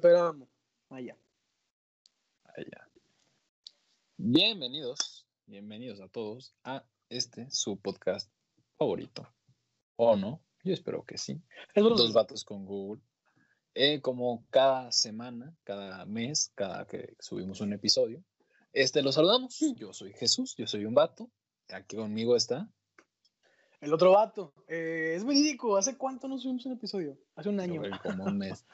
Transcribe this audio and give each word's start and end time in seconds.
Péramo. 0.00 0.48
Allá. 0.88 1.14
Allá. 2.56 2.88
Bienvenidos, 4.16 5.26
bienvenidos 5.44 6.00
a 6.00 6.08
todos 6.08 6.54
a 6.64 6.86
este 7.10 7.50
su 7.50 7.78
podcast 7.78 8.32
favorito. 8.78 9.28
¿O 9.96 10.16
no? 10.16 10.42
Yo 10.64 10.72
espero 10.72 11.04
que 11.04 11.18
sí. 11.18 11.42
Dos 11.74 12.14
vatos 12.14 12.44
con 12.44 12.64
Google. 12.64 13.02
Eh, 13.74 14.00
como 14.00 14.46
cada 14.48 14.90
semana, 14.90 15.54
cada 15.64 16.06
mes, 16.06 16.50
cada 16.54 16.86
que 16.86 17.14
subimos 17.20 17.60
un 17.60 17.74
episodio, 17.74 18.24
este 18.72 19.02
lo 19.02 19.12
saludamos. 19.12 19.58
Yo 19.76 19.92
soy 19.92 20.14
Jesús, 20.14 20.54
yo 20.56 20.66
soy 20.66 20.86
un 20.86 20.94
vato. 20.94 21.30
Aquí 21.68 21.96
conmigo 21.96 22.36
está. 22.36 22.70
El 23.80 23.94
otro 23.94 24.12
vato. 24.12 24.52
Eh, 24.68 25.14
es 25.16 25.24
verídico. 25.24 25.76
¿Hace 25.76 25.96
cuánto 25.96 26.28
nos 26.28 26.42
subimos 26.42 26.66
un 26.66 26.72
episodio? 26.72 27.16
Hace 27.34 27.48
un 27.48 27.60
año. 27.60 27.82
Yo, 27.82 27.90
como 28.02 28.24
un 28.24 28.36
mes. 28.38 28.66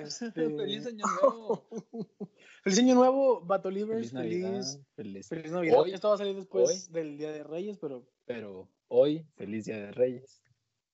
Este, 0.00 0.30
Feliz 0.32 0.86
año 0.86 1.04
nuevo. 1.20 1.68
Feliz 2.64 2.78
año 2.78 2.94
nuevo, 2.94 3.40
Vato 3.42 3.70
Livers. 3.70 4.10
Feliz 4.10 4.14
Navidad. 4.14 4.50
Feliz, 4.50 4.80
Feliz, 4.96 5.28
feliz 5.28 5.52
Navidad. 5.52 5.80
Hoy, 5.80 5.92
Esto 5.92 6.08
va 6.08 6.14
a 6.14 6.18
salir 6.18 6.34
después 6.36 6.86
hoy. 6.88 6.92
del 6.92 7.18
Día 7.18 7.30
de 7.32 7.44
Reyes, 7.44 7.78
pero 7.78 8.06
pero 8.24 8.68
hoy, 8.88 9.26
feliz 9.36 9.66
Día 9.66 9.76
de 9.76 9.92
Reyes. 9.92 10.42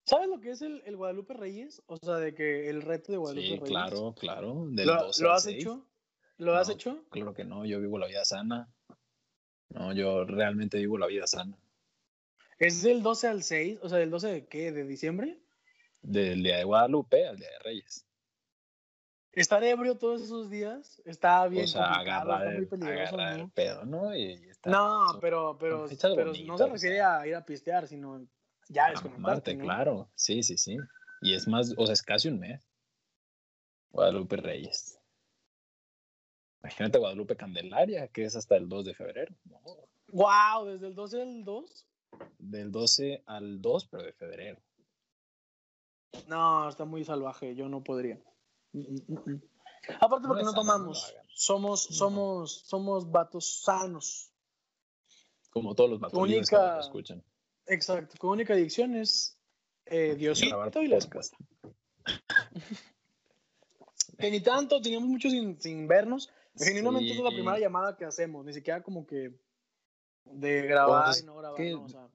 ¿sabes 0.06 0.28
lo 0.28 0.38
que 0.40 0.50
es 0.50 0.60
el, 0.60 0.82
el 0.84 0.96
Guadalupe 0.96 1.32
Reyes? 1.34 1.82
O 1.86 1.96
sea, 1.96 2.16
de 2.16 2.34
que 2.34 2.68
el 2.68 2.82
reto 2.82 3.10
de 3.12 3.18
Guadalupe 3.18 3.46
Sí, 3.46 3.52
Reyes. 3.54 3.68
claro, 3.70 4.14
claro. 4.18 4.66
Del 4.68 4.86
¿Lo, 4.86 5.02
12 5.04 5.22
lo 5.22 5.30
al 5.30 5.36
has 5.36 5.42
6. 5.44 5.56
hecho? 5.56 5.86
¿Lo 6.36 6.54
has 6.56 6.68
No. 6.68 6.74
hecho? 6.74 7.04
Claro 7.10 7.32
que 7.34 7.44
no, 7.44 7.64
yo 7.64 7.80
vivo 7.80 7.98
la 7.98 8.06
vida 8.08 8.24
sana. 8.24 8.68
No, 9.70 9.92
yo 9.94 10.24
realmente 10.24 10.78
vivo 10.78 10.98
la 10.98 11.06
vida 11.06 11.26
sana. 11.26 11.56
¿Es 12.58 12.82
del 12.82 13.02
12 13.02 13.26
al 13.28 13.42
6? 13.42 13.78
O 13.82 13.88
sea, 13.88 13.98
¿del 13.98 14.10
12 14.10 14.28
de 14.28 14.46
qué? 14.46 14.72
¿De 14.72 14.84
diciembre? 14.84 15.40
Del 16.02 16.42
día 16.42 16.58
de 16.58 16.64
Guadalupe 16.64 17.26
al 17.26 17.36
día 17.38 17.48
de 17.50 17.58
Reyes. 17.60 18.06
Estar 19.32 19.64
ebrio 19.64 19.96
todos 19.98 20.22
esos 20.22 20.48
días 20.48 21.02
está 21.04 21.48
bien 21.48 21.64
o 21.64 21.66
sea, 21.66 21.92
agarrar, 21.94 22.42
está 22.42 22.50
muy 22.52 22.62
el, 22.62 22.68
peligroso, 22.68 23.14
agarrar 23.16 23.38
¿no? 23.38 23.44
el 23.46 23.50
pedo, 23.50 23.84
¿no? 23.84 24.14
Y, 24.14 24.22
y 24.22 24.48
estar- 24.48 24.70
No, 24.72 25.18
pero, 25.20 25.56
pero, 25.58 25.86
pero 26.14 26.32
no 26.46 26.56
se 26.56 26.64
o 26.64 26.68
refiere 26.68 26.96
sea. 26.96 27.18
a 27.18 27.26
ir 27.26 27.34
a 27.34 27.44
pistear, 27.44 27.88
sino 27.88 28.24
ya 28.68 28.90
desconectarte, 28.90 29.54
¿no? 29.56 29.64
claro. 29.64 30.10
Sí, 30.14 30.42
sí, 30.44 30.56
sí. 30.56 30.76
Y 31.20 31.34
es 31.34 31.48
más, 31.48 31.74
o 31.76 31.84
sea, 31.86 31.94
es 31.94 32.02
casi 32.02 32.28
un 32.28 32.38
mes. 32.38 32.64
Guadalupe 33.90 34.36
Reyes. 34.36 35.00
Imagínate 36.62 36.98
Guadalupe 36.98 37.36
Candelaria, 37.36 38.08
que 38.08 38.24
es 38.24 38.36
hasta 38.36 38.56
el 38.56 38.68
2 38.68 38.84
de 38.86 38.94
febrero. 38.94 39.34
No, 39.44 39.60
Wow, 40.08 40.66
desde 40.66 40.86
el 40.86 40.94
12 40.94 41.22
al 41.22 41.44
2. 41.44 41.86
Del 42.38 42.70
12 42.72 43.22
al 43.26 43.60
2, 43.60 43.88
pero 43.90 44.02
de 44.04 44.12
febrero. 44.12 44.60
No, 46.28 46.68
está 46.68 46.84
muy 46.84 47.04
salvaje, 47.04 47.54
yo 47.54 47.68
no 47.68 47.82
podría. 47.82 48.20
Mm, 48.72 48.80
mm, 48.80 49.12
mm. 49.32 49.42
Aparte 50.00 50.26
porque 50.28 50.42
No 50.44 50.50
no, 50.50 50.54
tomamos, 50.54 51.14
no 51.16 51.22
somos, 51.34 51.82
somos, 51.84 52.52
somos 52.66 53.10
vatos 53.10 53.60
sanos. 53.62 54.30
Como 55.50 55.74
todos 55.74 55.90
los 55.90 56.10
que 56.10 56.16
Única- 56.16 56.76
nos 56.76 56.86
escuchan. 56.86 57.22
Exacto, 57.66 58.16
con 58.18 58.30
única 58.30 58.54
adicción 58.54 58.94
es 58.96 59.38
eh, 59.86 60.14
Diosito 60.16 60.82
y 60.82 60.88
la 60.88 60.98
podcast. 60.98 61.34
Que 64.18 64.30
ni 64.30 64.40
tanto, 64.40 64.80
teníamos 64.80 65.08
mucho 65.08 65.28
sin, 65.28 65.60
sin 65.60 65.88
vernos. 65.88 66.30
Genuinamente 66.56 67.12
Sí. 67.12 67.18
es 67.18 67.24
la 67.24 67.30
primera 67.30 67.58
llamada 67.58 67.96
que 67.96 68.04
hacemos, 68.04 68.44
ni 68.44 68.52
siquiera 68.52 68.82
como 68.82 69.06
que 69.06 69.34
de 70.24 70.62
grabar 70.62 71.04
Pues, 71.06 71.22
y 71.22 71.26
no 71.26 71.36
grabar, 71.36 71.56
que- 71.56 71.70
no, 71.70 71.82
o 71.84 71.88
sea. 71.88 72.08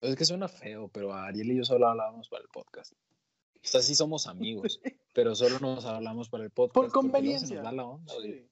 Es 0.00 0.16
que 0.16 0.24
suena 0.24 0.48
feo, 0.48 0.88
pero 0.88 1.12
Ariel 1.14 1.52
y 1.52 1.56
yo 1.58 1.64
solo 1.64 1.86
hablábamos 1.86 2.28
para 2.28 2.42
el 2.42 2.48
podcast. 2.48 2.92
O 2.92 3.66
sea, 3.68 3.80
sí 3.82 3.94
somos 3.94 4.26
amigos, 4.26 4.80
pero 5.14 5.34
solo 5.36 5.60
nos 5.60 5.84
hablamos 5.84 6.28
para 6.28 6.42
el 6.44 6.50
podcast. 6.50 6.74
Por 6.74 6.90
conveniencia. 6.92 7.56
nos 7.58 7.66
va 7.66 7.72
la 7.72 7.84
onda. 7.84 8.12
Sí. 8.20 8.48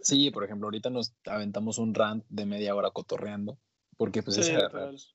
Sí, 0.00 0.30
por 0.30 0.44
ejemplo, 0.44 0.66
ahorita 0.68 0.90
nos 0.90 1.14
aventamos 1.26 1.78
un 1.78 1.94
rant 1.94 2.24
de 2.28 2.46
media 2.46 2.74
hora 2.74 2.90
cotorreando, 2.90 3.58
porque 3.96 4.22
pues 4.22 4.38
es 4.38 4.46
Sí, 4.46 4.52
agarrar, 4.52 4.92
literal. 4.92 5.14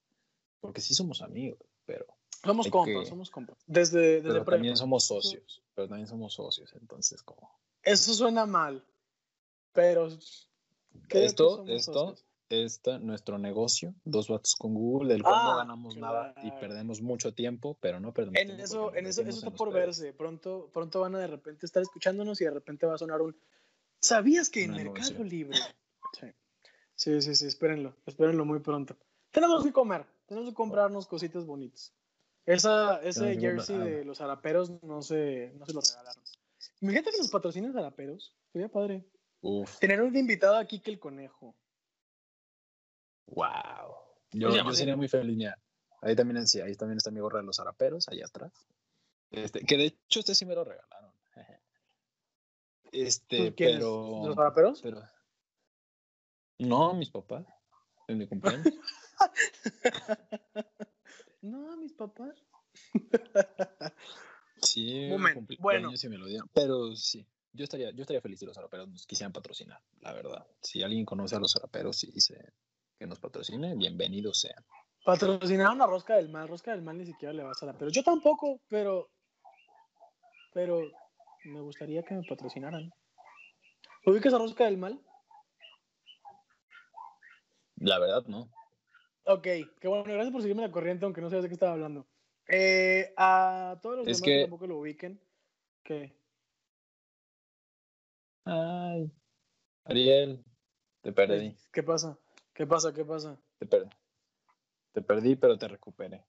porque 0.59 0.81
sí 0.81 0.93
somos 0.93 1.21
amigos, 1.21 1.59
pero, 1.85 2.05
Somos 2.43 2.67
compas, 2.69 3.03
que- 3.03 3.09
somos 3.09 3.31
compas. 3.31 3.57
Desde, 3.65 4.21
desde 4.21 4.29
pero 4.29 4.45
también 4.45 4.75
somos 4.77 5.05
socios, 5.05 5.63
pero 5.73 5.87
también 5.87 6.07
somos 6.07 6.33
socios, 6.33 6.73
entonces 6.73 7.23
como 7.23 7.49
Eso 7.81 8.13
suena 8.13 8.45
mal, 8.45 8.85
pero... 9.71 10.09
esto, 11.09 11.65
esto, 11.67 12.15
esta, 12.49 12.99
nuestro 12.99 13.37
negocio, 13.37 13.93
dos 14.03 14.27
vatos 14.29 14.55
con 14.55 14.73
Google, 14.73 15.13
del 15.13 15.23
cual 15.23 15.35
no 15.35 15.51
Ah, 15.53 15.57
ganamos 15.57 15.95
nada 15.97 16.33
y 16.37 16.41
claro. 16.49 16.59
perdemos 16.59 17.01
mucho 17.01 17.33
tiempo, 17.33 17.77
pero 17.81 17.99
no 17.99 18.13
perdemos 18.13 18.39
En 18.39 18.47
tiempo 18.47 18.63
eso, 18.63 18.95
en 18.95 19.07
eso, 19.07 19.21
eso 19.21 19.29
está 19.39 19.51
por 19.51 19.69
ustedes. 19.69 19.85
verse. 19.99 20.13
Pronto, 20.13 20.69
pronto 20.73 20.99
van 21.01 21.15
a 21.15 21.19
de 21.19 21.27
repente 21.27 21.65
estar 21.65 21.81
escuchándonos 21.81 22.39
y 22.41 22.45
de 22.45 22.51
repente 22.51 22.85
va 22.85 22.95
a 22.95 22.97
sonar 22.97 23.21
un. 23.21 23.35
¿Sabías 24.01 24.49
que 24.49 24.63
en 24.65 24.71
Un 24.71 24.77
Mercado. 24.83 25.23
Libre? 25.23 25.57
Sí. 26.19 26.27
sí, 26.95 27.21
sí, 27.21 27.35
sí, 27.35 27.45
espérenlo, 27.47 27.95
espérenlo 28.05 28.45
muy 28.45 28.59
pronto. 28.59 28.95
Tenemos 29.31 29.63
que 29.63 29.71
comer, 29.71 30.05
tenemos 30.27 30.49
que 30.49 30.55
comprarnos 30.55 31.07
cositas 31.07 31.45
bonitas. 31.45 31.93
Esa, 32.45 33.01
ese 33.01 33.37
jersey 33.39 33.77
comprar- 33.77 33.83
de 33.89 34.05
los 34.05 34.19
haraperos 34.21 34.69
no 34.83 35.01
se, 35.01 35.53
no 35.57 35.65
se 35.65 35.73
lo 35.73 35.79
regalaron. 35.79 36.21
Imagínate 36.81 37.11
que 37.11 37.17
nos 37.19 37.29
patrocinen 37.29 37.71
zaraperos. 37.73 38.35
Sería 38.51 38.67
padre. 38.67 39.05
Uf, 39.45 39.77
Tener 39.79 40.01
un 40.01 40.15
invitado 40.15 40.55
aquí 40.55 40.79
que 40.79 40.89
el 40.89 40.99
conejo. 40.99 41.53
wow. 43.27 43.93
Yo, 44.31 44.73
sería 44.73 44.95
muy 44.95 45.09
feliz, 45.09 45.35
mira. 45.35 45.59
Ahí 46.01 46.15
también, 46.15 46.47
sí, 46.47 46.61
ahí 46.61 46.75
también 46.75 46.97
está 46.97 47.11
mi 47.11 47.19
gorra 47.19 47.39
de 47.39 47.45
los 47.45 47.59
haraperos, 47.59 48.07
allá 48.07 48.25
atrás. 48.25 48.53
Este, 49.31 49.59
que 49.65 49.77
de 49.77 49.85
hecho 49.85 50.21
este 50.21 50.33
sí 50.33 50.45
me 50.45 50.55
lo 50.55 50.63
regalaron. 50.63 51.11
Este, 52.93 53.51
pero... 53.51 54.21
¿Los 54.25 54.35
zaraperos? 54.35 54.81
pero... 54.81 55.01
No, 56.59 56.93
mis 56.93 57.09
papás. 57.09 57.45
En 58.07 58.19
mi 58.19 58.27
cumpleaños. 58.27 58.65
No, 61.41 61.75
mis 61.75 61.91
papás. 61.91 62.41
Sí, 64.61 65.09
cumpleaños 65.09 65.59
bueno. 65.59 65.97
sí 65.97 66.07
me 66.07 66.17
lo 66.17 66.25
dieron. 66.25 66.49
Pero 66.53 66.95
sí, 66.95 67.27
yo 67.53 67.63
estaría, 67.63 67.91
yo 67.91 68.01
estaría 68.01 68.21
feliz 68.21 68.39
si 68.39 68.45
los 68.45 68.57
haraperos 68.57 68.89
nos 68.89 69.05
quisieran 69.05 69.31
patrocinar, 69.31 69.79
la 70.01 70.13
verdad. 70.13 70.45
Si 70.61 70.81
alguien 70.81 71.05
conoce 71.05 71.35
a 71.35 71.39
los 71.39 71.55
haraperos 71.55 72.03
y 72.03 72.11
dice 72.11 72.53
que 72.97 73.05
nos 73.05 73.19
patrocine, 73.19 73.75
bienvenidos 73.75 74.39
sean. 74.39 74.65
Patrocinaron 75.05 75.81
a 75.81 75.85
Rosca 75.85 76.15
del 76.15 76.29
Mal. 76.29 76.47
Rosca 76.47 76.71
del 76.71 76.81
Mal 76.81 76.97
ni 76.97 77.05
siquiera 77.05 77.33
le 77.33 77.43
va 77.43 77.51
a 77.51 77.55
zaraperos. 77.55 77.93
Yo 77.93 78.03
tampoco, 78.03 78.59
pero. 78.69 79.09
Pero 80.53 80.81
me 81.45 81.59
gustaría 81.61 82.03
que 82.03 82.13
me 82.15 82.23
patrocinaran. 82.23 82.91
¿Ubicas 84.05 84.33
a 84.33 84.37
Rosca 84.37 84.65
del 84.65 84.77
Mal? 84.77 84.99
La 87.75 87.99
verdad, 87.99 88.23
no. 88.27 88.49
Ok, 89.25 89.43
qué 89.79 89.87
bueno. 89.87 90.05
Gracias 90.05 90.31
por 90.31 90.41
seguirme 90.41 90.61
la 90.63 90.71
corriente, 90.71 91.05
aunque 91.05 91.21
no 91.21 91.29
sabes 91.29 91.43
de 91.43 91.49
qué 91.49 91.53
estaba 91.53 91.73
hablando. 91.73 92.07
Eh, 92.47 93.13
a 93.17 93.77
todos 93.81 93.97
los 93.97 94.07
Es 94.07 94.17
demás 94.17 94.25
que... 94.25 94.31
que- 94.31 94.41
tampoco 94.41 94.67
lo 94.67 94.77
ubiquen. 94.79 95.21
¿Qué? 95.83 96.15
Ay, 98.45 99.11
Ariel, 99.85 100.43
te 101.01 101.11
perdí, 101.11 101.55
¿Qué 101.71 101.83
pasa? 101.83 102.17
¿Qué 102.53 102.67
pasa? 102.67 102.93
¿Qué 102.93 103.05
pasa? 103.05 103.37
te 103.57 103.65
perdí. 103.65 103.89
Te 104.91 105.01
perdí, 105.01 105.35
pero 105.35 105.57
te 105.57 105.67
recuperé. 105.67 106.23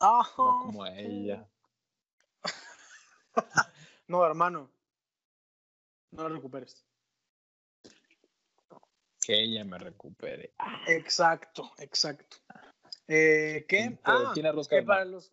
No 0.00 0.24
como 0.36 0.84
a 0.84 0.94
ella. 0.96 1.48
No, 4.08 4.24
hermano. 4.24 4.70
No 6.12 6.22
lo 6.22 6.36
recuperes. 6.36 6.82
Que 9.20 9.42
ella 9.42 9.62
me 9.66 9.76
recupere. 9.76 10.54
Exacto, 10.86 11.70
exacto. 11.76 12.38
Eh, 13.06 13.66
¿Qué? 13.68 13.98
Ah, 14.04 14.30
¿quién 14.32 14.46
es 14.46 14.54
Rosca 14.54 14.76
que 14.76 14.82
para 14.82 15.04
los, 15.04 15.30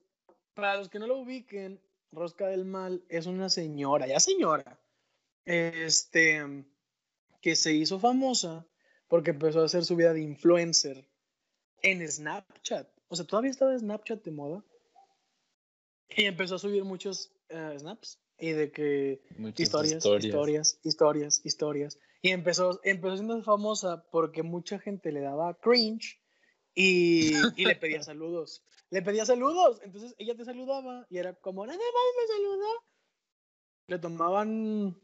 para 0.54 0.76
los 0.76 0.90
que 0.90 1.00
no 1.00 1.08
lo 1.08 1.20
ubiquen, 1.20 1.82
Rosca 2.12 2.48
del 2.48 2.66
Mal 2.66 3.06
es 3.08 3.28
una 3.28 3.50
señora, 3.50 4.08
ya 4.08 4.20
señora, 4.20 4.78
este, 5.46 6.66
que 7.42 7.56
se 7.56 7.74
hizo 7.74 8.00
famosa 8.00 8.68
porque 9.08 9.32
empezó 9.32 9.62
a 9.62 9.66
hacer 9.66 9.86
su 9.86 9.96
vida 9.96 10.14
de 10.14 10.22
influencer 10.22 11.08
en 11.82 12.08
Snapchat. 12.08 12.90
O 13.08 13.16
sea, 13.16 13.26
todavía 13.26 13.52
estaba 13.52 13.78
Snapchat 13.78 14.24
de 14.24 14.32
moda. 14.32 14.64
Y 16.10 16.26
empezó 16.26 16.56
a 16.56 16.60
subir 16.60 16.84
muchos 16.84 17.32
eh, 17.50 17.76
snaps 17.78 18.20
y 18.38 18.52
de 18.52 18.72
que 18.72 19.22
Muchas 19.38 19.62
historias, 19.62 20.06
historias, 20.06 20.80
historias, 20.84 21.42
historias, 21.44 22.00
Y 22.22 22.30
empezó, 22.30 22.80
empezó 22.84 23.16
siendo 23.16 23.42
famosa 23.44 24.06
porque 24.12 24.44
mucha 24.44 24.80
gente 24.80 25.12
le 25.12 25.22
daba 25.22 25.58
cringe 25.60 26.20
y, 26.74 27.34
y 27.56 27.66
le 27.66 27.76
pedía 27.76 28.02
saludos. 28.04 28.64
Le 28.90 29.02
pedía 29.02 29.26
saludos. 29.26 29.82
Entonces 29.84 30.16
ella 30.18 30.36
te 30.36 30.46
saludaba 30.46 31.08
y 31.10 31.18
era 31.18 31.34
como, 31.34 31.66
nada 31.66 31.78
más 31.78 31.88
me 32.18 32.28
saludó. 32.36 32.84
Le 33.88 34.00
tomaban 34.00 34.98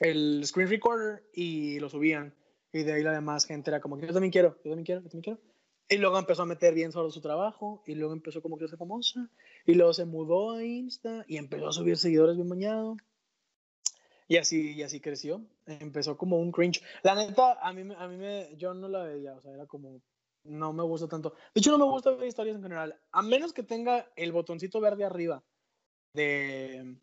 el 0.00 0.42
screen 0.46 0.68
recorder 0.68 1.22
y 1.32 1.78
lo 1.80 1.88
subían. 1.88 2.34
Y 2.72 2.82
de 2.82 2.92
ahí 2.92 3.02
la 3.02 3.12
demás 3.12 3.46
gente 3.46 3.70
era 3.70 3.80
como, 3.80 3.98
yo 4.00 4.12
también 4.12 4.32
quiero, 4.32 4.56
yo 4.64 4.70
también 4.70 4.84
quiero, 4.84 5.00
yo 5.02 5.08
también 5.08 5.22
quiero. 5.22 5.40
Y 5.88 5.98
luego 5.98 6.18
empezó 6.18 6.42
a 6.42 6.46
meter 6.46 6.74
bien 6.74 6.92
solo 6.92 7.10
su 7.10 7.20
trabajo, 7.20 7.82
y 7.86 7.94
luego 7.94 8.14
empezó 8.14 8.42
como 8.42 8.58
que 8.58 8.66
ser 8.66 8.78
famosa, 8.78 9.30
y 9.66 9.74
luego 9.74 9.92
se 9.92 10.06
mudó 10.06 10.52
a 10.52 10.64
Insta 10.64 11.24
y 11.28 11.36
empezó 11.36 11.68
a 11.68 11.72
subir 11.72 11.96
seguidores 11.96 12.36
bien 12.36 12.48
bañado. 12.48 12.96
Y 14.26 14.38
así, 14.38 14.72
y 14.72 14.82
así 14.82 15.00
creció. 15.00 15.42
Empezó 15.66 16.16
como 16.16 16.38
un 16.38 16.50
cringe. 16.50 16.82
La 17.02 17.14
neta, 17.14 17.58
a 17.60 17.72
mí, 17.72 17.92
a 17.96 18.08
mí 18.08 18.16
me, 18.16 18.56
yo 18.56 18.72
no 18.72 18.88
la 18.88 19.04
veía, 19.04 19.34
o 19.34 19.40
sea, 19.42 19.52
era 19.52 19.66
como, 19.66 20.00
no 20.44 20.72
me 20.72 20.82
gusta 20.82 21.06
tanto. 21.06 21.34
De 21.54 21.60
hecho, 21.60 21.70
no 21.70 21.78
me 21.78 21.92
gusta 21.92 22.10
ver 22.12 22.26
historias 22.26 22.56
en 22.56 22.62
general, 22.62 22.98
a 23.12 23.22
menos 23.22 23.52
que 23.52 23.62
tenga 23.62 24.10
el 24.16 24.32
botoncito 24.32 24.80
verde 24.80 25.04
arriba 25.04 25.42
de, 26.14 26.96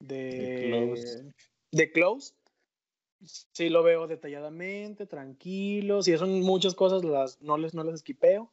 de, 0.00 1.32
De 1.76 1.92
close. 1.92 2.32
Sí 3.52 3.68
lo 3.68 3.82
veo 3.82 4.06
detalladamente, 4.06 5.06
tranquilo. 5.06 6.02
Si 6.02 6.16
son 6.16 6.40
muchas 6.40 6.74
cosas, 6.74 7.04
las, 7.04 7.42
no, 7.42 7.58
les, 7.58 7.74
no 7.74 7.84
las 7.84 7.96
esquipeo. 7.96 8.50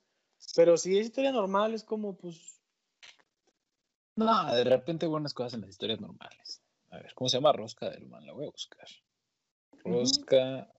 Pero 0.55 0.75
si 0.75 0.97
es 0.97 1.05
historia 1.05 1.31
normal, 1.31 1.73
es 1.73 1.85
como, 1.85 2.17
pues, 2.17 2.59
No, 4.15 4.53
de 4.53 4.65
repente 4.65 5.07
buenas 5.07 5.33
cosas 5.33 5.53
en 5.53 5.61
las 5.61 5.69
historias 5.69 6.01
normales. 6.01 6.61
A 6.91 6.97
ver, 6.97 7.13
¿cómo 7.15 7.29
se 7.29 7.37
llama 7.37 7.53
Rosca 7.53 7.89
del 7.89 8.07
Mar? 8.07 8.23
La 8.23 8.33
voy 8.33 8.45
a 8.45 8.51
buscar. 8.51 8.87
Rosca, 9.85 10.69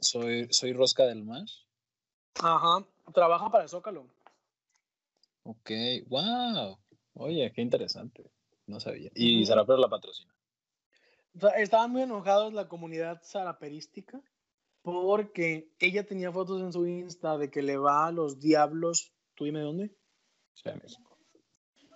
soy, 0.00 0.48
soy 0.50 0.72
Rosca 0.72 1.04
del 1.06 1.22
Mar. 1.22 1.46
ajá, 2.40 2.84
trabaja 3.14 3.48
para 3.48 3.62
el 3.62 3.70
Zócalo. 3.70 4.06
Ok, 5.44 5.70
wow. 6.08 6.78
Oye, 7.14 7.52
qué 7.54 7.62
interesante. 7.62 8.28
No 8.66 8.80
sabía. 8.80 9.10
Y. 9.14 9.46
Sara 9.46 9.64
Pero 9.64 9.78
la 9.78 9.88
patrocina. 9.88 10.32
Estaban 11.56 11.90
muy 11.90 12.02
enojados 12.02 12.52
la 12.52 12.68
comunidad 12.68 13.20
zaraperística 13.22 14.20
porque 14.82 15.70
ella 15.78 16.04
tenía 16.04 16.30
fotos 16.32 16.60
en 16.60 16.72
su 16.72 16.86
Insta 16.86 17.38
de 17.38 17.50
que 17.50 17.62
le 17.62 17.76
va 17.76 18.06
a 18.06 18.12
los 18.12 18.38
diablos. 18.40 19.12
¿Tú 19.34 19.44
dime 19.44 19.60
dónde? 19.60 19.94
Ciudad 20.54 20.76
de 20.76 20.82
México. 20.82 21.18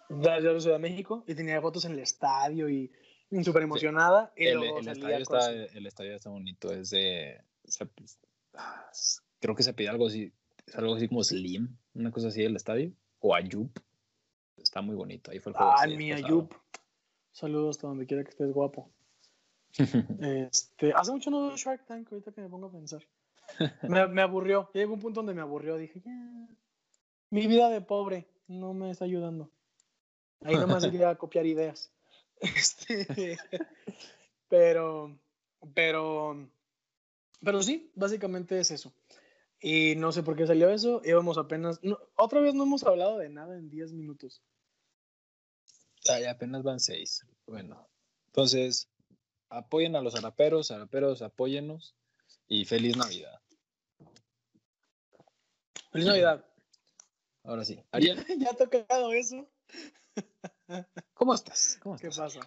De 0.09 0.61
Ciudad 0.61 0.77
de 0.77 0.79
México. 0.79 1.25
Y 1.27 1.35
tenía 1.35 1.61
fotos 1.61 1.85
en 1.85 1.93
el 1.93 1.99
estadio 1.99 2.69
y 2.71 2.91
súper 3.43 3.63
emocionada. 3.63 4.33
y 4.37 4.47
El, 4.47 4.63
estadio 4.89 5.17
está, 5.19 5.41
su- 5.43 5.77
el 5.77 5.87
estadio 5.87 6.15
está 6.15 6.31
bonito. 6.31 6.73
Es 6.73 6.91
de. 6.91 7.43
se- 7.65 7.89
creo 9.41 9.55
que 9.55 9.63
se 9.63 9.75
pide 9.75 9.89
algo 9.89 10.07
así. 10.07 10.33
Algo 10.75 10.95
así 10.95 11.09
como 11.09 11.23
Slim. 11.23 11.77
Una 11.95 12.11
cosa 12.11 12.29
así 12.29 12.43
del 12.43 12.57
estadio. 12.57 12.93
O 13.19 13.35
Ayup. 13.35 13.77
Está 14.57 14.81
muy 14.81 14.95
bonito. 14.95 15.31
Ahí 15.31 15.41
fue 15.41 15.51
el 15.53 15.57
juego. 15.59 15.73
Ah, 15.77 15.87
mi. 15.87 16.13
Ayup. 16.13 16.53
Saludos 17.33 17.77
hasta 17.77 17.89
donde 17.89 18.07
quiera 18.07 18.23
que 18.25 18.31
estés 18.31 18.51
guapo. 18.53 18.91
Este, 20.21 20.93
hace 20.95 21.13
mucho 21.13 21.31
no 21.31 21.49
veo 21.49 21.57
Shark 21.57 21.87
Tank, 21.87 22.09
ahorita 22.11 22.33
que 22.33 22.41
me 22.41 22.49
pongo 22.49 22.67
a 22.67 22.73
pensar. 22.73 23.03
Me, 23.83 24.07
me 24.09 24.23
aburrió. 24.23 24.71
Ya 24.75 24.81
llegó 24.81 24.95
un 24.95 25.01
punto 25.01 25.21
donde 25.21 25.35
me 25.35 25.43
aburrió. 25.43 25.77
Dije, 25.77 26.01
ya. 26.05 26.49
Mi 27.31 27.47
vida 27.47 27.69
de 27.69 27.81
pobre 27.81 28.27
no 28.49 28.75
me 28.75 28.91
está 28.91 29.05
ayudando. 29.05 29.51
Ahí 30.43 30.57
nomás 30.57 30.85
quería 30.91 31.15
copiar 31.17 31.47
ideas. 31.47 31.93
Este, 32.39 33.39
pero, 34.51 35.19
pero, 35.73 36.51
pero 37.43 37.63
sí, 37.63 37.91
básicamente 37.95 38.61
es 38.61 38.71
eso. 38.71 38.93
Y 39.59 39.95
no 39.97 40.13
sé 40.13 40.23
por 40.23 40.37
qué 40.37 40.47
salió 40.47 40.69
eso. 40.69 41.01
Íbamos 41.03 41.39
apenas. 41.39 41.83
no, 41.83 41.99
otra 42.15 42.41
vez 42.41 42.53
no 42.53 42.65
hemos 42.65 42.85
hablado 42.85 43.17
de 43.17 43.31
nada 43.31 43.57
en 43.57 43.71
10 43.71 43.95
minutos. 43.95 44.43
Ay, 46.09 46.25
apenas 46.25 46.63
van 46.63 46.79
seis. 46.79 47.27
Bueno, 47.47 47.89
entonces, 48.27 48.89
apoyen 49.49 49.97
a 49.97 50.03
los 50.03 50.15
araperos, 50.15 50.71
araperos, 50.71 51.23
apóyennos 51.23 51.97
y 52.49 52.65
feliz 52.65 52.97
Navidad. 52.97 53.41
Feliz 55.93 56.07
Navidad. 56.07 56.45
Ahora 57.45 57.65
sí. 57.65 57.83
Ariel, 57.93 58.17
ya 58.39 58.51
ha 58.51 58.55
tocado 58.55 59.13
eso. 59.13 59.49
¿cómo 61.15 61.35
estás? 61.35 61.79
¿Cómo 61.83 61.97
¿Qué 61.97 62.09
pasa? 62.09 62.41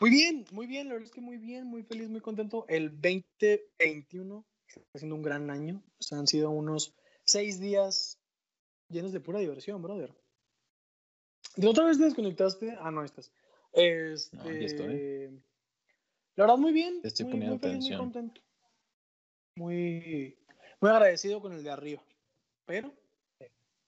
Muy 0.00 0.10
bien, 0.10 0.44
muy 0.52 0.66
bien, 0.66 0.88
la 0.88 0.94
verdad 0.94 1.06
es 1.06 1.12
que 1.12 1.20
muy 1.20 1.38
bien, 1.38 1.66
muy 1.66 1.82
feliz, 1.82 2.08
muy 2.08 2.20
contento. 2.20 2.66
El 2.68 2.90
2021 2.90 4.46
está 4.68 4.98
siendo 4.98 5.16
un 5.16 5.22
gran 5.22 5.50
año. 5.50 5.82
O 5.98 6.02
sea, 6.02 6.18
han 6.18 6.26
sido 6.26 6.50
unos 6.50 6.94
seis 7.24 7.60
días 7.60 8.18
llenos 8.88 9.12
de 9.12 9.20
pura 9.20 9.38
diversión, 9.38 9.82
brother. 9.82 10.14
¿De 11.56 11.66
otra 11.68 11.84
vez 11.84 11.98
te 11.98 12.04
desconectaste? 12.04 12.76
Ah, 12.80 12.90
no, 12.90 13.04
estás. 13.04 13.32
Este, 13.72 14.36
No, 14.36 14.42
aquí 14.42 14.64
estoy. 14.64 15.42
La 16.36 16.44
verdad, 16.44 16.58
muy 16.58 16.72
bien. 16.72 17.00
Te 17.02 17.08
estoy 17.08 17.24
muy, 17.24 17.32
poniendo 17.32 17.54
muy 17.56 17.60
feliz, 17.60 17.74
atención. 17.76 17.98
Muy 18.00 18.12
contento. 18.12 18.40
Muy, 19.56 20.38
muy 20.80 20.90
agradecido 20.90 21.40
con 21.40 21.52
el 21.52 21.62
de 21.64 21.70
arriba. 21.70 22.02
Pero, 22.66 22.92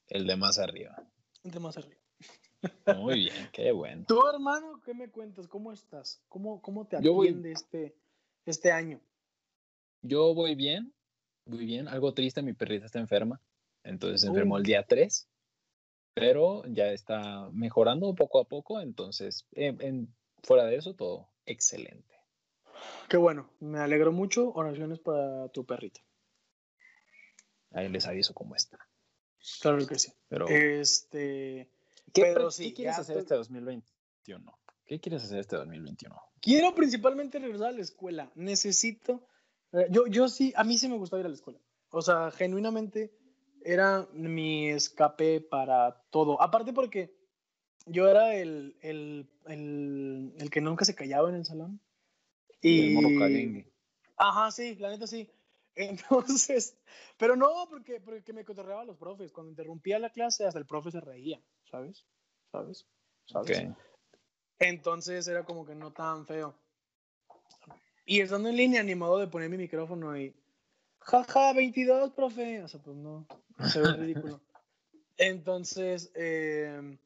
El 0.08 0.26
de 0.26 0.36
más 0.36 0.58
arriba. 0.58 0.96
entre 1.44 1.60
más 1.60 1.76
arriba. 1.76 2.00
Muy 2.96 3.14
bien, 3.20 3.48
qué 3.52 3.70
bueno. 3.72 4.04
Tú, 4.08 4.26
hermano, 4.26 4.80
¿qué 4.84 4.94
me 4.94 5.10
cuentas? 5.10 5.46
¿Cómo 5.46 5.72
estás? 5.72 6.22
¿Cómo, 6.28 6.60
cómo 6.62 6.86
te 6.86 7.00
Yo 7.02 7.12
voy- 7.12 7.28
atiende 7.28 7.52
este, 7.52 7.94
este 8.46 8.72
año? 8.72 9.00
Yo 10.02 10.34
voy 10.34 10.54
bien, 10.54 10.92
muy 11.44 11.64
bien. 11.66 11.86
Algo 11.88 12.14
triste, 12.14 12.40
mi 12.42 12.52
perrita 12.54 12.86
está 12.86 12.98
enferma. 12.98 13.40
Entonces 13.84 14.22
se 14.22 14.26
enfermó 14.28 14.54
Uh. 14.54 14.58
el 14.58 14.64
día 14.64 14.84
3, 14.86 15.28
pero 16.14 16.64
ya 16.66 16.86
está 16.92 17.48
mejorando 17.52 18.14
poco 18.14 18.40
a 18.40 18.44
poco. 18.44 18.80
Entonces, 18.80 19.46
en- 19.52 19.80
en- 19.82 20.16
fuera 20.42 20.64
de 20.64 20.76
eso, 20.76 20.94
todo 20.94 21.28
excelente. 21.46 22.17
Qué 23.08 23.16
bueno, 23.16 23.50
me 23.60 23.78
alegro 23.78 24.12
mucho. 24.12 24.52
Oraciones 24.52 24.98
para 24.98 25.48
tu 25.48 25.64
perrita. 25.64 26.00
Ahí 27.72 27.88
les 27.88 28.06
aviso 28.06 28.34
cómo 28.34 28.54
está. 28.54 28.78
Claro 29.60 29.86
que 29.86 29.98
sí. 29.98 30.12
Pero, 30.28 30.48
Este, 30.48 31.70
¿qué, 32.12 32.22
pero 32.22 32.48
qué 32.56 32.74
quieres 32.74 32.98
hacer 32.98 33.18
este 33.18 33.34
2021? 33.34 34.58
¿Qué 34.86 35.00
quieres 35.00 35.24
hacer 35.24 35.38
este 35.40 35.56
2021? 35.56 36.16
quiero 36.40 36.74
principalmente 36.74 37.38
regresar 37.38 37.68
a 37.68 37.72
la 37.72 37.80
escuela. 37.82 38.30
Necesito. 38.34 39.26
eh, 39.72 39.86
Yo, 39.90 40.06
yo 40.06 40.28
sí, 40.28 40.52
a 40.56 40.64
mí 40.64 40.78
sí 40.78 40.88
me 40.88 40.96
gustaba 40.96 41.20
ir 41.20 41.26
a 41.26 41.30
la 41.30 41.34
escuela. 41.34 41.60
O 41.90 42.00
sea, 42.02 42.30
genuinamente 42.30 43.12
era 43.64 44.06
mi 44.12 44.68
escape 44.68 45.40
para 45.40 46.02
todo. 46.10 46.40
Aparte 46.40 46.72
porque 46.72 47.16
yo 47.86 48.08
era 48.08 48.34
el, 48.34 48.76
el, 48.80 49.28
el, 49.46 50.32
el 50.38 50.50
que 50.50 50.60
nunca 50.60 50.84
se 50.84 50.94
callaba 50.94 51.28
en 51.28 51.36
el 51.36 51.44
salón. 51.44 51.80
Y. 52.62 53.64
Ajá, 54.16 54.50
sí, 54.50 54.74
la 54.76 54.90
neta 54.90 55.06
sí. 55.06 55.30
Entonces, 55.74 56.76
pero 57.16 57.36
no, 57.36 57.66
porque, 57.70 58.00
porque 58.00 58.32
me 58.32 58.44
cotorreaba 58.44 58.82
a 58.82 58.84
los 58.84 58.96
profes. 58.96 59.32
Cuando 59.32 59.50
interrumpía 59.50 59.98
la 59.98 60.10
clase, 60.10 60.44
hasta 60.44 60.58
el 60.58 60.66
profe 60.66 60.90
se 60.90 61.00
reía, 61.00 61.40
¿sabes? 61.70 62.04
¿Sabes? 62.50 62.86
¿Sabes? 63.26 63.60
Ok. 63.60 63.76
Entonces 64.58 65.28
era 65.28 65.44
como 65.44 65.64
que 65.64 65.76
no 65.76 65.92
tan 65.92 66.26
feo. 66.26 66.54
Y 68.04 68.20
estando 68.20 68.48
en 68.48 68.56
línea, 68.56 68.82
ni 68.82 68.94
modo 68.94 69.18
de 69.18 69.28
poner 69.28 69.50
mi 69.50 69.56
micrófono 69.56 70.18
y. 70.18 70.34
Jaja, 70.98 71.52
22, 71.52 72.12
profe. 72.12 72.62
O 72.62 72.68
sea, 72.68 72.80
pues 72.82 72.96
no. 72.96 73.26
Se 73.70 73.80
ve 73.80 73.92
ridículo. 73.92 74.40
Entonces, 75.18 76.10
eh, 76.14 76.96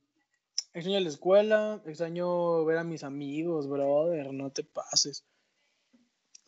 extraño 0.74 1.00
la 1.00 1.08
escuela, 1.08 1.82
extraño 1.86 2.64
ver 2.64 2.78
a 2.78 2.84
mis 2.84 3.04
amigos, 3.04 3.68
brother, 3.68 4.32
no 4.32 4.50
te 4.50 4.64
pases. 4.64 5.24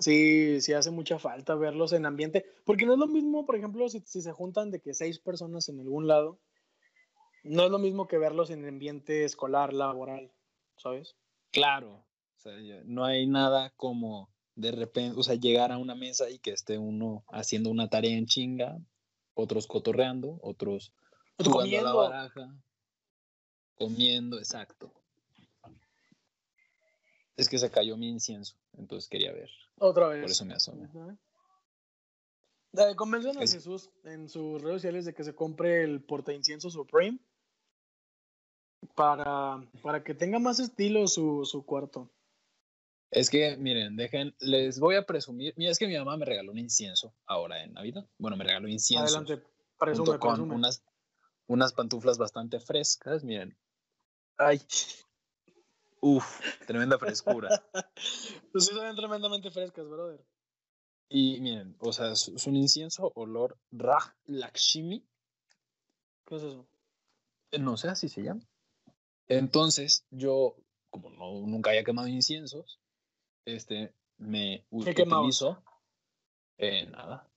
Sí, 0.04 0.60
sí 0.60 0.74
hace 0.74 0.90
mucha 0.90 1.18
falta 1.18 1.54
verlos 1.54 1.94
en 1.94 2.04
ambiente, 2.04 2.44
porque 2.66 2.84
no 2.84 2.92
es 2.92 2.98
lo 2.98 3.06
mismo, 3.06 3.46
por 3.46 3.56
ejemplo, 3.56 3.88
si, 3.88 4.00
si 4.00 4.20
se 4.20 4.32
juntan 4.32 4.70
de 4.70 4.80
que 4.80 4.92
seis 4.92 5.18
personas 5.18 5.70
en 5.70 5.80
algún 5.80 6.06
lado, 6.06 6.38
no 7.42 7.64
es 7.64 7.70
lo 7.70 7.78
mismo 7.78 8.06
que 8.06 8.18
verlos 8.18 8.50
en 8.50 8.68
ambiente 8.68 9.24
escolar, 9.24 9.72
laboral, 9.72 10.30
¿sabes? 10.76 11.16
Claro. 11.52 12.04
O 12.36 12.40
sea, 12.40 12.52
no 12.84 13.06
hay 13.06 13.26
nada 13.26 13.72
como 13.78 14.28
de 14.56 14.72
repente, 14.72 15.18
o 15.18 15.22
sea, 15.22 15.36
llegar 15.36 15.72
a 15.72 15.78
una 15.78 15.94
mesa 15.94 16.28
y 16.28 16.38
que 16.38 16.50
esté 16.50 16.76
uno 16.76 17.24
haciendo 17.28 17.70
una 17.70 17.88
tarea 17.88 18.14
en 18.14 18.26
chinga, 18.26 18.76
otros 19.32 19.66
cotorreando, 19.66 20.38
otros 20.42 20.92
jugando 21.38 21.78
a 21.78 21.82
la 21.82 21.92
comiendo. 21.92 21.96
baraja, 21.96 22.62
comiendo, 23.74 24.38
exacto. 24.38 24.92
Es 27.38 27.48
que 27.48 27.56
se 27.56 27.70
cayó 27.70 27.96
mi 27.96 28.10
incienso, 28.10 28.54
entonces 28.74 29.08
quería 29.08 29.32
ver. 29.32 29.48
Otra 29.78 30.08
vez. 30.08 30.22
Por 30.22 30.30
eso 30.30 30.44
me 30.44 30.54
asomé. 30.54 30.88
Eh, 32.76 32.96
convencen 32.96 33.38
a 33.38 33.42
Es- 33.42 33.52
Jesús 33.52 33.90
en 34.04 34.28
sus 34.28 34.60
redes 34.60 34.76
sociales 34.82 35.04
de 35.04 35.14
que 35.14 35.24
se 35.24 35.34
compre 35.34 35.84
el 35.84 36.02
porta 36.02 36.32
incienso 36.32 36.70
Supreme 36.70 37.18
para, 38.94 39.64
para 39.82 40.02
que 40.02 40.14
tenga 40.14 40.38
más 40.38 40.58
estilo 40.60 41.06
su, 41.06 41.44
su 41.44 41.64
cuarto. 41.64 42.10
Es 43.10 43.30
que, 43.30 43.56
miren, 43.56 43.94
dejen, 43.96 44.34
les 44.40 44.80
voy 44.80 44.96
a 44.96 45.06
presumir. 45.06 45.54
Mira, 45.56 45.70
es 45.70 45.78
que 45.78 45.86
mi 45.86 45.96
mamá 45.96 46.16
me 46.16 46.24
regaló 46.24 46.50
un 46.50 46.58
incienso 46.58 47.14
ahora 47.26 47.62
en 47.62 47.72
Navidad. 47.74 48.08
Bueno, 48.18 48.36
me 48.36 48.42
regaló 48.44 48.66
incienso. 48.66 49.04
Adelante, 49.04 49.46
presume, 49.78 50.06
junto 50.06 50.18
con 50.18 50.32
presume. 50.34 50.54
unas, 50.56 50.82
unas 51.46 51.72
pantuflas 51.72 52.18
bastante 52.18 52.58
frescas, 52.58 53.22
miren. 53.22 53.56
Ay. 54.36 54.60
Uf, 56.06 56.38
tremenda 56.66 56.98
frescura. 56.98 57.48
Pues 58.52 58.66
sí, 58.66 58.74
son 58.74 58.94
tremendamente 58.94 59.50
frescas, 59.50 59.88
brother. 59.88 60.22
Y 61.08 61.40
miren, 61.40 61.76
o 61.78 61.94
sea, 61.94 62.12
es, 62.12 62.28
un 62.46 62.56
incienso 62.56 63.10
olor 63.14 63.58
Raj 63.70 64.12
Lakshmi. 64.26 65.02
¿Qué 66.26 66.36
es 66.36 66.42
eso? 66.42 66.68
No 67.58 67.78
sé, 67.78 67.88
así 67.88 68.10
se 68.10 68.22
llama. 68.22 68.42
Entonces, 69.28 70.04
yo, 70.10 70.56
como 70.90 71.08
no, 71.08 71.46
nunca 71.46 71.70
había 71.70 71.84
quemado 71.84 72.08
inciensos, 72.08 72.80
este, 73.46 73.94
me 74.18 74.66
¿Qué 74.84 75.02
utilizo. 75.02 75.64
eh, 76.58 76.84
nada. 76.84 77.30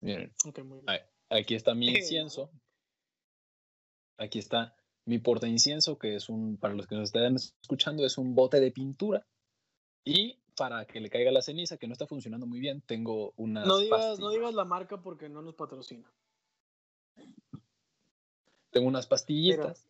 Miren, 0.00 0.34
Ok, 0.44 0.58
muy 0.64 0.80
bien. 0.80 1.00
Aquí 1.30 1.54
está 1.54 1.74
mi 1.74 1.88
Eh, 1.88 1.98
incienso. 2.00 2.50
Aquí 4.18 4.38
está 4.38 4.76
mi 5.04 5.18
porta 5.18 5.48
incienso, 5.48 5.98
que 5.98 6.14
es 6.16 6.28
un, 6.28 6.56
para 6.56 6.74
los 6.74 6.86
que 6.86 6.94
nos 6.94 7.04
estén 7.04 7.36
escuchando, 7.36 8.04
es 8.04 8.18
un 8.18 8.34
bote 8.34 8.60
de 8.60 8.70
pintura. 8.70 9.26
Y 10.04 10.38
para 10.56 10.84
que 10.84 11.00
le 11.00 11.10
caiga 11.10 11.30
la 11.30 11.42
ceniza, 11.42 11.76
que 11.76 11.86
no 11.86 11.92
está 11.92 12.06
funcionando 12.06 12.46
muy 12.46 12.60
bien, 12.60 12.82
tengo 12.82 13.32
unas 13.36 13.66
No 13.66 13.78
digas, 13.78 14.18
no 14.18 14.30
digas 14.30 14.54
la 14.54 14.64
marca 14.64 15.00
porque 15.02 15.28
no 15.28 15.42
nos 15.42 15.54
patrocina. 15.54 16.10
Tengo 18.70 18.88
unas 18.88 19.06
pastillitas. 19.06 19.88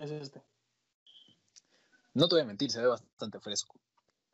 Es 0.00 0.10
este. 0.10 0.42
No 2.14 2.28
te 2.28 2.34
voy 2.34 2.42
a 2.42 2.46
mentir, 2.46 2.70
se 2.70 2.80
ve 2.80 2.88
bastante 2.88 3.40
fresco. 3.40 3.80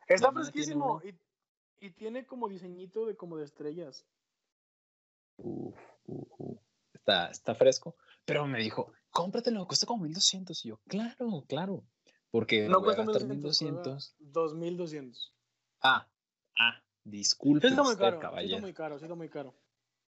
Está 0.07 0.27
mamá 0.27 0.41
tiene 0.41 0.51
fresquísimo 0.51 1.01
y, 1.03 1.85
y 1.85 1.91
tiene 1.91 2.25
como 2.25 2.49
diseñito 2.49 3.05
de 3.05 3.15
como 3.15 3.37
de 3.37 3.45
estrellas. 3.45 4.05
Uf, 5.37 5.77
uf, 6.05 6.29
uf. 6.37 6.61
Está, 6.93 7.29
está 7.29 7.55
fresco. 7.55 7.95
Pero 8.25 8.45
me 8.47 8.59
dijo, 8.59 8.91
cómpratelo, 9.11 9.65
cuesta 9.67 9.85
como 9.85 10.03
1200. 10.03 10.65
Y 10.65 10.69
yo, 10.69 10.79
claro, 10.87 11.43
claro. 11.47 11.83
Porque 12.31 12.67
No 12.67 12.81
cuesta 12.83 13.03
gastar 13.03 13.27
1200. 13.27 14.15
1200. 14.19 14.33
2200. 14.33 15.33
Ah, 15.81 16.07
ah, 16.59 16.83
disculpe 17.03 17.67
Sí 17.67 17.73
está 17.73 17.83
muy 17.83 17.95
caro. 17.95 18.17
Sí 18.17 18.21
caballero. 18.21 18.55
está 18.55 18.61
muy 18.61 18.73
caro, 18.73 18.99
sí 18.99 19.05
está 19.05 19.15
muy 19.15 19.29
caro. 19.29 19.55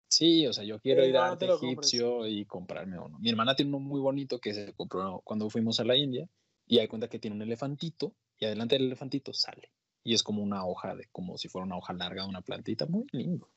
Sí, 0.09 0.47
o 0.47 0.53
sea, 0.53 0.65
yo 0.65 0.81
quiero 0.81 1.03
Sí, 1.03 1.09
ir 1.09 1.17
a 1.17 1.33
arte 1.33 1.47
egipcio 1.47 2.27
y 2.27 2.45
comprarme 2.47 2.99
uno. 2.99 3.19
Mi 3.19 3.29
hermana 3.29 3.57
tiene 3.57 3.71
uno 3.71 3.81
muy 3.81 4.01
bonito 4.01 4.39
que 4.39 4.55
se 4.55 4.73
compró 4.75 5.21
cuando 5.25 5.51
fuimos 5.51 5.81
a 5.81 5.85
la 5.85 5.97
India 5.97 6.29
y 6.67 6.79
hay 6.79 6.89
cuenta 6.89 7.09
que 7.09 7.19
tiene 7.19 7.35
un 7.37 7.43
elefantito 7.43 8.15
y 8.39 8.45
adelante 8.45 8.77
del 8.77 8.87
elefantito 8.87 9.33
sale. 9.33 9.73
Y 10.05 10.15
es 10.15 10.23
como 10.23 10.43
una 10.43 10.65
hoja 10.65 10.95
de, 10.95 11.09
como 11.11 11.37
si 11.37 11.49
fuera 11.49 11.67
una 11.67 11.77
hoja 11.77 11.93
larga 11.93 12.23
de 12.23 12.29
una 12.29 12.41
plantita, 12.43 12.87
muy 12.87 13.07
lindo. 13.11 13.51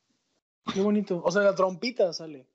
Qué 0.74 0.80
bonito. 0.80 1.22
O 1.24 1.30
sea, 1.30 1.42
la 1.42 1.54
trompita 1.54 2.12
sale. 2.12 2.48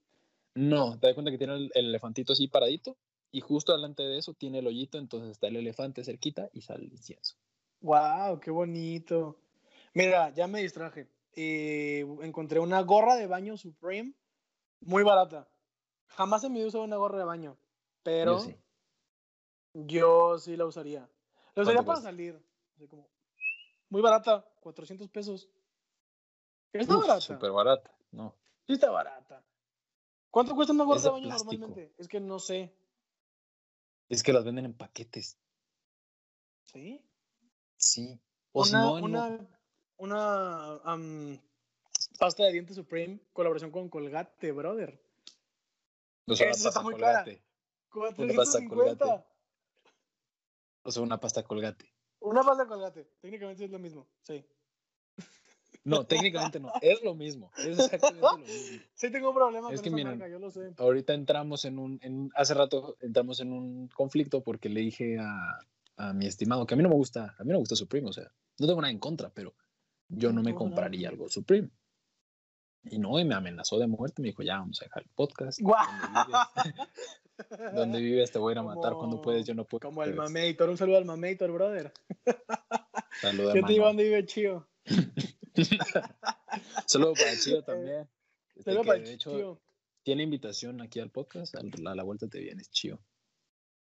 No, 0.56 0.98
te 1.00 1.08
das 1.08 1.14
cuenta 1.14 1.32
que 1.32 1.38
tiene 1.38 1.54
el, 1.56 1.72
el 1.76 1.88
elefantito 1.88 2.34
así 2.34 2.48
paradito 2.48 2.98
y 3.32 3.42
justo 3.42 3.74
delante 3.74 4.04
de 4.04 4.18
eso 4.18 4.34
tiene 4.34 4.60
el 4.60 4.68
hoyito, 4.68 4.98
entonces 4.98 5.32
está 5.32 5.48
el 5.48 5.58
elefante 5.58 6.04
cerquita 6.04 6.50
y 6.54 6.62
sale 6.62 6.86
el 6.86 6.94
incienso. 6.94 7.36
Wow, 7.82 8.40
qué 8.40 8.52
bonito. 8.52 9.38
Mira, 9.94 10.30
ya 10.34 10.48
me 10.48 10.62
distraje. 10.62 11.08
Eh, 11.34 12.06
encontré 12.22 12.60
una 12.60 12.82
gorra 12.82 13.16
de 13.16 13.28
baño 13.28 13.58
Supreme 13.58 14.14
muy 14.82 15.04
barata. 15.04 15.48
Jamás 16.08 16.44
en 16.44 16.54
mi 16.54 16.60
vida 16.60 16.66
he 16.66 16.68
usado 16.70 16.84
una 16.86 16.96
gorra 16.98 17.18
de 17.20 17.26
baño, 17.26 17.58
pero 18.04 18.36
Yo 18.36 18.40
sí. 18.40 18.56
yo 19.74 20.40
sí 20.40 20.56
la 20.56 20.66
usaría. 20.66 21.10
La 21.56 21.64
usaría 21.64 21.78
¿Cuánto 21.78 21.86
para 21.86 21.86
cuesta? 21.86 22.10
salir. 22.10 22.42
Así 22.76 22.88
como, 22.88 23.10
muy 23.90 24.02
barata, 24.02 24.46
400 24.62 25.10
pesos. 25.10 25.50
Está 26.74 26.96
Uf, 26.96 27.08
barata. 27.08 27.22
Súper 27.22 27.52
barata. 27.52 27.92
No, 28.12 28.34
Sí 28.68 28.74
está 28.74 28.90
barata. 28.90 29.44
¿Cuánto 30.36 30.54
cuesta 30.54 30.74
una 30.74 30.84
gorra 30.84 31.00
de 31.00 31.10
baño 31.12 31.28
plástico. 31.28 31.52
normalmente? 31.54 31.96
Es 31.98 32.10
que 32.10 32.20
no 32.20 32.40
sé. 32.40 32.76
es 34.10 34.22
que 34.22 34.34
las 34.34 34.44
venden 34.44 34.66
en 34.66 34.74
paquetes. 34.74 35.40
¿Sí? 36.66 37.10
Sí. 37.78 38.20
O 38.52 38.66
si 38.66 38.72
una, 38.72 38.82
no, 38.82 38.98
en 38.98 39.04
una, 39.06 39.50
una 39.96 40.74
am, 40.84 41.42
pasta 42.20 42.44
de 42.44 42.52
dientes 42.52 42.76
Supreme, 42.76 43.22
colaboración 43.32 43.72
con 43.72 43.88
Colgate, 43.88 44.52
brother. 44.52 45.02
o 46.28 46.36
sea, 46.36 46.50
Esa 46.50 46.68
está 46.68 46.82
pasta 46.82 46.82
muy 46.82 47.00
cara. 47.00 47.24
colgate. 47.88 48.26
$450. 48.28 48.68
Colgate. 48.68 49.26
O 50.84 50.92
sea, 50.92 51.02
una 51.02 51.18
pasta 51.18 51.44
colgate. 51.44 51.96
Una 52.20 52.44
pasta 52.44 52.68
Colgate. 52.68 53.06
Técnicamente 53.22 53.64
es 53.64 53.72
lo 53.72 53.80
mismo. 53.80 54.06
Sí. 54.20 54.46
No, 55.86 56.04
técnicamente 56.06 56.60
no. 56.60 56.72
Es 56.82 57.04
lo 57.04 57.14
mismo. 57.16 57.52
Es 57.58 57.78
exactamente 57.80 58.22
lo 58.22 58.38
mismo. 58.40 58.82
Sí 58.96 59.12
tengo 59.12 59.30
un 59.30 59.36
problema 59.36 59.70
Es 59.72 59.76
con 59.76 59.84
que 59.84 59.90
esa 59.90 59.96
miren, 59.96 60.18
marca, 60.18 60.28
yo 60.32 60.40
lo 60.40 60.50
sé. 60.52 60.74
Ahorita 60.78 61.14
entramos 61.14 61.64
en 61.66 61.78
un, 61.80 62.00
en- 62.02 62.30
hace 62.36 62.54
rato 62.56 62.98
entramos 63.02 63.40
en 63.40 63.54
un 63.54 63.88
conflicto 63.90 64.42
porque 64.44 64.68
le 64.70 64.82
dije 64.82 65.18
a, 65.20 65.60
a 65.98 66.14
mi 66.14 66.26
estimado 66.26 66.66
que 66.66 66.74
a 66.74 66.78
mí 66.78 66.82
no 66.84 66.90
me 66.90 66.96
gusta, 66.96 67.36
a 67.38 67.44
mí 67.44 67.50
no 67.50 67.54
me 67.54 67.60
gusta 67.60 67.76
Supreme, 67.76 68.10
o 68.10 68.14
sea, 68.14 68.30
no 68.60 68.68
tengo 68.68 68.82
nada 68.82 68.92
en 68.92 69.00
contra, 69.00 69.30
pero 69.30 69.54
yo 70.08 70.32
no 70.34 70.42
me 70.44 70.56
compraría 70.56 71.10
algo 71.10 71.30
Supreme. 71.30 71.70
Y 72.88 73.00
no, 73.00 73.20
y 73.20 73.26
me 73.26 73.34
amenazó 73.36 73.80
de 73.80 73.88
muerte, 73.88 74.22
me 74.22 74.28
dijo, 74.28 74.44
ya, 74.44 74.58
vamos 74.60 74.80
a 74.82 74.86
dejar 74.86 75.04
el 75.04 75.10
podcast. 75.16 75.60
Guau. 75.60 75.86
¿Dónde 77.74 78.00
vives? 78.00 78.32
Te 78.32 78.40
voy 78.40 78.52
a 78.52 78.54
ir 78.54 78.58
a 78.60 78.64
matar 78.64 78.94
cuando 78.94 79.18
Como- 79.18 79.22
puedes, 79.22 79.46
yo 79.46 79.54
no 79.56 79.66
puedo. 79.66 79.82
Como 79.90 80.04
el 80.04 80.14
Mameitor. 80.16 80.70
Un 80.70 80.78
saludo 80.78 80.98
al 80.98 81.06
Mameitor, 81.06 81.52
brother. 81.52 81.92
Saludo, 83.22 83.54
¿Qué 83.54 83.62
te 83.64 83.74
digo 83.74 83.86
dónde 83.86 84.04
vive 84.04 84.26
Chío? 84.26 84.68
Saludo 86.86 87.14
para 87.14 87.38
Chío 87.40 87.64
también. 87.64 88.10
Este, 88.56 88.72
Saludo 88.72 88.82
que 88.84 88.88
para 88.88 89.00
de 89.00 89.14
hecho, 89.14 89.32
Chío. 89.32 89.62
tiene 90.04 90.24
invitación 90.24 90.82
aquí 90.82 91.00
al 91.00 91.12
podcast, 91.12 91.56
a 91.56 91.96
la 91.96 92.04
vuelta 92.04 92.28
te 92.28 92.40
vienes, 92.40 92.70
Chío. 92.72 93.00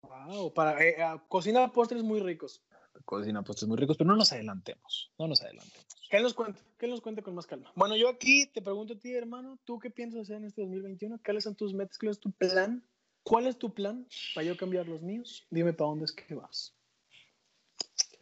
Wow, 0.03 0.53
para, 0.53 0.83
eh, 0.83 1.01
ah, 1.01 1.23
cocina 1.29 1.71
postres 1.71 2.03
muy 2.03 2.19
ricos. 2.19 2.61
Cocina 3.05 3.43
postres 3.43 3.67
muy 3.67 3.77
ricos, 3.77 3.97
pero 3.97 4.09
no 4.09 4.15
nos 4.15 4.31
adelantemos, 4.31 5.11
no 5.17 5.27
nos 5.27 5.41
adelantemos. 5.41 5.87
Que 6.09 6.19
nos 6.19 6.33
cuente, 6.33 6.59
que 6.77 6.87
nos 6.87 7.01
cuente 7.01 7.23
con 7.23 7.33
más 7.33 7.47
calma. 7.47 7.71
Bueno, 7.75 7.95
yo 7.95 8.07
aquí 8.07 8.45
te 8.47 8.61
pregunto 8.61 8.93
a 8.93 8.99
ti, 8.99 9.13
hermano, 9.13 9.57
¿tú 9.63 9.79
qué 9.79 9.89
piensas 9.89 10.21
hacer 10.21 10.37
en 10.37 10.45
este 10.45 10.61
2021? 10.61 11.19
¿Cuáles 11.25 11.43
son 11.43 11.55
tus 11.55 11.73
metas? 11.73 11.97
¿Cuál 11.97 12.11
es 12.11 12.19
tu 12.19 12.31
plan? 12.31 12.83
¿Cuál 13.23 13.47
es 13.47 13.57
tu 13.57 13.73
plan 13.73 14.05
para 14.35 14.45
yo 14.45 14.57
cambiar 14.57 14.87
los 14.87 15.01
míos? 15.01 15.47
Dime 15.49 15.73
para 15.73 15.89
dónde 15.89 16.05
es 16.05 16.11
que 16.11 16.35
vas. 16.35 16.75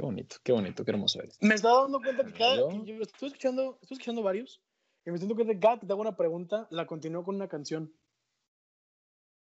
Qué 0.01 0.05
bonito, 0.05 0.36
qué 0.43 0.51
bonito, 0.51 0.84
qué 0.84 0.89
hermoso 0.89 1.20
eres. 1.22 1.38
Me 1.41 1.53
estaba 1.53 1.84
dando 1.84 2.01
cuenta 2.01 2.25
que 2.25 2.34
cada 2.34 2.58
¿Yo? 2.58 2.70
que 2.70 2.86
yo 2.88 3.03
estoy 3.03 3.27
escuchando, 3.27 3.77
estoy 3.84 3.98
escuchando 3.98 4.24
varios 4.24 4.60
y 5.05 5.12
me 5.12 5.20
cuenta 5.20 5.46
que 5.46 5.60
cada 5.60 5.79
que 5.79 5.86
te 5.86 5.93
hago 5.93 6.01
una 6.01 6.17
pregunta 6.17 6.67
la 6.72 6.88
continúo 6.88 7.24
con 7.24 7.36
una 7.36 7.48
canción. 7.48 7.93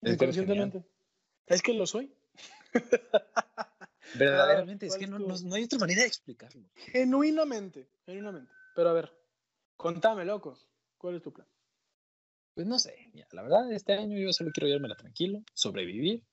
Es 0.00 0.16
que. 0.16 0.82
Es 1.46 1.60
que 1.62 1.74
lo 1.74 1.86
soy. 1.86 2.10
Verdaderamente, 4.14 4.86
es 4.86 4.92
¿cuál 4.92 5.00
que 5.00 5.06
no, 5.08 5.18
no- 5.18 5.38
no 5.38 5.54
hay 5.56 5.64
otra 5.64 5.78
manera 5.78 6.00
de 6.00 6.06
explicarlo. 6.06 6.62
Genuinamente, 6.74 7.90
genuinamente. 8.06 8.50
Pero 8.74 8.88
a 8.88 8.92
ver, 8.94 9.12
contame, 9.76 10.24
loco. 10.24 10.58
¿Cuál 10.96 11.16
es 11.16 11.22
tu 11.22 11.34
plan? 11.34 11.46
Pues 12.54 12.66
no 12.66 12.78
sé, 12.78 13.10
mira, 13.12 13.28
la 13.32 13.42
verdad, 13.42 13.70
este 13.72 13.92
año 13.92 14.16
yo 14.18 14.32
solo 14.32 14.52
quiero 14.54 14.68
llevármela 14.68 14.96
tranquilo, 14.96 15.42
sobrevivir. 15.52 16.24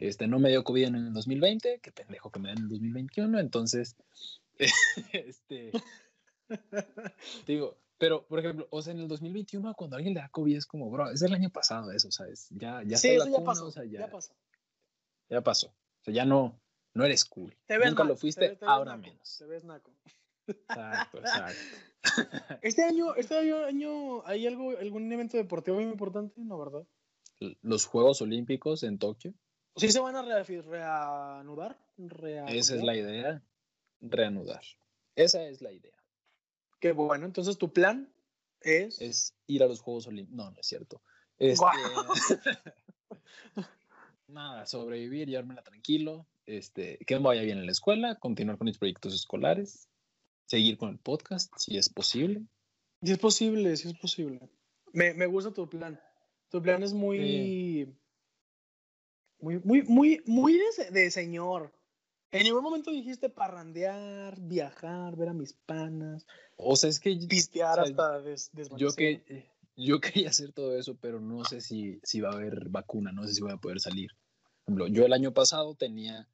Este, 0.00 0.26
no 0.26 0.38
me 0.38 0.48
dio 0.48 0.64
COVID 0.64 0.84
en 0.84 0.94
el 0.94 1.12
2020, 1.12 1.80
qué 1.82 1.92
pendejo 1.92 2.30
que 2.30 2.40
me 2.40 2.48
den 2.48 2.58
en 2.58 2.64
el 2.64 2.70
2021, 2.70 3.38
entonces, 3.38 3.96
este, 5.12 5.72
digo, 7.46 7.76
pero, 7.98 8.26
por 8.26 8.38
ejemplo, 8.38 8.66
o 8.70 8.80
sea, 8.80 8.94
en 8.94 9.00
el 9.00 9.08
2021 9.08 9.74
cuando 9.74 9.96
alguien 9.96 10.14
le 10.14 10.20
da 10.20 10.30
COVID 10.30 10.56
es 10.56 10.64
como, 10.64 10.90
bro, 10.90 11.10
es 11.10 11.20
el 11.20 11.34
año 11.34 11.50
pasado 11.50 11.92
eso, 11.92 12.10
¿sabes? 12.10 12.48
Ya, 12.48 12.82
ya 12.82 12.96
sí, 12.96 13.08
está 13.08 13.24
eso 13.24 13.30
la 13.30 13.38
ya 13.38 13.44
pasó. 13.44 13.66
o 13.66 13.70
sea, 13.70 13.84
ya, 13.84 14.00
ya 14.00 14.10
pasó. 14.10 14.34
ya 15.28 15.42
pasó. 15.42 15.66
O 15.66 16.04
sea, 16.04 16.14
ya 16.14 16.24
no, 16.24 16.58
no 16.94 17.04
eres 17.04 17.26
cool. 17.26 17.54
Te 17.66 17.76
ves 17.76 17.90
Nunca 17.90 18.04
mal, 18.04 18.08
lo 18.08 18.14
te 18.14 18.20
fuiste, 18.20 18.56
te 18.56 18.64
ahora 18.64 18.96
naco, 18.96 19.10
menos. 19.10 19.36
Te 19.36 19.44
ves 19.44 19.64
naco. 19.64 19.92
Exacto, 20.46 21.18
exacto. 21.18 21.60
Este 22.62 22.84
año, 22.84 23.14
este 23.16 23.36
año, 23.36 23.66
año, 23.66 24.26
¿hay 24.26 24.46
algo, 24.46 24.70
algún 24.78 25.12
evento 25.12 25.36
deportivo 25.36 25.76
muy 25.76 25.84
importante? 25.84 26.40
No, 26.40 26.58
¿verdad? 26.58 26.86
Los 27.60 27.84
Juegos 27.84 28.22
Olímpicos 28.22 28.82
en 28.82 28.98
Tokio, 28.98 29.34
¿Sí 29.80 29.90
se 29.90 30.00
van 30.00 30.16
a 30.16 30.22
reafi- 30.22 30.62
reanudar? 30.62 31.78
esa 31.98 32.74
es 32.74 32.82
¿Reanudar? 32.82 32.84
la 32.84 32.96
idea, 32.96 33.42
reanudar. 34.00 34.62
Esa 35.16 35.46
es 35.46 35.60
la 35.60 35.72
idea. 35.72 35.96
Qué 36.80 36.92
bueno, 36.92 37.26
entonces 37.26 37.58
tu 37.58 37.72
plan 37.72 38.12
es... 38.60 39.00
es 39.00 39.34
ir 39.46 39.62
a 39.62 39.66
los 39.66 39.80
Juegos 39.80 40.06
Olímpicos. 40.06 40.36
No, 40.36 40.50
no 40.50 40.60
es 40.60 40.66
cierto. 40.66 41.02
Este, 41.38 41.64
nada, 44.28 44.66
sobrevivir, 44.66 45.28
llevármela 45.28 45.62
tranquilo, 45.62 46.26
este, 46.46 46.98
que 47.06 47.16
me 47.16 47.22
vaya 47.26 47.42
bien 47.42 47.58
en 47.58 47.66
la 47.66 47.72
escuela, 47.72 48.16
continuar 48.16 48.58
con 48.58 48.66
mis 48.66 48.78
proyectos 48.78 49.14
escolares, 49.14 49.88
seguir 50.46 50.78
con 50.78 50.90
el 50.90 50.98
podcast, 50.98 51.52
si 51.56 51.76
es 51.76 51.88
posible. 51.88 52.42
Si 53.02 53.12
es 53.12 53.18
posible, 53.18 53.76
si 53.76 53.88
es 53.88 53.98
posible. 53.98 54.40
Me, 54.92 55.14
me 55.14 55.26
gusta 55.26 55.52
tu 55.52 55.68
plan. 55.68 56.00
Tu 56.50 56.60
plan 56.62 56.82
es 56.82 56.92
muy... 56.92 57.94
Muy, 59.40 59.60
muy, 59.60 59.82
muy, 59.82 60.22
muy 60.26 60.58
de, 60.58 60.90
de 60.90 61.10
señor. 61.10 61.72
En 62.32 62.44
ningún 62.44 62.62
momento 62.62 62.90
dijiste 62.92 63.28
parrandear, 63.28 64.38
viajar, 64.40 65.16
ver 65.16 65.30
a 65.30 65.34
mis 65.34 65.52
panas, 65.54 66.26
O 66.56 66.76
sea, 66.76 66.88
es 66.88 67.00
que 67.00 67.16
pistear 67.28 67.80
O 67.80 67.86
sea, 67.86 67.90
hasta 67.90 68.20
des, 68.20 68.50
yo, 68.76 68.94
que 68.94 69.50
yo 69.76 70.00
quería 70.00 70.28
hacer 70.28 70.52
todo 70.52 70.76
eso, 70.76 70.96
pero 71.00 71.20
no 71.20 71.44
sé 71.44 71.60
si, 71.60 71.98
si 72.04 72.20
va 72.20 72.30
a 72.30 72.34
haber 72.34 72.68
vacuna, 72.68 73.10
no 73.12 73.26
sé 73.26 73.34
si 73.34 73.40
voy 73.40 73.52
a 73.52 73.56
poder 73.56 73.80
salir. 73.80 74.10
Por 74.64 74.74
ejemplo, 74.74 74.86
yo 74.88 75.04
el 75.06 75.12
año 75.12 75.32
pasado 75.34 75.74
tenía 75.74 76.28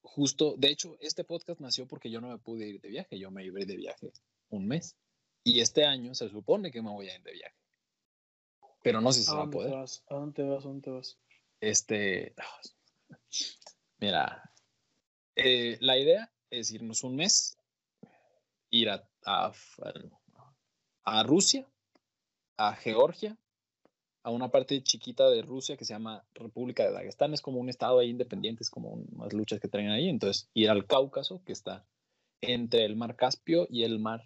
justo, 0.00 0.54
de 0.56 0.68
hecho, 0.68 0.96
este 1.00 1.24
podcast 1.24 1.60
nació 1.60 1.86
porque 1.86 2.10
yo 2.10 2.20
no 2.20 2.28
me 2.28 2.38
pude 2.38 2.68
ir 2.68 2.80
de 2.80 2.88
viaje, 2.88 3.18
yo 3.18 3.30
me 3.30 3.44
iba 3.44 3.58
de 3.60 3.76
viaje 3.76 4.12
un 4.48 4.66
mes. 4.66 4.96
Y 5.44 5.60
este 5.60 5.84
año 5.84 6.14
se 6.14 6.28
supone 6.30 6.70
que 6.70 6.80
me 6.80 6.90
voy 6.90 7.08
a 7.08 7.16
ir 7.16 7.22
de 7.22 7.32
viaje. 7.32 7.56
pero 8.82 9.00
no 9.00 9.12
sé 9.12 9.22
si 9.22 9.26
¿A 9.28 9.32
se 9.32 9.36
va 9.36 9.42
a 9.44 9.50
poder. 9.50 9.72
vas? 9.72 10.02
¿A 10.08 10.14
dónde 10.14 10.42
vas? 10.44 10.64
¿A 10.64 10.68
dónde 10.68 10.90
vas? 10.90 11.18
Este, 11.60 12.34
mira, 13.98 14.52
eh, 15.36 15.78
la 15.80 15.98
idea 15.98 16.32
es 16.50 16.70
irnos 16.70 17.04
un 17.04 17.16
mes, 17.16 17.58
ir 18.70 18.90
a, 18.90 19.08
a, 19.24 21.22
Rusia, 21.24 21.66
a 22.56 22.74
Georgia, 22.74 23.36
a 24.22 24.30
una 24.30 24.50
parte 24.50 24.82
chiquita 24.82 25.30
de 25.30 25.42
Rusia 25.42 25.76
que 25.76 25.84
se 25.84 25.94
llama 25.94 26.26
República 26.34 26.84
de 26.84 26.92
Dagestán, 26.92 27.32
es 27.32 27.40
como 27.40 27.60
un 27.60 27.68
estado 27.68 27.98
ahí 27.98 28.10
independiente, 28.10 28.62
es 28.62 28.70
como 28.70 28.90
unas 28.90 29.32
luchas 29.32 29.60
que 29.60 29.68
traen 29.68 29.90
ahí, 29.90 30.08
entonces 30.08 30.48
ir 30.54 30.68
al 30.70 30.86
Cáucaso, 30.86 31.42
que 31.44 31.52
está 31.52 31.86
entre 32.40 32.84
el 32.84 32.96
mar 32.96 33.16
Caspio 33.16 33.66
y 33.70 33.84
el 33.84 33.98
mar 33.98 34.22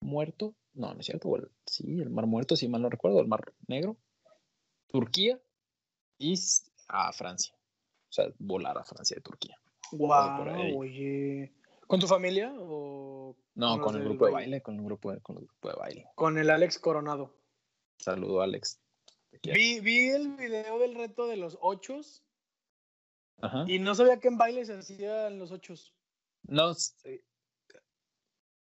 Muerto, 0.00 0.54
no, 0.74 0.92
no 0.92 1.00
es 1.00 1.06
cierto, 1.06 1.34
el- 1.36 1.50
sí, 1.66 2.00
el 2.00 2.10
mar 2.10 2.26
Muerto, 2.26 2.54
si 2.56 2.68
mal 2.68 2.82
no 2.82 2.90
recuerdo, 2.90 3.20
el 3.20 3.28
mar 3.28 3.54
Negro, 3.66 3.96
Turquía 4.88 5.40
y 6.18 6.34
a 6.88 7.12
Francia, 7.12 7.54
o 8.08 8.12
sea, 8.12 8.26
volar 8.38 8.78
a 8.78 8.84
Francia 8.84 9.14
de 9.16 9.20
Turquía. 9.22 9.56
Guau, 9.92 10.38
por 10.38 10.48
ahí. 10.48 10.74
oye. 10.76 11.52
¿Con 11.86 12.00
tu 12.00 12.06
familia 12.08 12.52
o 12.58 13.36
No, 13.54 13.80
con 13.80 13.94
el 13.96 14.02
grupo 14.04 14.26
de 14.26 14.32
baile, 14.32 14.60
con 14.60 14.74
el 14.76 14.82
grupo 14.84 15.12
de, 15.12 15.20
con 15.20 15.36
el 15.38 15.44
grupo 15.46 15.68
de 15.68 15.74
baile. 15.76 16.06
Con 16.16 16.36
el 16.38 16.50
Alex 16.50 16.78
Coronado. 16.80 17.36
Saludo, 17.98 18.40
Alex. 18.42 18.80
Vi, 19.42 19.78
vi 19.80 20.08
el 20.08 20.36
video 20.36 20.78
del 20.80 20.94
reto 20.96 21.26
de 21.28 21.36
los 21.36 21.56
ochos 21.60 22.24
Ajá. 23.40 23.64
y 23.68 23.78
no 23.78 23.94
sabía 23.94 24.18
que 24.18 24.28
en 24.28 24.38
baile 24.38 24.64
se 24.64 24.74
hacían 24.78 25.38
los 25.38 25.52
ochos. 25.52 25.94
No, 26.42 26.74
se- 26.74 27.24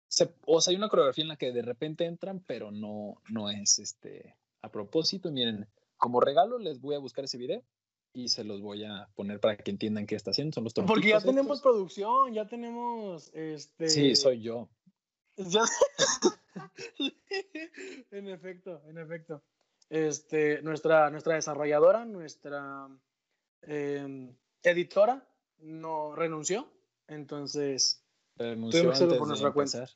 se- 0.08 0.34
o 0.46 0.61
sea, 0.61 0.70
hay 0.73 0.76
una 0.76 0.88
coreografía 0.88 1.23
en 1.23 1.28
la 1.28 1.37
que 1.37 1.52
de 1.52 1.62
repente 1.62 2.04
entran, 2.04 2.40
pero 2.40 2.70
no, 2.70 3.23
no 3.30 3.49
es 3.50 3.78
este 3.78 4.37
a 4.62 4.70
propósito. 4.70 5.30
Miren, 5.30 5.66
como 6.04 6.20
regalo 6.20 6.58
les 6.58 6.82
voy 6.82 6.94
a 6.96 6.99
buscar 6.99 7.25
ese 7.25 7.38
video 7.38 7.64
y 8.12 8.28
se 8.28 8.44
los 8.44 8.61
voy 8.61 8.84
a 8.84 9.08
poner 9.14 9.40
para 9.40 9.56
que 9.56 9.70
entiendan 9.70 10.06
qué 10.06 10.16
está 10.16 10.32
haciendo. 10.32 10.52
Son 10.52 10.64
los 10.64 10.75
Porque 10.75 11.08
ya 11.08 11.20
tenemos 11.23 11.56
estos. 11.56 11.62
producción, 11.62 12.34
ya 12.34 12.46
tenemos 12.46 13.30
este. 13.32 13.88
Sí, 13.88 14.14
soy 14.14 14.42
yo. 14.42 14.68
Ya- 15.38 15.64
en 18.11 18.28
efecto, 18.28 18.82
en 18.87 18.99
efecto. 18.99 19.42
Este, 19.88 20.61
nuestra, 20.61 21.08
nuestra 21.08 21.37
desarrolladora, 21.37 22.04
nuestra 22.04 22.87
em, 23.62 24.37
editora, 24.62 25.26
no 25.61 26.14
renunció. 26.14 26.68
Entonces, 27.08 28.04
Renunció 28.37 28.80
Tuvimos 28.80 28.99
que 28.99 29.04
hacerlo 29.04 29.18
por 29.18 29.28
nuestra 29.28 29.52
cuenta. 29.52 29.88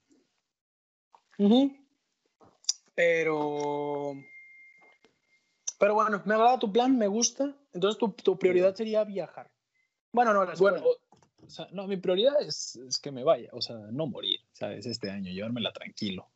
pero. 2.94 4.14
Pero 5.78 5.94
bueno, 5.94 6.22
me 6.24 6.34
agrada 6.34 6.58
tu 6.58 6.72
plan, 6.72 6.98
me 6.98 7.06
gusta. 7.06 7.54
Entonces, 7.72 7.98
tu, 7.98 8.10
tu 8.10 8.38
prioridad 8.38 8.74
sería 8.74 9.04
viajar. 9.04 9.50
Bueno, 10.12 10.34
no, 10.34 10.44
la 10.44 10.52
escuela. 10.52 10.80
Bueno, 10.80 10.96
o, 11.46 11.50
sea, 11.50 11.68
no, 11.72 11.86
mi 11.86 11.96
prioridad 11.96 12.40
es, 12.42 12.76
es 12.76 12.98
que 12.98 13.12
me 13.12 13.22
vaya, 13.22 13.48
o 13.52 13.62
sea, 13.62 13.76
no 13.76 14.06
morir, 14.06 14.40
¿sabes? 14.52 14.86
Este 14.86 15.10
año, 15.10 15.30
llevármela 15.30 15.72
tranquilo. 15.72 16.28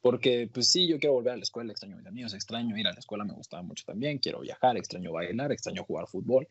Porque, 0.00 0.48
pues 0.52 0.68
sí, 0.68 0.88
yo 0.88 0.98
quiero 0.98 1.14
volver 1.14 1.34
a 1.34 1.36
la 1.36 1.42
escuela, 1.42 1.72
extraño 1.72 1.96
a 1.96 1.98
mis 1.98 2.06
amigos, 2.06 2.32
extraño 2.32 2.76
ir 2.76 2.86
a 2.86 2.92
la 2.92 2.98
escuela, 2.98 3.24
me 3.24 3.34
gustaba 3.34 3.62
mucho 3.62 3.84
también, 3.84 4.18
quiero 4.18 4.40
viajar, 4.40 4.78
extraño 4.78 5.12
bailar, 5.12 5.52
extraño 5.52 5.84
jugar 5.84 6.06
fútbol, 6.06 6.48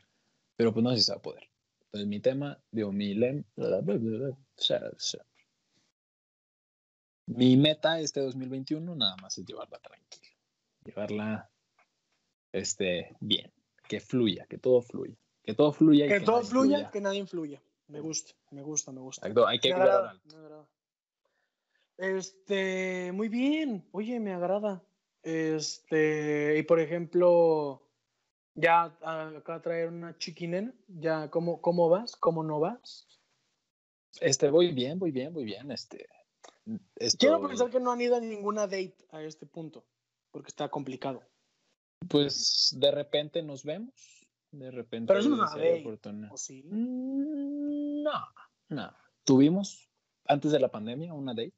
pero 0.56 0.72
pues 0.72 0.84
no 0.84 0.92
sé 0.92 0.98
si 0.98 1.04
se 1.04 1.14
va 1.14 1.18
a 1.18 1.22
poder. 1.22 1.50
Entonces, 1.86 2.08
mi 2.08 2.20
tema, 2.20 2.62
digo, 2.70 2.92
mi 2.92 3.16
lem... 3.16 3.44
Mi 7.26 7.58
meta 7.58 8.00
este 8.00 8.22
2021 8.22 8.96
nada 8.96 9.16
más 9.22 9.38
es 9.38 9.46
llevarla 9.46 9.80
tranquila, 9.80 10.28
llevarla 10.84 11.50
este, 12.52 13.16
bien, 13.20 13.52
que 13.88 14.00
fluya, 14.00 14.46
que 14.48 14.58
todo 14.58 14.82
fluya, 14.82 15.16
que 15.44 15.54
todo 15.54 15.72
fluya. 15.72 16.06
y 16.06 16.10
que 16.10 16.20
todo 16.20 16.42
fluya, 16.42 16.90
que 16.92 17.02
nadie 17.02 17.20
influya. 17.20 17.62
Me 17.88 18.02
gusta, 18.02 18.34
me 18.52 18.62
gusta, 18.62 18.92
me 18.92 19.02
gusta. 19.02 19.28
Exacto, 19.28 19.48
hay 19.48 19.60
que 19.60 19.70
me 19.70 19.76
agrada, 19.76 20.12
alto. 20.12 20.36
me 20.36 20.44
agrada. 20.44 20.68
Este, 21.98 23.12
muy 23.12 23.30
bien. 23.30 23.86
Oye, 23.92 24.20
me 24.20 24.34
agrada. 24.34 24.82
Este, 25.24 26.58
y 26.58 26.64
por 26.64 26.80
ejemplo, 26.80 27.82
ya 28.56 28.96
ah, 29.02 29.34
acá 29.38 29.56
a 29.56 29.62
traer 29.62 29.90
una 29.90 30.18
chiquinena, 30.18 30.74
ya, 30.88 31.30
¿cómo, 31.30 31.62
cómo 31.62 31.90
vas? 31.90 32.16
¿Cómo 32.16 32.44
no 32.44 32.60
vas? 32.60 33.08
Este, 34.22 34.50
voy 34.50 34.72
bien, 34.72 34.98
voy 35.00 35.12
bien, 35.12 35.34
voy 35.34 35.46
bien. 35.46 35.72
Este, 35.72 36.08
Quiero 37.18 37.46
pensar 37.46 37.70
que 37.70 37.80
no 37.80 37.92
han 37.92 38.02
ido 38.02 38.16
a 38.16 38.20
ninguna 38.20 38.62
date 38.62 38.96
a 39.12 39.22
este 39.24 39.46
punto, 39.46 39.84
porque 40.32 40.50
está 40.50 40.70
complicado. 40.70 41.24
Pues 42.08 42.76
de 42.78 42.92
repente 42.92 43.42
nos 43.44 43.64
vemos, 43.64 43.94
de 44.52 44.72
repente. 44.72 45.08
Pero 45.08 45.20
eso 45.20 45.30
no 45.30 45.44
es 45.44 45.52
si 45.52 45.56
una 45.58 45.64
hay 45.64 45.70
date, 45.72 45.82
oportunidad. 45.82 46.32
¿O 46.32 46.38
sí? 46.38 46.64
Mm, 46.64 48.04
No, 48.04 48.20
no. 48.70 48.94
Tuvimos 49.24 49.90
antes 50.26 50.52
de 50.52 50.60
la 50.60 50.70
pandemia 50.72 51.14
una 51.14 51.34
date. 51.34 51.54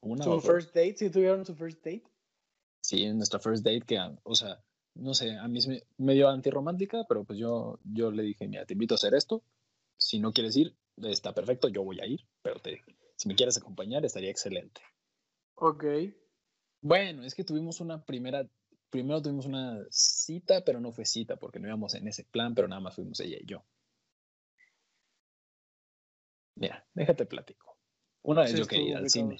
Una 0.00 0.24
¿Su 0.24 0.30
o 0.30 0.34
dos. 0.34 0.44
first 0.44 0.68
date? 0.74 0.96
¿Sí 0.96 1.10
tuvieron 1.10 1.44
su 1.44 1.54
first 1.54 1.78
date? 1.78 2.04
Sí, 2.80 3.06
nuestra 3.12 3.38
first 3.40 3.64
date 3.64 3.82
que, 3.82 3.98
o 4.22 4.34
sea, 4.34 4.62
no 4.94 5.14
sé, 5.14 5.36
a 5.36 5.48
mí 5.48 5.58
es 5.58 5.66
me- 5.66 5.82
medio 5.96 6.28
antirromántica, 6.28 7.04
pero 7.08 7.24
pues 7.24 7.38
yo, 7.38 7.78
yo 7.84 8.10
le 8.10 8.22
dije, 8.22 8.46
mira, 8.48 8.64
te 8.64 8.74
invito 8.74 8.94
a 8.94 8.96
hacer 8.96 9.14
esto. 9.14 9.42
Si 9.96 10.18
no 10.20 10.32
quieres 10.32 10.56
ir, 10.56 10.76
está 11.02 11.34
perfecto, 11.34 11.68
yo 11.68 11.82
voy 11.82 12.00
a 12.00 12.06
ir, 12.06 12.20
pero 12.42 12.60
te, 12.60 12.84
si 13.16 13.28
me 13.28 13.34
quieres 13.34 13.56
acompañar, 13.58 14.04
estaría 14.04 14.30
excelente. 14.30 14.80
Ok. 15.56 15.84
Bueno, 16.80 17.24
es 17.24 17.34
que 17.34 17.42
tuvimos 17.44 17.80
una 17.80 18.04
primera, 18.04 18.48
primero 18.90 19.22
tuvimos 19.22 19.46
una 19.46 19.84
cita, 19.90 20.64
pero 20.64 20.80
no 20.80 20.92
fue 20.92 21.04
cita 21.04 21.36
porque 21.36 21.58
no 21.58 21.68
íbamos 21.68 21.94
en 21.94 22.08
ese 22.08 22.24
plan, 22.24 22.54
pero 22.54 22.68
nada 22.68 22.80
más 22.80 22.94
fuimos 22.94 23.20
ella 23.20 23.36
y 23.40 23.46
yo. 23.46 23.64
Mira, 26.56 26.86
déjate 26.94 27.26
platico. 27.26 27.78
Una 28.22 28.42
vez 28.42 28.52
Sí, 28.52 28.58
yo 28.58 28.66
quería 28.66 28.90
ir 28.90 28.96
al 28.96 29.08
cine, 29.08 29.36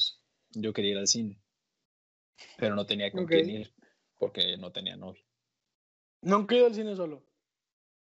yo 0.51 0.73
quería 0.73 0.93
ir 0.93 0.99
al 0.99 1.07
cine, 1.07 1.43
pero 2.57 2.75
no 2.75 2.87
tenía 2.87 3.11
con 3.11 3.27
quién 3.27 3.51
ir 3.51 3.75
porque 4.19 4.57
no 4.57 4.71
tenía 4.71 4.97
novia. 4.97 5.25
Nunca 6.23 6.55
he 6.55 6.59
ido 6.59 6.67
al 6.67 6.75
cine 6.75 6.97
solo. 6.97 7.23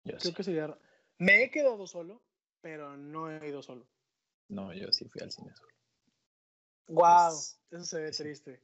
Yo 0.03 0.17
Creo 0.17 0.19
sí. 0.19 0.33
que 0.33 0.43
sería. 0.43 0.77
Me 1.17 1.43
he 1.43 1.51
quedado 1.51 1.85
solo, 1.87 2.21
pero 2.61 2.95
no 2.97 3.29
he 3.31 3.47
ido 3.47 3.61
solo. 3.61 3.87
No, 4.49 4.73
yo 4.73 4.91
sí 4.91 5.07
fui 5.09 5.21
al 5.21 5.31
cine 5.31 5.53
solo. 5.55 5.69
Wow, 6.87 7.29
Pues, 7.29 7.61
eso 7.71 7.85
se 7.85 8.01
ve 8.01 8.13
sí. 8.13 8.23
triste. 8.23 8.63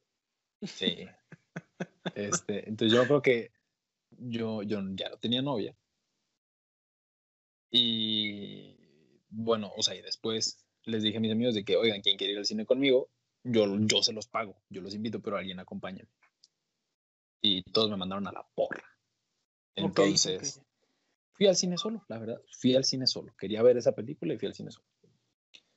Sí. 0.63 1.05
Este, 2.15 2.67
entonces 2.69 2.97
yo 2.97 3.05
creo 3.05 3.21
que 3.21 3.51
yo, 4.11 4.63
yo 4.63 4.81
ya 4.95 5.09
no 5.09 5.17
tenía 5.17 5.41
novia. 5.41 5.75
Y 7.71 8.77
bueno, 9.29 9.71
o 9.75 9.83
sea, 9.83 9.95
y 9.95 10.01
después 10.01 10.65
les 10.83 11.03
dije 11.03 11.17
a 11.17 11.21
mis 11.21 11.31
amigos 11.31 11.55
de 11.55 11.65
que, 11.65 11.75
oigan, 11.75 12.01
¿quién 12.01 12.17
quiere 12.17 12.33
ir 12.33 12.39
al 12.39 12.45
cine 12.45 12.65
conmigo? 12.65 13.09
Yo, 13.43 13.65
yo 13.79 14.01
se 14.01 14.13
los 14.13 14.27
pago, 14.27 14.55
yo 14.69 14.81
los 14.81 14.95
invito, 14.95 15.21
pero 15.21 15.37
alguien 15.37 15.59
acompaña. 15.59 16.07
Y 17.41 17.63
todos 17.63 17.89
me 17.89 17.97
mandaron 17.97 18.27
a 18.27 18.31
la 18.31 18.47
porra. 18.55 18.83
Entonces, 19.75 20.57
ok. 20.57 20.65
fui 21.33 21.47
al 21.47 21.55
cine 21.55 21.77
solo, 21.77 22.03
la 22.07 22.17
verdad. 22.17 22.41
Fui 22.59 22.75
al 22.75 22.85
cine 22.85 23.07
solo. 23.07 23.35
Quería 23.37 23.61
ver 23.61 23.77
esa 23.77 23.93
película 23.93 24.33
y 24.33 24.37
fui 24.37 24.47
al 24.47 24.53
cine 24.53 24.71
solo. 24.71 24.87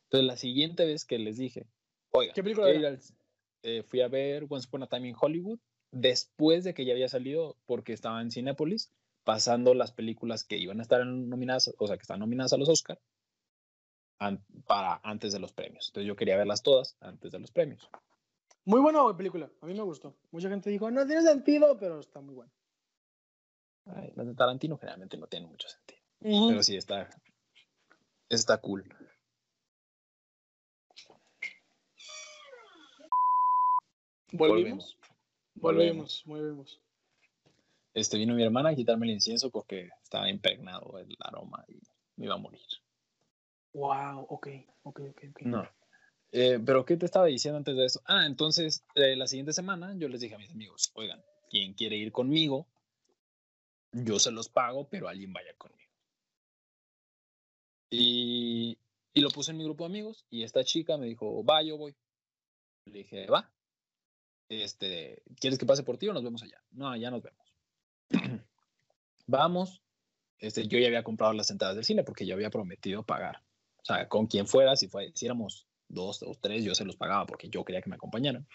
Entonces, 0.04 0.26
la 0.26 0.36
siguiente 0.36 0.86
vez 0.86 1.04
que 1.04 1.18
les 1.18 1.36
dije, 1.36 1.66
oigan, 2.10 2.34
¿Qué 2.34 2.42
película 2.42 2.70
era? 2.70 2.88
al- 2.88 3.00
eh, 3.62 3.82
fui 3.82 4.00
a 4.00 4.08
ver 4.08 4.46
Once 4.48 4.66
Upon 4.68 4.84
a 4.84 4.86
Time 4.86 5.08
in 5.08 5.16
Hollywood 5.18 5.58
después 5.90 6.64
de 6.64 6.74
que 6.74 6.84
ya 6.84 6.92
había 6.92 7.08
salido 7.08 7.56
porque 7.66 7.92
estaba 7.92 8.20
en 8.20 8.30
Cinépolis 8.30 8.92
pasando 9.24 9.74
las 9.74 9.92
películas 9.92 10.44
que 10.44 10.56
iban 10.58 10.78
a 10.80 10.82
estar 10.82 11.04
nominadas, 11.06 11.74
o 11.78 11.86
sea, 11.86 11.96
que 11.96 12.02
están 12.02 12.20
nominadas 12.20 12.52
a 12.52 12.56
los 12.56 12.68
Oscar 12.68 12.98
an- 14.18 14.44
para 14.66 15.00
antes 15.02 15.32
de 15.32 15.38
los 15.38 15.52
premios. 15.52 15.88
Entonces 15.88 16.06
yo 16.08 16.16
quería 16.16 16.36
verlas 16.36 16.62
todas 16.62 16.96
antes 17.00 17.32
de 17.32 17.38
los 17.38 17.50
premios. 17.50 17.88
Muy 18.64 18.80
buena 18.80 19.00
película, 19.16 19.50
a 19.62 19.66
mí 19.66 19.74
me 19.74 19.82
gustó. 19.82 20.14
Mucha 20.30 20.48
gente 20.48 20.68
dijo, 20.70 20.90
no 20.90 21.06
tiene 21.06 21.22
sentido, 21.22 21.78
pero 21.78 22.00
está 22.00 22.20
muy 22.20 22.34
buena. 22.34 22.52
Ay, 23.86 24.12
las 24.14 24.26
de 24.26 24.34
Tarantino 24.34 24.76
generalmente 24.76 25.16
no 25.16 25.26
tienen 25.26 25.48
mucho 25.48 25.68
sentido, 25.68 26.00
pero 26.48 26.62
sí 26.62 26.76
está 26.76 27.08
está 28.28 28.58
cool. 28.58 28.84
¿Volvimos? 34.32 34.98
Volvemos. 35.60 36.22
Volvimos. 36.24 36.80
Este 37.94 38.16
vino 38.16 38.34
mi 38.34 38.42
hermana 38.42 38.70
a 38.70 38.74
quitarme 38.74 39.06
el 39.06 39.12
incienso 39.12 39.50
porque 39.50 39.90
estaba 40.02 40.30
impregnado 40.30 40.98
el 40.98 41.16
aroma 41.20 41.64
y 41.68 41.80
me 42.16 42.26
iba 42.26 42.34
a 42.34 42.38
morir. 42.38 42.60
Wow, 43.72 44.26
ok, 44.28 44.48
ok, 44.82 45.00
ok, 45.10 45.22
ok. 45.30 45.42
No. 45.42 45.68
Eh, 46.30 46.60
pero 46.64 46.84
¿qué 46.84 46.96
te 46.96 47.06
estaba 47.06 47.26
diciendo 47.26 47.58
antes 47.58 47.76
de 47.76 47.86
eso? 47.86 48.02
Ah, 48.04 48.26
entonces 48.26 48.84
eh, 48.94 49.16
la 49.16 49.26
siguiente 49.26 49.52
semana 49.52 49.94
yo 49.96 50.08
les 50.08 50.20
dije 50.20 50.34
a 50.34 50.38
mis 50.38 50.50
amigos, 50.50 50.90
oigan, 50.94 51.22
quien 51.48 51.74
quiere 51.74 51.96
ir 51.96 52.12
conmigo, 52.12 52.66
yo 53.92 54.18
se 54.18 54.30
los 54.30 54.48
pago, 54.48 54.88
pero 54.88 55.08
alguien 55.08 55.32
vaya 55.32 55.54
conmigo. 55.56 55.90
Y, 57.90 58.78
y 59.14 59.20
lo 59.20 59.30
puse 59.30 59.52
en 59.52 59.56
mi 59.56 59.64
grupo 59.64 59.84
de 59.84 59.90
amigos 59.90 60.26
y 60.28 60.42
esta 60.42 60.62
chica 60.62 60.98
me 60.98 61.06
dijo, 61.06 61.42
va, 61.44 61.62
yo 61.62 61.78
voy. 61.78 61.96
Le 62.84 62.98
dije, 62.98 63.26
va. 63.26 63.50
Este, 64.48 65.22
¿quieres 65.40 65.58
que 65.58 65.66
pase 65.66 65.82
por 65.82 65.98
ti 65.98 66.08
o 66.08 66.12
nos 66.12 66.24
vemos 66.24 66.42
allá? 66.42 66.62
No, 66.70 66.96
ya 66.96 67.10
nos 67.10 67.22
vemos. 67.22 67.54
Vamos. 69.26 69.82
Este, 70.38 70.66
yo 70.68 70.78
ya 70.78 70.86
había 70.86 71.02
comprado 71.02 71.32
las 71.32 71.50
entradas 71.50 71.76
del 71.76 71.84
cine 71.84 72.04
porque 72.04 72.26
yo 72.26 72.34
había 72.34 72.50
prometido 72.50 73.02
pagar. 73.02 73.42
O 73.82 73.84
sea, 73.84 74.08
con 74.08 74.26
quien 74.26 74.46
fuera, 74.46 74.76
si, 74.76 74.88
fue, 74.88 75.12
si 75.14 75.26
éramos 75.26 75.66
dos 75.88 76.22
o 76.22 76.34
tres, 76.40 76.64
yo 76.64 76.74
se 76.74 76.84
los 76.84 76.96
pagaba 76.96 77.26
porque 77.26 77.48
yo 77.48 77.64
quería 77.64 77.82
que 77.82 77.90
me 77.90 77.96
acompañaran. 77.96 78.46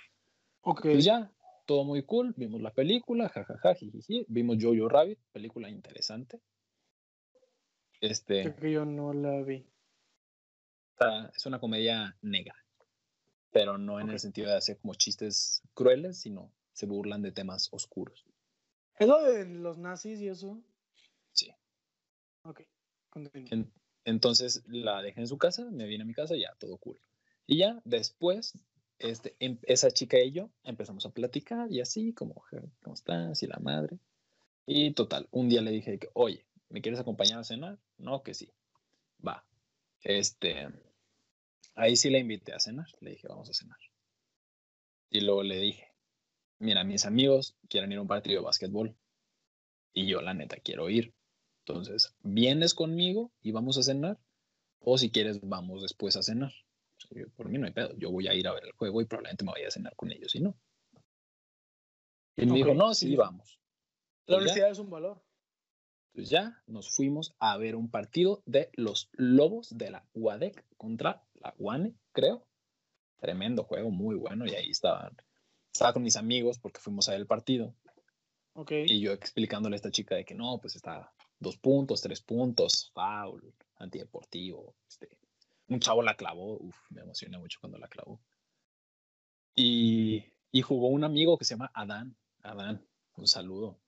Ok. 0.61 0.81
Pues 0.83 1.03
ya, 1.03 1.31
todo 1.65 1.83
muy 1.83 2.03
cool. 2.03 2.33
Vimos 2.37 2.61
la 2.61 2.73
película, 2.73 3.29
jajaja, 3.29 3.75
jijiji. 3.75 4.25
Vimos 4.29 4.57
Jojo 4.59 4.87
Rabbit, 4.87 5.19
película 5.31 5.69
interesante. 5.69 6.41
Este, 7.99 8.41
Creo 8.43 8.55
que 8.55 8.71
yo 8.71 8.85
no 8.85 9.13
la 9.13 9.41
vi. 9.43 9.65
es 11.35 11.45
una 11.45 11.59
comedia 11.59 12.17
negra, 12.21 12.55
pero 13.53 13.77
no 13.77 13.99
en 14.01 14.09
el 14.09 14.19
sentido 14.19 14.49
de 14.49 14.57
hacer 14.57 14.77
como 14.79 14.95
chistes 14.95 15.61
crueles, 15.73 16.17
sino 16.17 16.51
se 16.73 16.87
burlan 16.87 17.21
de 17.21 17.31
temas 17.31 17.69
oscuros. 17.71 18.25
¿Es 18.99 19.07
lo 19.07 19.21
de 19.23 19.45
los 19.45 19.77
nazis 19.77 20.19
y 20.19 20.27
eso? 20.27 20.59
Sí. 21.31 21.53
Ok. 22.43 22.61
En- 23.51 23.71
entonces 24.05 24.63
la 24.67 25.01
dejé 25.01 25.21
en 25.21 25.27
su 25.27 25.37
casa, 25.37 25.69
me 25.71 25.85
vine 25.85 26.03
a 26.03 26.05
mi 26.07 26.13
casa, 26.13 26.35
ya 26.35 26.53
todo 26.59 26.77
cool. 26.77 26.99
Y 27.45 27.57
ya 27.59 27.79
después, 27.85 28.53
este, 28.99 29.35
em- 29.39 29.59
esa 29.63 29.91
chica 29.91 30.19
y 30.19 30.31
yo 30.31 30.49
empezamos 30.63 31.05
a 31.05 31.11
platicar 31.11 31.71
y 31.71 31.79
así, 31.79 32.11
como, 32.13 32.41
"Je, 32.49 32.59
¿cómo 32.81 32.95
estás? 32.95 33.43
Y 33.43 33.47
la 33.47 33.59
madre. 33.59 33.99
Y 34.65 34.91
total, 34.93 35.27
un 35.31 35.47
día 35.47 35.61
le 35.61 35.71
dije 35.71 35.99
que, 35.99 36.09
oye, 36.13 36.45
¿me 36.69 36.81
quieres 36.81 36.99
acompañar 36.99 37.39
a 37.39 37.43
cenar? 37.43 37.77
No, 37.97 38.23
que 38.23 38.33
sí. 38.33 38.51
Va. 39.25 39.45
Este, 40.03 40.69
ahí 41.75 41.95
sí 41.95 42.09
la 42.09 42.19
invité 42.19 42.53
a 42.53 42.59
cenar. 42.59 42.87
Le 42.99 43.11
dije, 43.11 43.27
vamos 43.27 43.49
a 43.49 43.53
cenar. 43.53 43.77
Y 45.09 45.21
luego 45.21 45.43
le 45.43 45.57
dije, 45.57 45.87
mira, 46.59 46.83
mis 46.83 47.05
amigos 47.05 47.55
quieren 47.69 47.91
ir 47.91 47.99
a 47.99 48.01
un 48.01 48.07
partido 48.07 48.41
de 48.41 48.45
básquetbol. 48.45 48.95
Y 49.93 50.07
yo, 50.07 50.21
la 50.21 50.33
neta, 50.33 50.57
quiero 50.57 50.89
ir. 50.89 51.13
Entonces, 51.65 52.15
¿vienes 52.21 52.73
conmigo 52.73 53.31
y 53.41 53.51
vamos 53.51 53.77
a 53.77 53.83
cenar? 53.83 54.19
O 54.79 54.97
si 54.97 55.11
quieres, 55.11 55.39
vamos 55.41 55.81
después 55.81 56.17
a 56.17 56.23
cenar. 56.23 56.51
O 56.97 56.99
sea, 56.99 57.21
yo, 57.21 57.29
por 57.35 57.47
mí 57.47 57.57
no 57.57 57.67
hay 57.67 57.73
pedo. 57.73 57.95
Yo 57.97 58.11
voy 58.11 58.27
a 58.27 58.33
ir 58.33 58.47
a 58.47 58.53
ver 58.53 58.65
el 58.65 58.71
juego 58.73 59.01
y 59.01 59.05
probablemente 59.05 59.45
me 59.45 59.51
vaya 59.51 59.67
a 59.67 59.71
cenar 59.71 59.95
con 59.95 60.11
ellos, 60.11 60.35
y 60.35 60.41
no. 60.41 60.57
Y 62.35 62.41
él 62.41 62.47
me 62.47 62.55
dijo, 62.55 62.73
no, 62.73 62.93
sí, 62.93 63.15
vamos. 63.15 63.59
La 64.25 64.37
Pues 64.37 64.43
honestidad 64.43 64.71
es 64.71 64.79
un 64.79 64.89
valor. 64.89 65.23
Pues 66.13 66.29
ya 66.29 66.61
nos 66.67 66.95
fuimos 66.95 67.35
a 67.39 67.57
ver 67.57 67.75
un 67.75 67.89
partido 67.89 68.43
de 68.45 68.69
los 68.73 69.09
Lobos 69.13 69.77
de 69.77 69.91
la 69.91 70.07
UADEC 70.13 70.65
contra 70.77 71.23
la 71.43 71.53
UANE, 71.57 71.93
creo. 72.11 72.47
Tremendo 73.19 73.63
juego, 73.63 73.91
muy 73.91 74.15
bueno. 74.15 74.45
Y 74.45 74.55
ahí 74.55 74.69
estaban, 74.69 75.15
estaba 75.71 75.93
con 75.93 76.03
mis 76.03 76.17
amigos 76.17 76.59
porque 76.59 76.79
fuimos 76.79 77.07
a 77.07 77.11
ver 77.11 77.21
el 77.21 77.27
partido. 77.27 77.75
Ok. 78.53 78.71
Y 78.85 78.99
yo 78.99 79.11
explicándole 79.11 79.75
a 79.75 79.77
esta 79.77 79.91
chica 79.91 80.15
de 80.15 80.25
que 80.25 80.35
no, 80.35 80.59
pues 80.59 80.75
está 80.75 81.11
dos 81.39 81.57
puntos, 81.57 82.01
tres 82.01 82.21
puntos, 82.21 82.91
foul, 82.93 83.53
antideportivo. 83.77 84.75
Este, 84.87 85.17
un 85.67 85.79
chavo 85.79 86.01
la 86.01 86.15
clavó, 86.15 86.57
uf, 86.57 86.75
me 86.89 87.01
emocioné 87.01 87.37
mucho 87.37 87.59
cuando 87.59 87.77
la 87.77 87.87
clavó. 87.87 88.21
Y, 89.55 90.25
y 90.51 90.61
jugó 90.61 90.87
un 90.87 91.03
amigo 91.03 91.37
que 91.37 91.45
se 91.45 91.55
llama 91.55 91.71
Adán. 91.73 92.15
Adán, 92.41 92.85
un 93.15 93.27
saludo. 93.27 93.79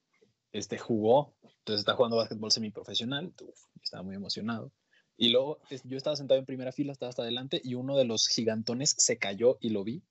Este 0.52 0.78
jugó, 0.78 1.36
entonces 1.44 1.82
está 1.82 1.96
jugando 1.96 2.16
básquetbol 2.18 2.52
semiprofesional, 2.52 3.34
uf, 3.42 3.60
estaba 3.82 4.04
muy 4.04 4.16
emocionado. 4.16 4.72
Y 5.18 5.30
luego 5.30 5.60
yo 5.86 5.98
estaba 5.98 6.16
sentado 6.16 6.40
en 6.40 6.46
primera 6.46 6.72
fila, 6.72 6.92
estaba 6.92 7.10
hasta 7.10 7.22
adelante, 7.22 7.62
y 7.64 7.76
uno 7.76 7.96
de 7.96 8.06
los 8.06 8.28
gigantones 8.28 8.96
se 8.98 9.18
cayó 9.18 9.58
y 9.62 9.70
lo 9.70 9.84
vi, 9.84 10.04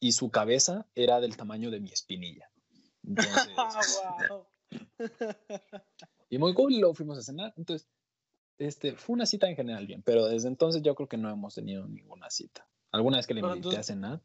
y 0.00 0.12
su 0.12 0.30
cabeza 0.30 0.86
era 0.94 1.20
del 1.20 1.36
tamaño 1.36 1.70
de 1.70 1.80
mi 1.80 1.90
espinilla. 1.90 2.50
Entonces, 3.02 3.48
Ah, 3.56 4.42
y 6.30 6.38
muy 6.38 6.54
cool, 6.54 6.72
y 6.72 6.80
luego 6.80 6.94
fuimos 6.94 7.18
a 7.18 7.22
cenar. 7.22 7.54
Entonces, 7.56 7.88
este, 8.58 8.96
fue 8.96 9.14
una 9.14 9.26
cita 9.26 9.48
en 9.48 9.56
general 9.56 9.86
bien, 9.86 10.02
pero 10.02 10.26
desde 10.26 10.48
entonces 10.48 10.82
yo 10.82 10.94
creo 10.94 11.08
que 11.08 11.16
no 11.16 11.30
hemos 11.30 11.54
tenido 11.54 11.86
ninguna 11.86 12.30
cita. 12.30 12.66
¿Alguna 12.90 13.18
vez 13.18 13.26
que 13.26 13.34
le 13.34 13.40
invité 13.40 13.76
a 13.76 13.82
cenar? 13.82 14.22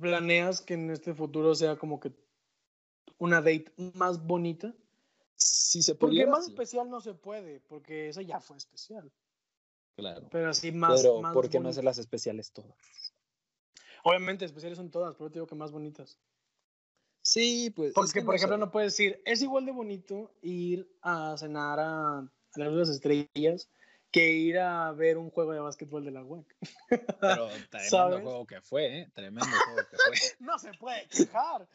¿Planeas 0.00 0.60
que 0.60 0.74
en 0.74 0.90
este 0.90 1.14
futuro 1.14 1.54
sea 1.54 1.76
como 1.76 2.00
que 2.00 2.12
una 3.18 3.36
date 3.40 3.72
más 3.94 4.24
bonita? 4.24 4.74
Sí 5.40 5.82
se 5.82 5.94
Porque 5.94 6.26
más 6.26 6.44
sí, 6.46 6.50
especial 6.52 6.90
no 6.90 7.00
se 7.00 7.14
puede, 7.14 7.60
porque 7.60 8.08
esa 8.08 8.22
ya 8.22 8.40
fue 8.40 8.56
especial. 8.56 9.10
claro. 9.96 10.28
Pero 10.30 10.50
así 10.50 10.72
más. 10.72 11.00
pero, 11.00 11.20
más 11.20 11.32
¿por 11.32 11.48
qué 11.48 11.58
no 11.58 11.64
bonita. 11.64 11.70
hacerlas 11.70 11.98
especiales 11.98 12.52
todas? 12.52 13.14
Obviamente, 14.04 14.44
especiales 14.44 14.78
son 14.78 14.90
todas, 14.90 15.14
pero 15.16 15.30
te 15.30 15.34
digo 15.34 15.46
que 15.46 15.54
más 15.54 15.70
bonitas. 15.72 16.18
Sí, 17.22 17.70
pues. 17.70 17.88
es 17.90 17.94
Porque, 17.94 18.12
que 18.12 18.22
por 18.22 18.34
no 18.34 18.36
ejemplo, 18.36 18.56
sé. 18.56 18.60
no 18.60 18.70
puedes 18.70 18.92
decir, 18.92 19.22
es 19.24 19.42
igual 19.42 19.64
de 19.66 19.72
bonito 19.72 20.34
ir 20.42 20.90
a 21.02 21.36
cenar 21.38 21.78
a, 21.78 22.18
a 22.18 22.28
las 22.58 22.88
estrellas 22.88 23.70
que 24.10 24.32
ir 24.32 24.58
a 24.58 24.90
ver 24.92 25.18
un 25.18 25.30
juego 25.30 25.52
de 25.52 25.60
básquetbol 25.60 26.04
de 26.04 26.10
la 26.10 26.24
UAC. 26.24 26.56
Pero 27.20 27.48
tremendo 27.70 27.88
¿Sabes? 27.90 28.22
juego 28.22 28.46
que 28.46 28.60
fue, 28.62 29.00
¿eh? 29.00 29.12
Tremendo 29.14 29.46
juego 29.46 29.88
que 29.88 29.96
fue. 29.96 30.14
No 30.40 30.58
se 30.58 30.72
puede 30.74 31.06
quejar. 31.08 31.68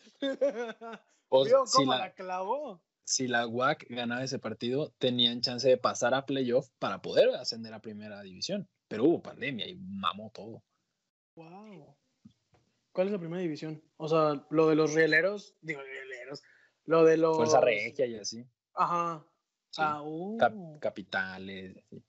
O 1.29 1.45
¿Vio 1.45 1.65
si 1.65 1.77
cómo 1.77 1.93
la, 1.93 1.99
la 1.99 2.13
clavó? 2.13 2.81
Si 3.05 3.27
la 3.27 3.47
UAC 3.47 3.85
ganaba 3.89 4.23
ese 4.23 4.39
partido, 4.39 4.93
tenían 4.97 5.41
chance 5.41 5.69
de 5.69 5.77
pasar 5.77 6.13
a 6.13 6.25
playoff 6.25 6.69
para 6.79 7.01
poder 7.01 7.29
ascender 7.35 7.73
a 7.73 7.79
primera 7.79 8.21
división. 8.21 8.67
Pero 8.87 9.05
hubo 9.05 9.21
pandemia 9.21 9.67
y 9.67 9.75
mamó 9.75 10.31
todo. 10.33 10.63
Wow. 11.35 11.95
¿Cuál 12.91 13.07
es 13.07 13.13
la 13.13 13.19
primera 13.19 13.41
división? 13.41 13.83
O 13.97 14.07
sea, 14.07 14.45
lo 14.49 14.67
de 14.67 14.75
los 14.75 14.93
rieleros, 14.93 15.55
digo 15.61 15.81
rieleros, 15.81 16.41
lo 16.85 17.03
de 17.03 17.17
los... 17.17 17.35
Fuerza 17.37 17.61
Regia 17.61 18.05
y 18.05 18.15
así. 18.15 18.45
Ajá. 18.73 19.25
Sí. 19.69 19.81
Ah, 19.83 20.01
uh. 20.01 20.37
Cap- 20.37 20.79
capitales. 20.79 21.77
así. 21.77 22.03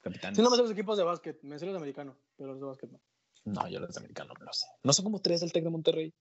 Capitanes. 0.00 0.36
Sí, 0.36 0.42
no 0.42 0.50
me 0.50 0.56
sé 0.56 0.62
los 0.62 0.70
equipos 0.72 0.98
de 0.98 1.04
básquet, 1.04 1.42
me 1.42 1.58
sé 1.58 1.66
los 1.66 1.74
de 1.74 1.78
americano, 1.78 2.16
pero 2.36 2.50
los 2.50 2.60
de 2.60 2.66
básquet 2.66 2.90
no. 2.90 3.00
No, 3.44 3.68
yo 3.68 3.80
los 3.80 3.94
de 3.94 4.00
americano 4.00 4.34
no 4.38 4.44
lo 4.44 4.52
sé. 4.52 4.66
¿No 4.82 4.92
son 4.92 5.04
como 5.04 5.20
tres 5.20 5.40
del 5.40 5.52
Tec 5.52 5.64
de 5.64 5.70
Monterrey? 5.70 6.14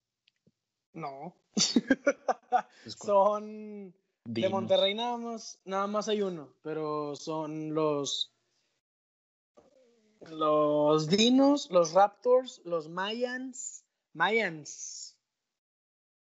No. 0.96 1.36
Son 2.88 3.94
de. 4.24 4.50
Monterrey 4.50 4.94
nada 4.94 5.18
más, 5.18 5.60
nada 5.66 5.88
más 5.88 6.08
hay 6.08 6.22
uno, 6.22 6.54
pero 6.64 7.16
son 7.16 7.74
los 7.74 8.32
los 10.32 11.08
Dinos, 11.08 11.70
los 11.70 11.94
Raptors, 11.94 12.62
los 12.66 12.90
Mayans, 12.90 13.86
Mayans, 14.14 15.16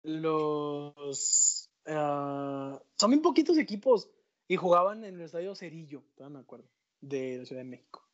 los 0.02 1.68
ah, 1.86 2.80
son 2.96 3.10
bien 3.10 3.20
poquitos 3.20 3.58
equipos 3.58 4.08
y 4.48 4.56
jugaban 4.56 5.04
en 5.04 5.16
el 5.16 5.22
estadio 5.22 5.54
Cerillo, 5.54 6.04
todavía 6.14 6.38
me 6.38 6.42
acuerdo, 6.42 6.70
de 7.00 7.38
la 7.38 7.44
Ciudad 7.44 7.62
de 7.62 7.68
México. 7.68 8.08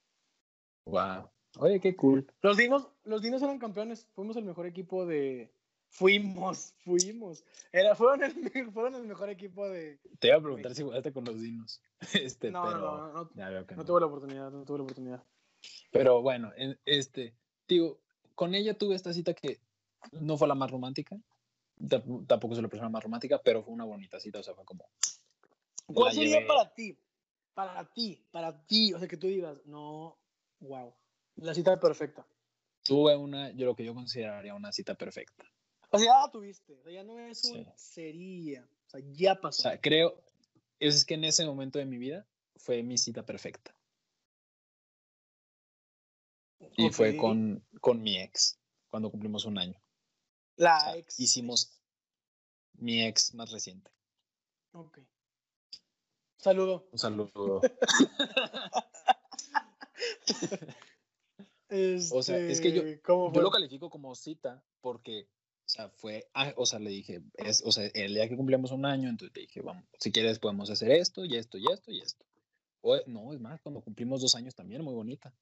Wow. 0.87 1.31
Oye, 1.59 1.79
qué 1.79 1.95
cool. 1.95 2.27
Los 2.41 2.57
Dinos, 2.57 2.89
los 3.05 3.23
Dinos 3.23 3.43
eran 3.43 3.59
campeones, 3.59 4.09
fuimos 4.15 4.37
el 4.37 4.45
mejor 4.45 4.67
equipo 4.67 5.07
de 5.07 5.53
fuimos, 5.89 6.75
fuimos. 6.85 7.45
Era, 7.73 7.95
fueron, 7.95 8.23
el, 8.23 8.33
fueron 8.73 8.95
el 8.95 9.05
mejor 9.07 9.31
equipo 9.31 9.69
de. 9.69 9.99
Te 10.19 10.29
iba 10.29 10.37
a 10.37 10.41
preguntar 10.41 10.75
si 10.75 10.83
jugaste 10.83 11.13
con 11.13 11.25
los 11.25 11.41
dinos. 11.41 11.83
Este, 12.15 12.51
No, 12.51 12.63
pero 12.63 12.79
no, 12.79 13.13
no, 13.13 13.13
no, 13.35 13.77
no 13.77 13.85
tuve 13.85 14.01
la 14.01 14.07
oportunidad, 14.07 14.51
no 14.51 14.65
tuve 14.65 14.79
la 14.79 14.85
oportunidad. 14.85 15.25
Pero 15.91 16.23
bueno, 16.23 16.53
en- 16.57 16.79
este, 16.85 17.35
digo, 17.67 18.01
con 18.35 18.55
ella 18.55 18.77
tuve 18.79 18.95
esta 18.95 19.13
cita 19.13 19.35
que 19.35 19.61
no 20.13 20.37
fue 20.37 20.47
la 20.49 20.55
más 20.55 20.71
romántica. 20.71 21.17
Tampoco 22.27 22.55
soy 22.55 22.63
la 22.63 22.69
persona 22.69 22.89
más 22.89 23.03
romántica, 23.03 23.41
pero 23.43 23.63
fue 23.63 23.73
una 23.75 23.85
bonita 23.85 24.19
cita. 24.21 24.39
O 24.41 24.43
sea, 24.43 24.55
fue 24.55 24.65
como. 24.65 24.89
¿Cuál 25.87 26.13
sería 26.13 26.41
llevé- 26.41 26.47
para 26.47 26.75
ti? 26.75 26.99
Para 27.55 27.85
ti, 27.93 28.25
para 28.31 28.67
ti, 28.67 28.93
o 28.95 28.99
sea, 29.01 29.09
que 29.09 29.17
tú 29.17 29.27
digas, 29.27 29.59
no, 29.65 30.17
wow, 30.61 30.95
la 31.37 31.55
cita 31.55 31.79
perfecta. 31.81 32.25
Tuve 32.85 33.17
una, 33.17 33.51
yo 33.51 33.67
lo 33.67 33.75
que 33.75 33.85
yo 33.85 33.95
consideraría 33.95 34.55
una 34.55 34.71
cita 34.71 34.95
perfecta. 34.95 35.45
O 35.91 35.99
sea, 35.99 36.07
ya 36.07 36.21
la 36.27 36.31
tuviste, 36.31 36.75
o 36.75 36.83
sea, 36.83 36.93
ya 36.93 37.03
no 37.05 37.19
es 37.19 37.45
un 37.45 37.65
Sí. 37.65 37.67
sería, 37.77 38.65
o 38.87 38.91
sea, 38.91 39.01
ya 39.13 39.33
O 39.35 39.41
pasó. 39.41 39.63
sea, 39.63 39.81
creo, 39.81 40.23
es 40.81 41.05
que 41.05 41.15
en 41.15 41.25
ese 41.25 41.45
momento 41.47 41.79
de 41.79 41.87
mi 41.87 41.97
vida 41.99 42.27
fue 42.57 42.83
mi 42.83 42.99
cita 42.99 43.25
perfecta. 43.25 43.75
Y 46.77 46.91
fue 46.91 47.17
con, 47.17 47.65
con 47.81 48.03
mi 48.03 48.19
ex, 48.21 48.59
cuando 48.89 49.11
cumplimos 49.11 49.45
un 49.45 49.59
año. 49.59 49.81
la 50.57 50.77
O 50.77 50.81
sea, 50.81 50.97
ex. 50.97 51.21
hicimos 51.21 51.81
mi 52.75 53.05
ex 53.05 53.33
más 53.35 53.51
reciente. 53.53 53.91
Ok. 54.73 54.99
Saludo. 56.37 56.89
Un 56.93 56.99
saludo. 56.99 57.61
O 62.13 62.23
sea, 62.23 62.39
es 62.39 62.61
que 62.63 62.73
yo- 62.73 62.83
Este, 62.83 63.03
¿cómo 63.03 63.31
Yo 63.33 63.43
lo 63.43 63.51
califico 63.51 63.91
como 63.91 64.15
cita 64.15 64.65
porque, 64.81 65.29
o 65.69 65.71
sea, 65.71 65.91
fue, 65.91 66.31
ah, 66.33 66.55
o 66.57 66.65
sea, 66.65 66.79
le 66.79 66.89
dije, 66.89 67.21
es, 67.35 67.63
o 67.63 67.71
sea, 67.71 67.91
el 67.93 68.15
día 68.15 68.27
que 68.27 68.39
cumplimos 68.39 68.73
un 68.73 68.87
año, 68.87 69.11
entonces 69.11 69.37
le 69.37 69.43
dije, 69.43 69.61
vamos, 69.61 69.85
si 69.99 70.11
quieres 70.11 70.39
podemos 70.39 70.71
hacer 70.71 70.91
esto 70.93 71.27
y 71.27 71.37
esto 71.37 71.59
y 71.59 71.67
esto 71.71 71.93
y 71.93 72.01
esto. 72.01 72.25
O, 72.81 72.97
no, 73.07 73.35
es 73.35 73.41
más, 73.41 73.61
cuando 73.61 73.83
cumplimos 73.83 74.23
dos 74.23 74.35
años 74.35 74.55
también, 74.55 74.83
muy 74.83 74.95
bonita. 74.95 75.35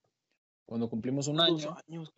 Cuando 0.64 0.90
cumplimos 0.90 1.28
un 1.28 1.36
Dos 1.36 1.46
año, 1.46 1.76
años, 1.86 2.12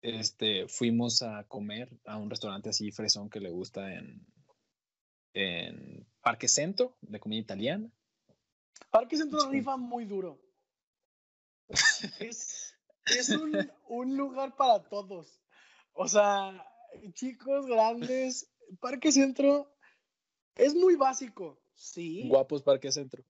este, 0.00 0.68
fuimos 0.68 1.22
a 1.22 1.42
comer 1.48 1.90
a 2.04 2.18
un 2.18 2.30
restaurante 2.30 2.68
así 2.68 2.92
fresón 2.92 3.30
que 3.30 3.40
le 3.40 3.50
gusta 3.50 3.92
en, 3.92 4.24
en 5.34 6.06
Parque 6.20 6.46
Centro, 6.46 6.96
de 7.00 7.18
comida 7.18 7.40
italiana. 7.40 7.90
Parque 8.90 9.16
Centro 9.16 9.50
rifa 9.50 9.76
muy 9.76 10.04
duro. 10.04 10.40
es, 12.20 12.76
es 13.06 13.28
un, 13.30 13.72
un 13.88 14.16
lugar 14.16 14.54
para 14.54 14.88
todos. 14.88 15.40
O 15.94 16.06
sea, 16.06 16.64
chicos 17.12 17.66
grandes, 17.66 18.50
Parque 18.80 19.12
Centro 19.12 19.70
es 20.54 20.74
muy 20.74 20.96
básico, 20.96 21.58
sí. 21.74 22.28
Guapos 22.28 22.62
Parque 22.62 22.90
Centro. 22.90 23.24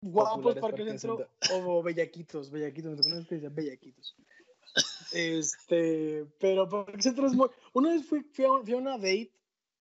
Guapos 0.00 0.54
Parque, 0.54 0.60
Parque 0.60 0.98
Centro 0.98 1.28
o 1.52 1.82
bellaquitos, 1.82 2.50
bellaquitos, 2.50 3.06
me 3.06 3.24
que 3.26 3.34
decía 3.36 3.48
bellaquitos. 3.48 4.16
Este, 5.12 6.26
pero 6.40 6.68
Parque 6.68 7.02
Centro 7.02 7.26
es 7.26 7.34
muy... 7.34 7.48
Una 7.72 7.90
vez 7.90 8.06
fui, 8.06 8.22
fui, 8.22 8.44
a, 8.44 8.48
fui 8.62 8.72
a 8.72 8.76
una 8.76 8.96
date, 8.96 9.32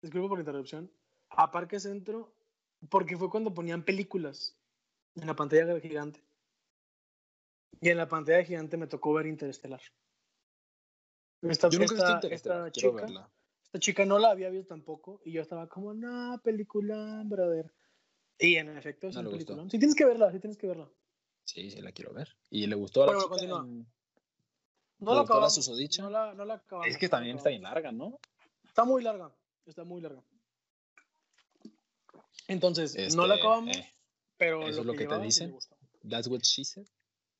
disculpa 0.01 0.29
por 0.29 0.37
la 0.37 0.41
interrupción, 0.41 0.91
a 1.29 1.51
Parque 1.51 1.79
Centro, 1.79 2.33
porque 2.89 3.17
fue 3.17 3.29
cuando 3.29 3.53
ponían 3.53 3.83
películas 3.83 4.57
en 5.15 5.27
la 5.27 5.35
pantalla 5.35 5.79
gigante. 5.79 6.23
Y 7.81 7.89
en 7.89 7.97
la 7.97 8.07
pantalla 8.07 8.43
gigante 8.43 8.77
me 8.77 8.87
tocó 8.87 9.13
ver 9.13 9.27
Interestelar. 9.27 9.81
Esta, 11.41 11.69
Yo 11.69 11.79
nunca 11.79 11.93
esta- 11.95 12.27
esta 12.27 12.71
chica, 12.71 12.91
verla. 12.91 13.29
esta 13.63 13.79
chica 13.79 14.05
no 14.05 14.17
la 14.17 14.31
había 14.31 14.49
visto 14.49 14.69
tampoco 14.69 15.21
y 15.23 15.31
yo 15.33 15.41
estaba 15.41 15.67
como, 15.67 15.93
no, 15.93 16.39
película, 16.43 17.21
brother. 17.25 17.71
Y 18.39 18.55
en 18.55 18.75
efecto 18.77 19.07
es 19.07 19.15
No 19.15 19.21
un 19.21 19.25
le 19.27 19.31
gustó. 19.33 19.53
película. 19.53 19.69
Sí 19.71 19.79
tienes 19.79 19.95
que 19.95 20.05
verla, 20.05 20.31
sí 20.31 20.39
tienes 20.39 20.57
que 20.57 20.67
verla. 20.67 20.89
Sí, 21.43 21.71
sí, 21.71 21.81
la 21.81 21.91
quiero 21.91 22.13
ver. 22.13 22.35
Y 22.49 22.67
le 22.67 22.75
gustó 22.75 23.03
a 23.03 23.07
la 23.07 23.13
Bueno, 23.13 23.35
chica 23.35 23.45
en- 23.45 23.87
No 24.99 25.11
¿Te 25.11 25.15
la 25.15 25.21
acabamos. 25.21 25.69
No 25.99 26.09
la, 26.09 26.33
no 26.33 26.45
la 26.45 26.53
acabamos. 26.55 26.87
Es 26.91 26.97
que 26.97 27.05
no 27.05 27.09
también 27.11 27.37
está 27.37 27.49
bien 27.49 27.61
larga, 27.61 27.91
¿no? 27.91 28.19
Está 28.65 28.83
muy 28.83 29.03
larga. 29.03 29.31
Está 29.65 29.83
muy 29.83 30.01
larga. 30.01 30.23
Entonces, 32.47 33.15
no 33.15 33.27
la 33.27 33.35
Este, 33.35 33.47
acabamos, 33.47 33.77
eh, 33.77 33.93
pero 34.37 34.67
¿eso 34.67 34.79
es 34.81 34.85
lo 34.85 34.93
que 34.93 35.05
te 35.05 35.15
sí 35.15 35.19
me 35.19 35.25
dicen? 35.25 35.57
That's 36.09 36.27
what 36.27 36.39
she 36.41 36.63
said. 36.63 36.87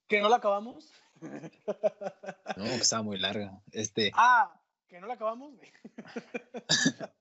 ¿Que 0.07 0.21
no 0.21 0.29
la 0.29 0.36
acabamos? 0.38 0.91
No, 1.21 2.63
que 2.63 2.75
estaba 2.75 3.03
muy 3.03 3.17
larga. 3.19 3.62
Este, 3.71 4.12
ah, 4.15 4.60
¿que 4.88 4.99
no 4.99 5.08
la 5.08 5.13
acabamos? 5.15 5.53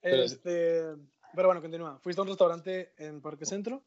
Pero- 0.00 0.22
este, 0.22 0.82
pero 1.34 1.48
bueno, 1.48 1.60
continúa. 1.60 1.98
Fuiste 2.00 2.20
a 2.20 2.22
un 2.22 2.28
restaurante 2.28 2.94
en 2.98 3.20
Parque 3.20 3.44
Centro. 3.44 3.84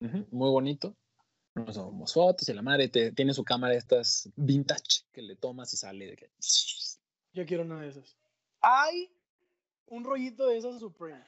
muy 0.00 0.50
bonito. 0.50 0.96
Nos 1.54 1.76
tomamos 1.76 2.12
fotos 2.12 2.48
y 2.48 2.52
la 2.54 2.62
madre 2.62 2.88
te- 2.88 3.12
tiene 3.12 3.32
su 3.34 3.44
cámara 3.44 3.74
estas 3.74 4.28
vintage 4.34 5.02
que 5.12 5.22
le 5.22 5.36
tomas 5.36 5.72
y 5.72 5.76
sale 5.76 6.06
de 6.06 6.16
que. 6.16 6.30
Yo 7.32 7.44
quiero 7.46 7.62
una 7.62 7.80
de 7.80 7.88
esas. 7.88 8.16
Hay 8.60 9.14
un 9.86 10.02
rollito 10.04 10.46
de 10.48 10.56
esas 10.58 10.80
Supreme. 10.80 11.24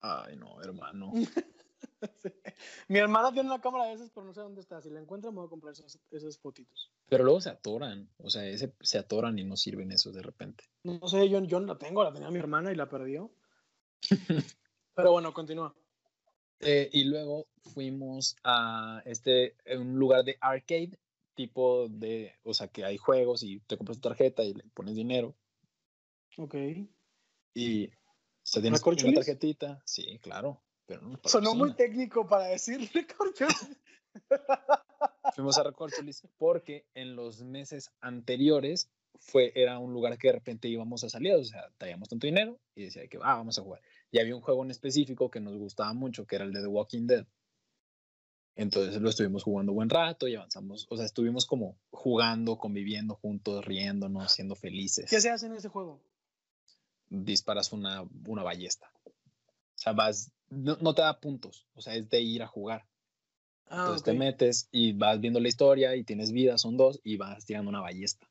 Ay, 0.00 0.36
no, 0.36 0.60
hermano. 0.62 1.12
Sí. 2.22 2.30
Mi 2.88 2.98
hermana 2.98 3.32
tiene 3.32 3.48
una 3.48 3.60
cámara 3.60 3.86
de 3.86 3.94
esas, 3.94 4.10
pero 4.10 4.26
no 4.26 4.32
sé 4.32 4.40
dónde 4.40 4.60
está. 4.60 4.80
Si 4.80 4.90
la 4.90 5.00
encuentra, 5.00 5.30
me 5.30 5.38
voy 5.38 5.46
a 5.46 5.50
comprar 5.50 5.72
esas, 5.72 5.98
esas 6.10 6.38
fotitos. 6.38 6.90
Pero 7.08 7.24
luego 7.24 7.40
se 7.40 7.50
atoran. 7.50 8.08
O 8.18 8.30
sea, 8.30 8.46
ese, 8.46 8.74
se 8.80 8.98
atoran 8.98 9.38
y 9.38 9.44
no 9.44 9.56
sirven 9.56 9.92
esos 9.92 10.14
de 10.14 10.22
repente. 10.22 10.64
No 10.82 11.06
sé, 11.08 11.28
yo, 11.28 11.42
yo 11.44 11.60
no 11.60 11.66
la 11.66 11.78
tengo, 11.78 12.04
la 12.04 12.12
tenía 12.12 12.30
mi 12.30 12.38
hermana 12.38 12.72
y 12.72 12.76
la 12.76 12.88
perdió. 12.88 13.30
Pero 14.94 15.12
bueno, 15.12 15.32
continúa. 15.32 15.74
Eh, 16.60 16.90
y 16.92 17.04
luego 17.04 17.48
fuimos 17.72 18.36
a 18.44 19.02
este, 19.06 19.56
un 19.78 19.98
lugar 19.98 20.24
de 20.24 20.36
arcade, 20.40 20.98
tipo 21.34 21.88
de, 21.88 22.34
o 22.42 22.52
sea, 22.52 22.68
que 22.68 22.84
hay 22.84 22.98
juegos 22.98 23.42
y 23.42 23.60
te 23.60 23.78
compras 23.78 23.98
tu 23.98 24.08
tarjeta 24.08 24.42
y 24.42 24.52
le 24.52 24.64
pones 24.74 24.94
dinero. 24.94 25.34
Ok. 26.36 26.54
Y 27.54 27.86
o 27.86 27.90
sea, 28.42 28.62
tienes 28.62 28.82
una 28.82 29.14
tarjetita. 29.14 29.82
Sí, 29.84 30.18
claro. 30.20 30.62
Pero 30.90 31.02
no 31.02 31.20
Sonó 31.24 31.54
muy 31.54 31.72
técnico 31.74 32.26
para 32.26 32.46
decirle, 32.46 33.06
corcho. 33.16 33.46
Fuimos 35.36 35.56
a 35.56 35.62
Recorcholis 35.62 36.26
porque 36.36 36.84
en 36.94 37.14
los 37.14 37.42
meses 37.42 37.92
anteriores 38.00 38.90
fue, 39.20 39.52
era 39.54 39.78
un 39.78 39.92
lugar 39.92 40.18
que 40.18 40.26
de 40.26 40.32
repente 40.32 40.66
íbamos 40.66 41.04
a 41.04 41.08
salir, 41.08 41.34
o 41.34 41.44
sea, 41.44 41.70
traíamos 41.78 42.08
tanto 42.08 42.26
dinero 42.26 42.58
y 42.74 42.86
decía 42.86 43.06
que 43.06 43.18
ah, 43.18 43.36
vamos 43.36 43.56
a 43.56 43.62
jugar. 43.62 43.80
Y 44.10 44.18
había 44.18 44.34
un 44.34 44.42
juego 44.42 44.64
en 44.64 44.72
específico 44.72 45.30
que 45.30 45.38
nos 45.38 45.56
gustaba 45.56 45.92
mucho, 45.92 46.26
que 46.26 46.34
era 46.34 46.44
el 46.44 46.52
de 46.52 46.60
The 46.60 46.66
Walking 46.66 47.06
Dead. 47.06 47.24
Entonces 48.56 49.00
lo 49.00 49.10
estuvimos 49.10 49.44
jugando 49.44 49.72
buen 49.72 49.90
rato 49.90 50.26
y 50.26 50.34
avanzamos, 50.34 50.88
o 50.90 50.96
sea, 50.96 51.06
estuvimos 51.06 51.46
como 51.46 51.78
jugando, 51.92 52.58
conviviendo 52.58 53.14
juntos, 53.14 53.64
riéndonos, 53.64 54.32
siendo 54.32 54.56
felices. 54.56 55.08
¿Qué 55.08 55.20
se 55.20 55.30
hace 55.30 55.46
en 55.46 55.52
ese 55.52 55.68
juego? 55.68 56.02
Disparas 57.10 57.72
una, 57.72 58.04
una 58.26 58.42
ballesta. 58.42 58.90
O 59.04 59.82
sea, 59.82 59.92
vas, 59.92 60.32
no, 60.50 60.76
no 60.80 60.94
te 60.94 61.02
da 61.02 61.20
puntos, 61.20 61.66
o 61.74 61.80
sea, 61.80 61.94
es 61.94 62.08
de 62.08 62.20
ir 62.20 62.42
a 62.42 62.46
jugar. 62.46 62.86
Ah, 63.66 63.78
Entonces 63.78 64.02
ok. 64.02 64.06
te 64.06 64.12
metes 64.14 64.68
y 64.72 64.92
vas 64.92 65.20
viendo 65.20 65.40
la 65.40 65.48
historia 65.48 65.96
y 65.96 66.04
tienes 66.04 66.32
vida, 66.32 66.58
son 66.58 66.76
dos, 66.76 67.00
y 67.04 67.16
vas 67.16 67.46
tirando 67.46 67.68
una 67.68 67.80
ballesta. 67.80 68.28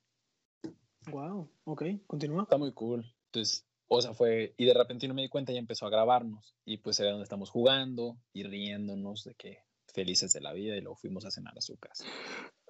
Wow, 1.07 1.49
ok, 1.63 1.83
continúa. 2.05 2.43
Está 2.43 2.57
muy 2.57 2.73
cool. 2.73 3.05
Entonces, 3.27 3.65
o 3.87 4.01
sea, 4.01 4.13
fue, 4.13 4.53
y 4.57 4.65
de 4.65 4.73
repente 4.73 5.07
no 5.07 5.13
me 5.13 5.21
di 5.21 5.29
cuenta 5.29 5.51
y 5.51 5.57
empezó 5.57 5.85
a 5.85 5.89
grabarnos. 5.89 6.55
Y 6.65 6.77
pues 6.77 6.97
se 6.97 7.03
ve 7.03 7.09
donde 7.09 7.23
estamos 7.23 7.49
jugando 7.49 8.17
y 8.33 8.43
riéndonos 8.43 9.23
de 9.23 9.33
que 9.35 9.63
felices 9.87 10.33
de 10.33 10.41
la 10.41 10.53
vida 10.53 10.75
y 10.75 10.81
luego 10.81 10.95
fuimos 10.95 11.25
a 11.25 11.31
cenar 11.31 11.57
a 11.57 11.61
su 11.61 11.77
casa. 11.77 12.05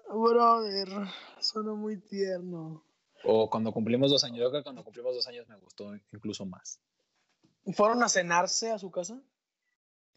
Brother, 0.08 0.88
sonó 1.40 1.76
muy 1.76 1.98
tierno. 1.98 2.84
O 3.24 3.50
cuando 3.50 3.74
cumplimos 3.74 4.12
dos 4.12 4.24
años, 4.24 4.40
yo 4.40 4.50
creo 4.50 4.62
que 4.62 4.64
cuando 4.64 4.84
cumplimos 4.84 5.16
dos 5.16 5.28
años 5.28 5.48
me 5.48 5.58
gustó 5.58 5.94
incluso 6.14 6.46
más. 6.46 6.80
¿Fueron 7.74 8.02
a 8.02 8.10
cenarse 8.10 8.72
a 8.72 8.80
su 8.80 8.90
casa? 8.90 9.22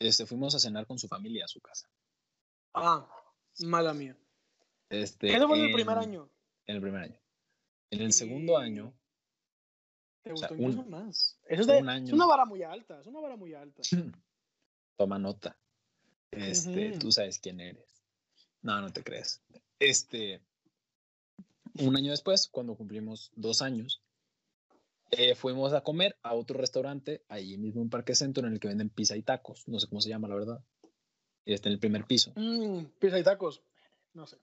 Este, 0.06 0.26
fuimos 0.26 0.54
a 0.54 0.58
cenar 0.58 0.86
con 0.86 0.98
su 0.98 1.08
familia 1.08 1.44
a 1.44 1.48
su 1.48 1.60
casa. 1.60 1.88
Ah, 2.74 3.06
mala 3.60 3.94
mía. 3.94 4.16
Este, 4.88 5.28
Ese 5.34 5.46
fue 5.46 5.58
en 5.58 5.66
el 5.66 5.72
primer 5.72 5.98
año. 5.98 6.28
En 6.66 6.76
el 6.76 6.82
primer 6.82 7.02
año. 7.02 7.20
En 7.90 8.00
el 8.00 8.12
segundo 8.12 8.56
año, 8.58 8.94
Te 10.22 10.32
O 10.32 10.36
sea, 10.36 10.48
gustó 10.48 10.62
incluso 10.62 10.82
un- 10.82 10.90
más. 10.90 11.38
Eso 11.46 11.60
es, 11.62 11.66
de- 11.66 11.78
un 11.78 11.88
año. 11.88 12.06
es 12.06 12.12
una 12.12 12.26
vara 12.26 12.44
muy 12.44 12.62
alta, 12.62 13.00
es 13.00 13.06
una 13.08 13.20
vara 13.20 13.36
muy 13.36 13.54
alta. 13.54 13.82
toma 14.96 15.18
nota. 15.18 15.58
Este, 16.30 16.96
tú 16.98 17.10
sabes 17.12 17.38
quién 17.40 17.60
eres. 17.60 18.02
No, 18.62 18.80
no 18.80 18.92
te 18.92 19.02
crees. 19.02 19.42
Este, 19.80 20.40
un 21.80 21.96
año 21.96 22.10
después, 22.12 22.48
cuando 22.48 22.76
cumplimos 22.76 23.30
dos 23.34 23.62
años, 23.62 24.00
eh, 25.12 25.34
fuimos 25.34 25.74
a 25.74 25.82
comer 25.82 26.16
a 26.22 26.34
otro 26.34 26.58
restaurante, 26.58 27.22
ahí 27.28 27.58
mismo 27.58 27.82
en 27.82 27.90
Parque 27.90 28.14
Centro, 28.14 28.46
en 28.46 28.54
el 28.54 28.60
que 28.60 28.68
venden 28.68 28.88
pizza 28.88 29.14
y 29.14 29.22
tacos. 29.22 29.68
No 29.68 29.78
sé 29.78 29.86
cómo 29.86 30.00
se 30.00 30.08
llama, 30.08 30.26
la 30.26 30.34
verdad. 30.34 30.64
Está 31.44 31.68
en 31.68 31.74
el 31.74 31.78
primer 31.78 32.06
piso. 32.06 32.32
Mm, 32.34 32.86
pizza 32.98 33.18
y 33.18 33.22
tacos. 33.22 33.62
No 34.14 34.26
sé. 34.26 34.38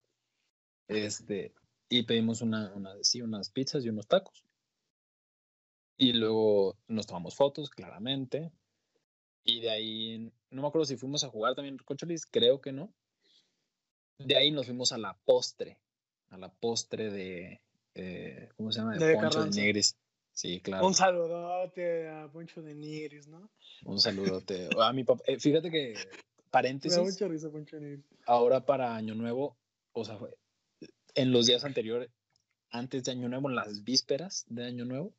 Este, 0.87 1.53
y 1.89 2.03
pedimos 2.03 2.41
una, 2.41 2.71
una, 2.75 2.93
sí, 3.01 3.21
unas 3.21 3.49
pizzas 3.49 3.83
y 3.83 3.89
unos 3.89 4.07
tacos. 4.07 4.45
Y 5.97 6.13
luego 6.13 6.77
nos 6.87 7.07
tomamos 7.07 7.35
fotos, 7.35 7.71
claramente. 7.71 8.51
Y 9.43 9.61
de 9.61 9.71
ahí, 9.71 10.31
no 10.51 10.61
me 10.61 10.67
acuerdo 10.67 10.85
si 10.85 10.97
fuimos 10.97 11.23
a 11.23 11.29
jugar 11.29 11.55
también 11.55 11.79
Recorcholis, 11.79 12.27
creo 12.27 12.61
que 12.61 12.71
no. 12.71 12.93
De 14.19 14.37
ahí 14.37 14.51
nos 14.51 14.67
fuimos 14.67 14.91
a 14.91 14.99
la 14.99 15.17
postre, 15.25 15.79
a 16.29 16.37
la 16.37 16.49
postre 16.49 17.09
de, 17.09 17.61
eh, 17.95 18.49
¿cómo 18.55 18.71
se 18.71 18.79
llama? 18.79 18.97
De 18.97 19.13
Poncho 19.13 19.29
de 19.29 19.29
Carranza. 19.29 19.61
Negris. 19.61 19.97
Sí, 20.39 20.61
claro. 20.61 20.87
Un 20.87 20.93
saludote 20.93 22.07
a 22.07 22.31
Poncho 22.31 22.61
de 22.61 22.73
Nigris, 22.73 23.27
¿no? 23.27 23.51
Un 23.83 23.99
saludote. 23.99 24.69
A 24.81 24.93
mi 24.93 25.03
papá, 25.03 25.21
eh, 25.27 25.37
fíjate 25.37 25.69
que, 25.69 25.89
Me 25.89 26.03
da 26.05 26.09
paréntesis, 26.49 26.97
mucha 26.97 27.27
risa 27.27 27.49
Poncho 27.49 27.75
de 27.75 27.81
Nigris. 27.81 28.05
ahora 28.25 28.65
para 28.65 28.95
Año 28.95 29.15
Nuevo, 29.15 29.57
o 29.91 30.05
sea, 30.05 30.17
en 31.15 31.33
los 31.33 31.45
días 31.45 31.65
anteriores, 31.65 32.09
antes 32.69 33.03
de 33.03 33.11
Año 33.11 33.27
Nuevo, 33.27 33.49
en 33.49 33.55
las 33.57 33.83
vísperas 33.83 34.45
de 34.47 34.65
Año 34.65 34.85
Nuevo, 34.85 35.13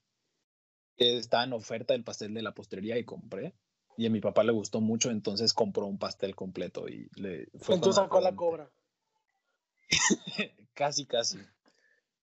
estaba 0.96 1.44
en 1.44 1.52
oferta 1.52 1.92
el 1.92 2.02
pastel 2.02 2.32
de 2.32 2.40
la 2.40 2.54
postrería 2.54 2.96
y 2.96 3.04
compré. 3.04 3.54
Y 3.98 4.06
a 4.06 4.10
mi 4.10 4.22
papá 4.22 4.42
le 4.42 4.52
gustó 4.52 4.80
mucho, 4.80 5.10
entonces 5.10 5.52
compró 5.52 5.84
un 5.84 5.98
pastel 5.98 6.34
completo 6.34 6.88
y 6.88 7.10
le 7.16 7.46
fue 7.58 7.74
Entonces 7.74 8.02
sacó 8.02 8.22
la 8.22 8.34
cobra. 8.34 8.70
casi, 10.72 11.04
casi. 11.04 11.36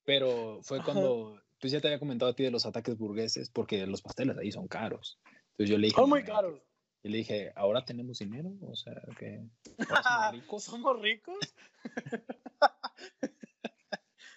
Pero 0.04 0.64
fue 0.64 0.84
cuando, 0.84 1.40
pues 1.60 1.72
ya 1.74 1.82
te 1.82 1.88
había 1.88 2.00
comentado 2.00 2.32
a 2.32 2.36
ti 2.36 2.44
de 2.44 2.52
los 2.52 2.66
ataques 2.66 2.98
burgueses, 2.98 3.50
porque 3.50 3.86
los 3.88 4.02
pasteles 4.02 4.38
ahí 4.38 4.52
son 4.52 4.68
caros. 4.68 5.20
Entonces 5.52 5.70
yo 5.70 5.78
le 5.78 5.88
dije, 5.88 5.96
Son 6.00 6.10
muy 6.10 6.22
"Mamá, 6.22 6.34
caros. 6.34 6.62
Y 7.04 7.10
le 7.10 7.18
dije, 7.20 7.52
¿ahora 7.56 7.86
tenemos 7.86 8.20
dinero? 8.20 8.52
O 8.62 8.76
sea, 8.76 9.02
que 9.18 9.48
somos 9.64 9.78
ricos. 10.34 10.64
¿Somos 10.64 11.02
ricos? 11.02 11.38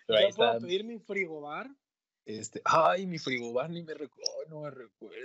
Pero 0.06 0.18
ahí 0.18 0.30
¿Ya 0.30 0.36
puedo 0.36 0.52
está, 0.52 0.66
pedir 0.66 0.84
mi 0.84 0.98
frigobar? 0.98 1.68
este, 2.26 2.60
ay, 2.64 3.06
mi 3.06 3.18
frigobar 3.18 3.70
ni 3.70 3.82
me 3.82 3.94
recuerdo, 3.94 4.30
no 4.48 4.60
me 4.60 4.70
recuerdo. 4.70 5.16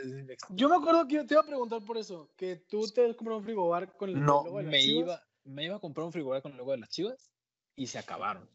Yo 0.49 0.69
me 0.69 0.75
acuerdo 0.75 1.07
que 1.07 1.15
yo 1.15 1.25
te 1.27 1.33
iba 1.35 1.41
a 1.41 1.45
preguntar 1.45 1.83
por 1.83 1.97
eso, 1.97 2.31
que 2.35 2.55
tú 2.55 2.87
te 2.87 3.05
has 3.09 3.15
comprado 3.15 3.39
un 3.39 3.43
frigobar 3.45 3.95
con 3.95 4.09
el 4.09 4.23
No, 4.23 4.43
logo 4.43 4.57
de 4.57 4.63
las 4.63 4.71
me 4.71 4.79
Chivas. 4.79 5.03
iba, 5.03 5.23
me 5.43 5.65
iba 5.65 5.75
a 5.75 5.79
comprar 5.79 6.05
un 6.05 6.11
frigobar 6.13 6.41
con 6.41 6.51
el 6.53 6.57
logo 6.57 6.71
de 6.71 6.77
las 6.79 6.89
chivas 6.89 7.31
y 7.75 7.87
se 7.87 7.99
acabaron. 7.99 8.49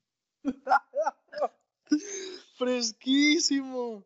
Fresquísimo. 2.60 4.04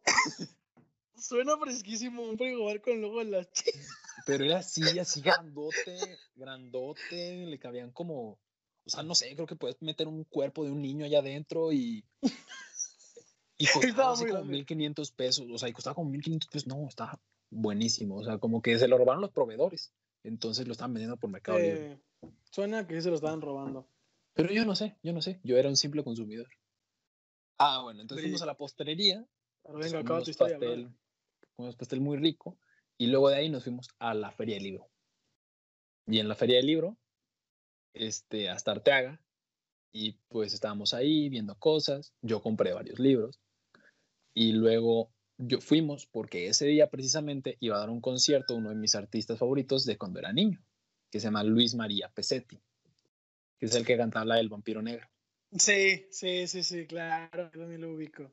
Suena 1.17 1.57
fresquísimo 1.59 2.23
un 2.23 2.39
frigobar 2.39 2.81
con 2.81 2.93
el 2.93 3.01
logo 3.01 3.19
de 3.19 3.25
las 3.25 3.51
chivas. 3.51 3.89
Pero 4.27 4.45
era 4.45 4.59
así, 4.59 4.97
así 5.01 5.21
grandote, 5.23 5.99
grandote, 6.37 7.47
le 7.47 7.59
cabían 7.59 7.91
como, 7.91 8.39
o 8.85 8.91
sea, 8.91 9.03
no 9.03 9.17
sé, 9.17 9.35
creo 9.35 9.49
que 9.49 9.57
puedes 9.57 9.83
meter 9.83 10.07
un 10.07 10.23
cuerpo 10.23 10.65
de 10.65 10.71
un 10.71 10.83
niño 10.83 11.05
allá 11.05 11.19
adentro 11.19 11.73
y... 11.73 12.05
Y 13.59 13.67
costaba 13.97 14.13
así 14.13 14.23
como 14.23 14.35
grande. 14.35 14.53
1500 14.53 15.11
pesos, 15.11 15.47
o 15.53 15.59
sea, 15.59 15.69
y 15.69 15.73
costaba 15.73 15.95
como 15.95 16.11
1500 16.11 16.49
pesos, 16.49 16.69
no, 16.69 16.87
estaba 16.87 17.21
buenísimo, 17.51 18.19
o 18.19 18.25
sea, 18.25 18.39
como 18.39 18.63
que 18.63 18.79
se 18.79 18.87
lo 18.87 18.99
robaron 18.99 19.21
los 19.21 19.33
proveedores, 19.33 19.93
entonces 20.23 20.65
lo 20.69 20.73
estaban 20.73 20.95
vendiendo 20.95 21.17
por 21.17 21.29
Mercado 21.29 21.59
Libre. 21.59 21.93
Eh, 21.93 22.31
suena 22.53 22.87
que 22.87 23.03
se 23.03 23.09
lo 23.11 23.17
estaban 23.17 23.41
robando. 23.41 23.89
Pero 24.33 24.53
yo 24.53 24.65
no 24.65 24.77
sé, 24.77 24.97
yo 25.03 25.13
no 25.13 25.23
sé, 25.23 25.41
yo 25.43 25.57
era 25.57 25.69
un 25.69 25.77
simple 25.77 26.05
consumidor. 26.05 26.49
Ah, 27.59 27.83
bueno, 27.83 28.01
entonces 28.01 28.25
Bri- 28.25 28.29
fuimos 28.29 28.43
a 28.43 28.47
la 28.47 28.57
postelería, 28.57 29.27
pues, 29.63 29.87
venga, 29.87 30.01
acaba 30.01 30.23
tu 30.23 30.31
historia. 30.31 30.59
pastel, 30.59 30.91
comimos 31.57 31.77
pastel 31.77 32.01
muy 32.01 32.17
rico, 32.17 32.59
y 32.99 33.07
luego 33.07 33.29
de 33.29 33.37
ahí 33.37 33.49
nos 33.49 33.65
fuimos 33.65 33.89
a 33.99 34.15
la 34.15 34.31
Feria 34.33 34.57
del 34.57 34.65
Libro. 34.65 34.91
Y 36.07 36.19
en 36.19 36.29
la 36.29 36.35
Feria 36.35 36.57
del 36.57 36.67
Libro, 36.67 36.97
este, 37.95 38.51
hasta 38.51 38.73
Arteaga, 38.73 39.21
y 39.93 40.13
pues 40.29 40.53
estábamos 40.53 40.93
ahí 40.93 41.29
viendo 41.29 41.57
cosas, 41.57 42.13
yo 42.21 42.43
compré 42.43 42.73
varios 42.73 42.99
libros, 42.99 43.41
y 44.35 44.53
luego 44.53 45.13
yo 45.39 45.61
fuimos 45.61 46.07
porque 46.07 46.49
ese 46.49 46.67
día 46.67 46.91
precisamente 46.91 47.57
iba 47.61 47.77
a 47.77 47.81
dar 47.81 47.91
un 47.91 48.01
concierto 48.01 48.57
uno 48.57 48.71
de 48.71 48.75
mis 48.77 48.95
artistas 48.97 49.39
favoritos 49.39 49.85
de 49.85 49.97
cuando 49.97 50.19
era 50.19 50.33
niño, 50.33 50.65
que 51.11 51.21
se 51.21 51.29
llama 51.29 51.45
Luis 51.45 51.75
María 51.77 52.09
Pesetti, 52.09 52.61
que 53.59 53.67
es 53.67 53.75
el 53.77 53.87
que 53.87 53.97
cantaba 53.97 54.25
la 54.25 54.35
del 54.37 54.49
vampiro 54.49 54.83
negro. 54.83 55.09
Sí, 55.57 56.07
sí, 56.11 56.47
sí, 56.49 56.63
sí, 56.63 56.87
claro. 56.87 57.51
También 57.51 57.81
lo 57.81 57.93
ubico. 57.95 58.31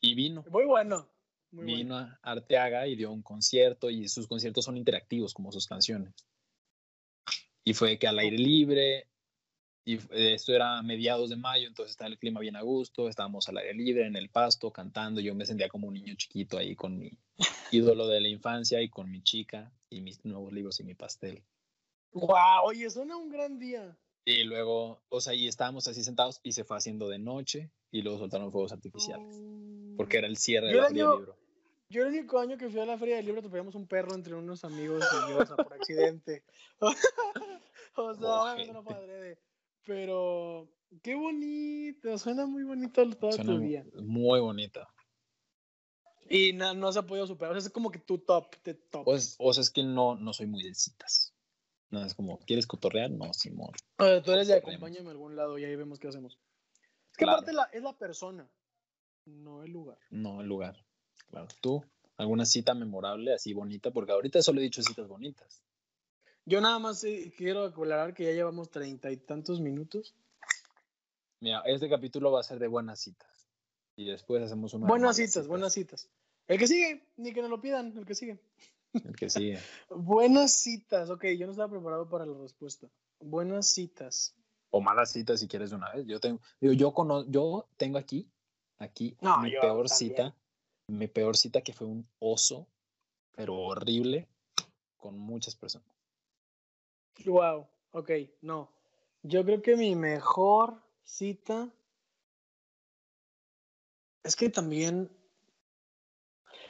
Y 0.00 0.14
vino, 0.14 0.44
Muy 0.50 0.64
bueno. 0.64 1.08
Muy 1.50 1.64
vino 1.66 1.94
bueno. 1.94 2.18
a 2.22 2.30
Arteaga 2.30 2.86
y 2.86 2.96
dio 2.96 3.10
un 3.10 3.22
concierto 3.22 3.90
y 3.90 4.08
sus 4.08 4.26
conciertos 4.28 4.64
son 4.64 4.76
interactivos 4.76 5.34
como 5.34 5.50
sus 5.52 5.66
canciones. 5.66 6.12
Y 7.64 7.74
fue 7.74 7.98
que 7.98 8.06
al 8.06 8.18
aire 8.18 8.36
libre, 8.36 9.08
y 9.84 9.94
f- 9.94 10.34
esto 10.34 10.52
era 10.52 10.78
a 10.78 10.82
mediados 10.82 11.30
de 11.30 11.36
mayo, 11.36 11.66
entonces 11.66 11.92
estaba 11.92 12.08
el 12.10 12.18
clima 12.18 12.40
bien 12.40 12.56
a 12.56 12.62
gusto, 12.62 13.08
estábamos 13.08 13.48
al 13.48 13.58
aire 13.58 13.74
libre, 13.74 14.06
en 14.06 14.16
el 14.16 14.28
pasto, 14.28 14.70
cantando, 14.70 15.20
yo 15.20 15.34
me 15.34 15.46
sentía 15.46 15.68
como 15.68 15.88
un 15.88 15.94
niño 15.94 16.14
chiquito 16.16 16.58
ahí 16.58 16.76
con 16.76 16.98
mi 16.98 17.10
ídolo 17.72 18.06
de 18.06 18.20
la 18.20 18.28
infancia 18.28 18.82
y 18.82 18.90
con 18.90 19.10
mi 19.10 19.22
chica 19.22 19.72
y 19.88 20.02
mis 20.02 20.24
nuevos 20.24 20.52
libros 20.52 20.78
y 20.80 20.84
mi 20.84 20.94
pastel. 20.94 21.42
Guau, 22.12 22.66
oye, 22.66 22.88
suena 22.90 23.16
un 23.16 23.28
gran 23.30 23.58
día. 23.58 23.96
Y 24.24 24.44
luego, 24.44 25.02
o 25.10 25.20
sea, 25.20 25.34
y 25.34 25.46
estábamos 25.48 25.86
así 25.86 26.02
sentados 26.02 26.40
y 26.42 26.52
se 26.52 26.64
fue 26.64 26.76
haciendo 26.78 27.08
de 27.08 27.18
noche 27.18 27.70
y 27.90 28.02
luego 28.02 28.18
soltaron 28.18 28.50
fuegos 28.50 28.72
artificiales, 28.72 29.36
porque 29.96 30.16
era 30.18 30.26
el 30.26 30.36
cierre 30.38 30.68
de 30.68 30.72
la 30.74 30.88
feria 30.88 31.04
del 31.08 31.18
libro. 31.18 31.36
Yo 31.90 32.02
el 32.02 32.08
único 32.08 32.38
año 32.38 32.56
que 32.56 32.70
fui 32.70 32.80
a 32.80 32.86
la 32.86 32.96
feria 32.98 33.16
del 33.16 33.26
libro 33.26 33.40
atropellamos 33.40 33.74
un 33.74 33.86
perro 33.86 34.14
entre 34.14 34.34
unos 34.34 34.64
amigos 34.64 35.04
y 35.12 35.30
yo, 35.30 35.38
o 35.38 35.46
sea, 35.46 35.56
por 35.56 35.74
accidente. 35.74 36.42
o 36.80 38.14
sea, 38.14 38.42
obviamente 38.42 38.72
no 38.72 38.82
fue 38.82 38.94
adrede. 38.94 39.38
Pero 39.86 40.70
qué 41.02 41.14
bonito, 41.14 42.16
suena 42.16 42.46
muy 42.46 42.64
bonito 42.64 43.02
todo 43.16 43.32
Suena 43.32 43.52
tu 43.52 43.58
día. 43.60 43.84
muy 43.96 44.40
bonita. 44.40 44.88
Y 46.30 46.54
na- 46.54 46.72
no 46.72 46.90
se 46.90 46.98
ha 47.00 47.02
podido 47.06 47.26
superar, 47.26 47.54
o 47.54 47.60
sea, 47.60 47.66
es 47.68 47.72
como 47.72 47.90
que 47.90 47.98
tu 47.98 48.16
top, 48.18 48.56
de 48.64 48.72
top. 48.74 49.06
O, 49.06 49.14
es- 49.14 49.36
o 49.38 49.52
sea, 49.52 49.60
es 49.60 49.70
que 49.70 49.82
no, 49.82 50.16
no 50.16 50.32
soy 50.32 50.46
muy 50.46 50.62
de 50.62 50.74
citas. 50.74 51.33
No, 51.94 52.04
es 52.04 52.14
como, 52.14 52.38
¿quieres 52.40 52.66
cotorrear? 52.66 53.08
No, 53.12 53.32
Simón. 53.32 53.70
Sea, 53.98 54.20
tú 54.20 54.32
eres 54.32 54.48
de 54.48 54.54
acompáñame 54.54 55.08
a 55.08 55.12
algún 55.12 55.36
lado 55.36 55.56
y 55.58 55.64
ahí 55.64 55.76
vemos 55.76 56.00
qué 56.00 56.08
hacemos. 56.08 56.34
Es 57.12 57.16
que 57.16 57.24
Claro. 57.24 57.38
aparte 57.38 57.52
la, 57.52 57.64
es 57.72 57.82
la 57.82 57.92
persona, 57.96 58.50
no 59.26 59.62
el 59.62 59.70
lugar. 59.70 59.98
No, 60.10 60.40
el 60.40 60.48
lugar. 60.48 60.84
Claro. 61.28 61.46
¿Tú? 61.60 61.84
¿Alguna 62.16 62.46
cita 62.46 62.74
memorable, 62.74 63.32
así 63.32 63.52
bonita? 63.52 63.92
Porque 63.92 64.10
ahorita 64.10 64.42
solo 64.42 64.58
he 64.58 64.64
dicho 64.64 64.82
citas 64.82 65.06
bonitas. 65.06 65.62
Yo 66.44 66.60
nada 66.60 66.80
más 66.80 67.04
eh, 67.04 67.32
quiero 67.36 67.62
aclarar 67.62 68.12
que 68.12 68.24
ya 68.24 68.32
llevamos 68.32 68.70
treinta 68.70 69.12
y 69.12 69.16
tantos 69.16 69.60
minutos. 69.60 70.16
Mira, 71.40 71.62
este 71.66 71.88
capítulo 71.88 72.32
va 72.32 72.40
a 72.40 72.42
ser 72.42 72.58
de 72.58 72.66
buenas 72.66 72.98
citas. 73.00 73.48
Y 73.96 74.04
después 74.06 74.42
hacemos 74.42 74.74
una. 74.74 74.86
Buenas 74.88 75.16
malas 75.16 75.16
citas, 75.16 75.46
buenas 75.46 75.72
citas. 75.72 76.10
El 76.48 76.58
que 76.58 76.66
sigue, 76.66 77.06
ni 77.16 77.32
que 77.32 77.40
nos 77.40 77.50
lo 77.50 77.60
pidan, 77.60 77.96
el 77.96 78.04
que 78.04 78.14
sigue. 78.16 78.38
El 78.94 79.16
que 79.16 79.28
sigue. 79.28 79.58
Buenas 79.90 80.52
citas, 80.52 81.10
ok, 81.10 81.24
yo 81.38 81.46
no 81.46 81.52
estaba 81.52 81.70
preparado 81.70 82.08
para 82.08 82.26
la 82.26 82.38
respuesta. 82.38 82.88
Buenas 83.20 83.66
citas. 83.68 84.34
O 84.70 84.80
malas 84.80 85.12
citas 85.12 85.40
si 85.40 85.48
quieres 85.48 85.70
de 85.70 85.76
una 85.76 85.92
vez. 85.92 86.06
Yo 86.06 86.20
tengo, 86.20 86.40
digo, 86.60 86.72
yo, 86.74 86.92
cono- 86.92 87.24
yo 87.28 87.68
tengo 87.76 87.98
aquí, 87.98 88.30
aquí, 88.78 89.16
No, 89.20 89.38
mi 89.38 89.50
peor 89.50 89.88
también. 89.88 90.10
cita. 90.10 90.36
Mi 90.86 91.08
peor 91.08 91.36
cita 91.36 91.62
que 91.62 91.72
fue 91.72 91.86
un 91.86 92.06
oso, 92.18 92.68
pero 93.32 93.54
horrible, 93.56 94.28
con 94.96 95.18
muchas 95.18 95.56
personas. 95.56 95.88
Wow, 97.24 97.66
ok, 97.92 98.10
no. 98.42 98.70
Yo 99.22 99.44
creo 99.44 99.62
que 99.62 99.76
mi 99.76 99.94
mejor 99.96 100.82
cita 101.04 101.72
es 104.22 104.36
que 104.36 104.50
también, 104.50 105.10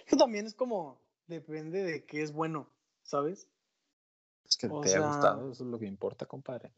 es 0.01 0.05
que 0.11 0.17
también 0.17 0.47
es 0.47 0.55
como, 0.55 1.01
depende 1.27 1.83
de 1.83 2.05
qué 2.05 2.23
es 2.23 2.33
bueno, 2.33 2.69
¿sabes? 3.03 3.49
Es 4.47 4.57
que 4.57 4.67
O 4.67 4.81
te 4.81 4.89
sea- 4.89 5.03
ha 5.05 5.09
gustado, 5.09 5.51
eso 5.51 5.65
es 5.65 5.71
lo 5.71 5.79
que 5.79 5.87
importa, 5.87 6.27
compadre. 6.27 6.73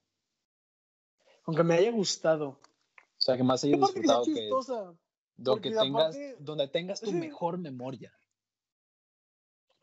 Aunque 1.45 1.63
me 1.63 1.75
haya 1.75 1.91
gustado. 1.93 2.49
O 2.49 3.21
sea, 3.21 3.37
que 3.37 3.43
más 3.43 3.63
que 3.63 3.69
sea 3.69 3.77
disfrutado 3.79 4.25
que, 4.25 4.35
chistosa. 4.35 4.75
donde 5.37 5.71
porque 5.71 5.71
tengas, 5.71 6.17
donde 6.39 6.69
tengas 6.69 7.01
tu 7.01 7.11
Sí. 7.11 7.17
mejor 7.17 7.59
memoria. 7.59 8.13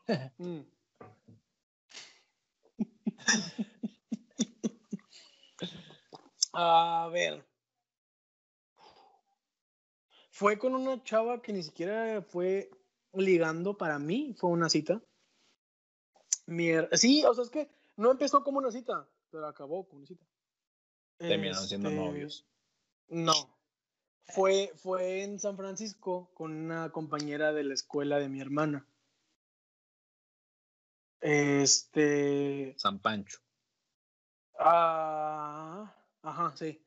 Mm. 0.38 0.60
A 6.52 7.08
ver. 7.12 7.44
Fue 10.30 10.58
con 10.58 10.74
una 10.74 11.02
chava 11.04 11.40
que 11.40 11.52
ni 11.52 11.62
siquiera 11.62 12.20
fue 12.22 12.70
ligando 13.16 13.76
para 13.76 13.98
mí, 13.98 14.34
fue 14.36 14.50
una 14.50 14.68
cita. 14.68 15.00
Mier- 16.46 16.88
sí, 16.96 17.24
o 17.24 17.34
sea, 17.34 17.44
es 17.44 17.50
que 17.50 17.70
no 17.96 18.10
empezó 18.10 18.42
como 18.44 18.58
una 18.58 18.70
cita, 18.70 19.08
pero 19.30 19.46
acabó 19.46 19.84
como 19.86 19.98
una 19.98 20.06
cita. 20.06 20.24
Terminaron 21.18 21.66
siendo 21.66 21.88
Este, 21.90 22.00
novios. 22.00 22.46
No. 23.08 23.32
Fue, 24.26 24.72
fue 24.76 25.22
en 25.22 25.38
San 25.38 25.56
Francisco 25.56 26.30
con 26.34 26.52
una 26.52 26.90
compañera 26.90 27.52
de 27.52 27.64
la 27.64 27.74
escuela 27.74 28.18
de 28.18 28.28
mi 28.28 28.40
hermana. 28.40 28.86
Este. 31.20 32.74
San 32.76 32.98
Pancho. 32.98 33.38
Ah, 34.58 35.94
ajá, 36.22 36.54
sí. 36.56 36.80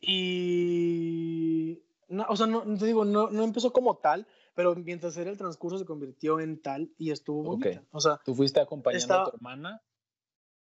Y. 0.00 1.82
No, 2.08 2.26
o 2.28 2.36
sea, 2.36 2.46
no, 2.46 2.62
te 2.78 2.86
digo, 2.86 3.04
no, 3.04 3.30
no 3.30 3.44
empezó 3.44 3.72
como 3.72 3.96
tal, 3.96 4.26
pero 4.56 4.74
mientras 4.74 5.16
era 5.18 5.30
el 5.30 5.36
transcurso 5.36 5.78
se 5.78 5.84
convirtió 5.84 6.40
en 6.40 6.60
tal 6.60 6.90
y 6.96 7.10
estuvo 7.10 7.42
bonita. 7.42 7.84
O 7.92 8.00
sea, 8.00 8.18
¿Tú 8.24 8.34
fuiste 8.34 8.58
acompañando 8.58 9.14
a 9.14 9.30
tu 9.30 9.36
hermana? 9.36 9.82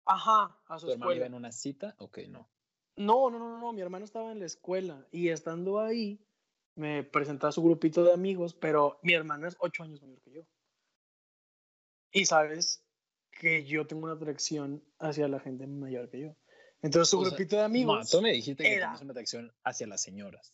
ajá, 0.05 0.57
a 0.66 0.79
su 0.79 0.87
¿Tu 0.87 0.92
hermana 0.92 1.14
iba 1.14 1.27
en 1.27 1.35
una 1.35 1.51
cita? 1.51 1.94
Ok, 1.98 2.18
no. 2.29 2.48
No, 2.96 3.31
no, 3.31 3.38
no, 3.38 3.59
no, 3.59 3.72
mi 3.72 3.81
hermano 3.81 4.05
estaba 4.05 4.31
en 4.31 4.40
la 4.40 4.44
escuela 4.44 5.07
y 5.11 5.31
estando 5.31 5.81
ahí 5.81 6.20
me 6.74 7.03
presentó 7.03 7.46
a 7.46 7.53
su 7.53 7.62
grupito 7.62 8.05
de 8.05 8.12
amigos, 8.12 8.55
pero 8.55 9.01
mi 9.03 9.14
hermana 9.14 9.48
es 9.48 9.57
ocho 9.59 9.83
años 9.83 10.03
mayor 10.03 10.20
que 10.20 10.33
yo. 10.33 10.42
Y 12.12 12.27
sabes 12.27 12.85
que 13.31 13.64
yo 13.64 13.87
tengo 13.87 14.05
una 14.05 14.14
atracción 14.14 14.85
hacia 14.98 15.29
la 15.29 15.40
gente 15.40 15.66
mayor 15.66 16.11
que 16.11 16.20
yo. 16.20 16.37
Entonces 16.82 17.09
su 17.09 17.18
O 17.20 17.22
sea, 17.22 17.30
grupito 17.30 17.57
de 17.57 17.62
No, 17.62 17.66
amigos... 17.66 18.11
tú 18.11 18.20
me 18.20 18.32
dijiste 18.32 18.64
que 18.64 18.76
tienes 18.76 19.01
una 19.01 19.12
atracción 19.12 19.53
hacia 19.64 19.86
las 19.86 20.03
señoras. 20.03 20.53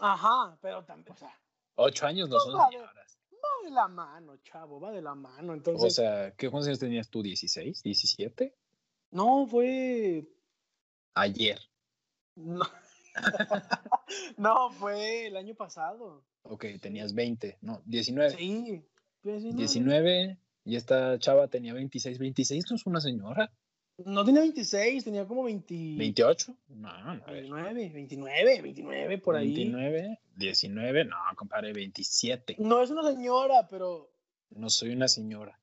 Ajá, 0.00 0.58
pero 0.60 0.84
también, 0.84 1.12
o 1.12 1.16
sea, 1.16 1.38
Ocho 1.74 2.06
años 2.06 2.28
no 2.28 2.38
son 2.38 2.52
No, 2.52 2.58
ver. 2.58 2.68
señoras. 2.70 3.18
va 3.32 3.64
de 3.64 3.70
la 3.70 3.88
mano, 3.88 4.36
chavo, 4.38 4.80
va 4.80 4.92
de 4.92 5.02
la 5.02 5.14
mano. 5.14 5.52
O 5.52 5.56
Entonces, 5.56 5.94
sea, 5.94 6.32
¿qué 6.36 6.50
cuántos 6.50 6.68
años 6.68 6.78
tenías 6.78 7.08
tú? 7.08 7.22
¿16? 7.22 7.82
¿17? 7.82 8.54
no, 9.10 9.46
fue... 9.46 10.26
Ayer. 11.14 11.58
No. 12.34 12.64
no, 14.38 14.70
fue 14.72 15.26
el 15.26 15.36
año 15.36 15.54
pasado. 15.54 16.24
Ok, 16.42 16.64
tenías 16.80 17.14
20. 17.14 17.58
No, 17.60 17.82
19. 17.84 18.30
Sí. 18.36 18.84
19. 19.22 19.56
19. 19.56 20.38
Y 20.64 20.76
esta 20.76 21.18
chava 21.18 21.48
tenía 21.48 21.74
26. 21.74 22.18
¿26 22.18 22.70
no 22.70 22.76
es 22.76 22.86
una 22.86 23.00
señora? 23.00 23.52
No 24.06 24.24
tenía 24.24 24.40
26, 24.42 25.04
tenía 25.04 25.26
como 25.26 25.44
20... 25.44 25.74
¿28? 25.74 26.56
No, 26.68 27.02
no. 27.14 27.24
a 27.24 27.30
ver. 27.30 27.42
29, 27.48 27.90
29, 27.90 28.62
29 28.62 29.18
por 29.18 29.36
ahí. 29.36 29.54
29, 29.54 30.18
19, 30.36 31.04
no, 31.04 31.16
compadre, 31.36 31.72
27. 31.72 32.56
No 32.58 32.82
es 32.82 32.90
una 32.90 33.02
señora, 33.10 33.68
pero 33.68 34.10
No 34.50 34.70
soy 34.70 34.90
una 34.90 35.08
señora. 35.08 35.58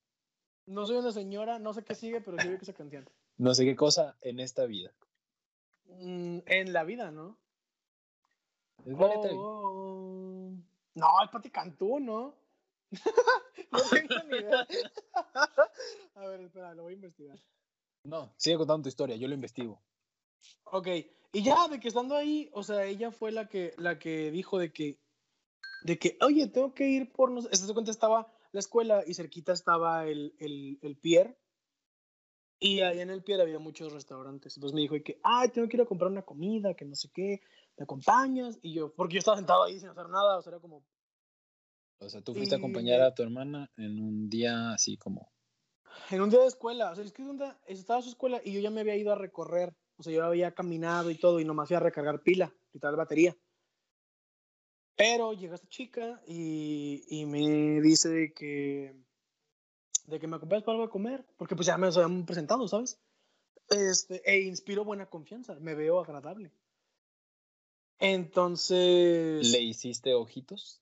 no 0.65 0.85
soy 0.85 0.97
una 0.97 1.11
señora, 1.11 1.59
no 1.59 1.73
sé 1.73 1.83
qué 1.83 1.95
sigue, 1.95 2.21
pero 2.21 2.37
sí 2.39 2.47
veo 2.47 2.57
que 2.57 2.65
esa 2.65 2.73
canción. 2.73 3.09
No 3.37 3.53
sé 3.53 3.63
qué 3.63 3.73
cosa 3.73 4.17
en 4.19 4.41
esta 4.41 4.65
vida. 4.65 4.91
Mm, 5.85 6.39
en 6.45 6.73
la 6.73 6.83
vida, 6.83 7.09
¿no? 7.09 7.37
Es 8.79 8.87
neta. 8.87 9.29
Oh, 9.31 9.31
oh, 9.33 10.51
No, 10.95 11.07
es 11.23 11.29
Pati 11.31 11.49
Cantú, 11.49 12.01
¿no? 12.01 12.35
no 13.71 13.79
tengo 13.89 14.15
ni 14.29 14.37
idea. 14.39 14.67
a 16.15 16.25
ver, 16.27 16.41
espera, 16.41 16.73
lo 16.73 16.83
voy 16.83 16.93
a 16.93 16.95
investigar. 16.95 17.39
No, 18.03 18.33
sigue 18.37 18.57
contando 18.57 18.83
tu 18.83 18.89
historia, 18.89 19.15
yo 19.15 19.27
lo 19.27 19.33
investigo. 19.33 19.81
Ok, 20.65 20.87
y 21.33 21.43
ya 21.43 21.67
de 21.67 21.79
que 21.79 21.87
estando 21.87 22.15
ahí, 22.15 22.49
o 22.53 22.63
sea, 22.63 22.85
ella 22.85 23.11
fue 23.11 23.31
la 23.31 23.47
que, 23.47 23.73
la 23.77 23.99
que 23.99 24.31
dijo 24.31 24.57
de 24.57 24.71
que, 24.71 24.99
de 25.83 25.99
que, 25.99 26.17
oye, 26.21 26.47
tengo 26.47 26.73
que 26.73 26.87
ir 26.87 27.11
por, 27.11 27.31
no 27.31 27.41
sé, 27.41 27.55
se 27.55 27.73
cuenta, 27.73 27.91
estaba 27.91 28.33
la 28.51 28.59
escuela 28.59 29.03
y 29.05 29.13
cerquita 29.13 29.53
estaba 29.53 30.07
el, 30.07 30.33
el, 30.39 30.79
el 30.81 30.97
Pier, 30.97 31.37
y 32.59 32.81
ahí 32.81 32.99
en 32.99 33.09
el 33.09 33.23
Pier 33.23 33.39
había 33.39 33.57
muchos 33.57 33.93
restaurantes. 33.93 34.57
Entonces 34.57 34.75
me 34.75 34.81
dijo 34.81 34.95
que, 35.03 35.19
ay, 35.23 35.49
tengo 35.49 35.69
que 35.69 35.77
ir 35.77 35.81
a 35.81 35.85
comprar 35.85 36.11
una 36.11 36.23
comida, 36.23 36.73
que 36.73 36.83
no 36.83 36.95
sé 36.95 37.09
qué, 37.13 37.41
¿me 37.77 37.83
acompañas? 37.83 38.59
Y 38.61 38.73
yo, 38.73 38.93
porque 38.93 39.15
yo 39.15 39.19
estaba 39.19 39.37
sentado 39.37 39.63
ahí 39.63 39.79
sin 39.79 39.89
hacer 39.89 40.09
nada, 40.09 40.37
o 40.37 40.41
sea, 40.41 40.51
era 40.51 40.59
como... 40.59 40.83
O 42.01 42.09
sea, 42.09 42.21
tú 42.21 42.33
fuiste 42.33 42.55
a 42.55 42.57
acompañar 42.57 43.01
a 43.01 43.13
tu 43.13 43.23
hermana 43.23 43.71
en 43.77 44.01
un 44.01 44.29
día 44.29 44.71
así 44.71 44.97
como... 44.97 45.31
En 46.11 46.21
un 46.21 46.29
día 46.29 46.39
de 46.39 46.47
escuela, 46.47 46.91
o 46.91 46.95
sea, 46.95 47.03
es 47.03 47.11
que 47.11 47.23
estaba 47.67 48.01
su 48.01 48.09
escuela 48.09 48.41
y 48.43 48.53
yo 48.53 48.59
ya 48.59 48.69
me 48.69 48.81
había 48.81 48.95
ido 48.95 49.11
a 49.11 49.15
recorrer 49.15 49.75
o 49.99 50.03
sea, 50.03 50.13
yo 50.13 50.23
había 50.23 50.53
caminado 50.53 51.11
y 51.11 51.15
todo 51.15 51.41
y 51.41 51.45
nomás 51.45 51.67
fui 51.67 51.75
a 51.75 51.81
recargar 51.81 52.21
pila, 52.21 52.53
quitar 52.71 52.95
batería. 52.95 53.35
Pero 54.95 55.33
llega 55.33 55.55
esta 55.55 55.67
chica 55.67 56.21
y, 56.25 57.25
me 57.27 57.81
dice 57.81 58.07
de 58.07 58.33
que, 58.33 58.95
de 60.05 60.19
que 60.19 60.27
me 60.27 60.37
acompañes 60.37 60.63
para 60.63 60.75
algo 60.75 60.87
de 60.87 60.91
comer, 60.91 61.25
porque 61.37 61.55
pues 61.55 61.67
ya 61.67 61.77
me 61.77 61.87
habían 61.87 62.25
presentado, 62.25 62.65
¿sabes? 62.69 62.97
Este, 63.67 64.21
e 64.25 64.39
inspiro 64.41 64.85
buena 64.85 65.09
confianza, 65.09 65.55
me 65.59 65.75
veo 65.75 65.99
agradable. 65.99 66.53
Entonces... 67.99 69.51
¿Le 69.51 69.59
hiciste 69.59 70.13
ojitos? 70.13 70.81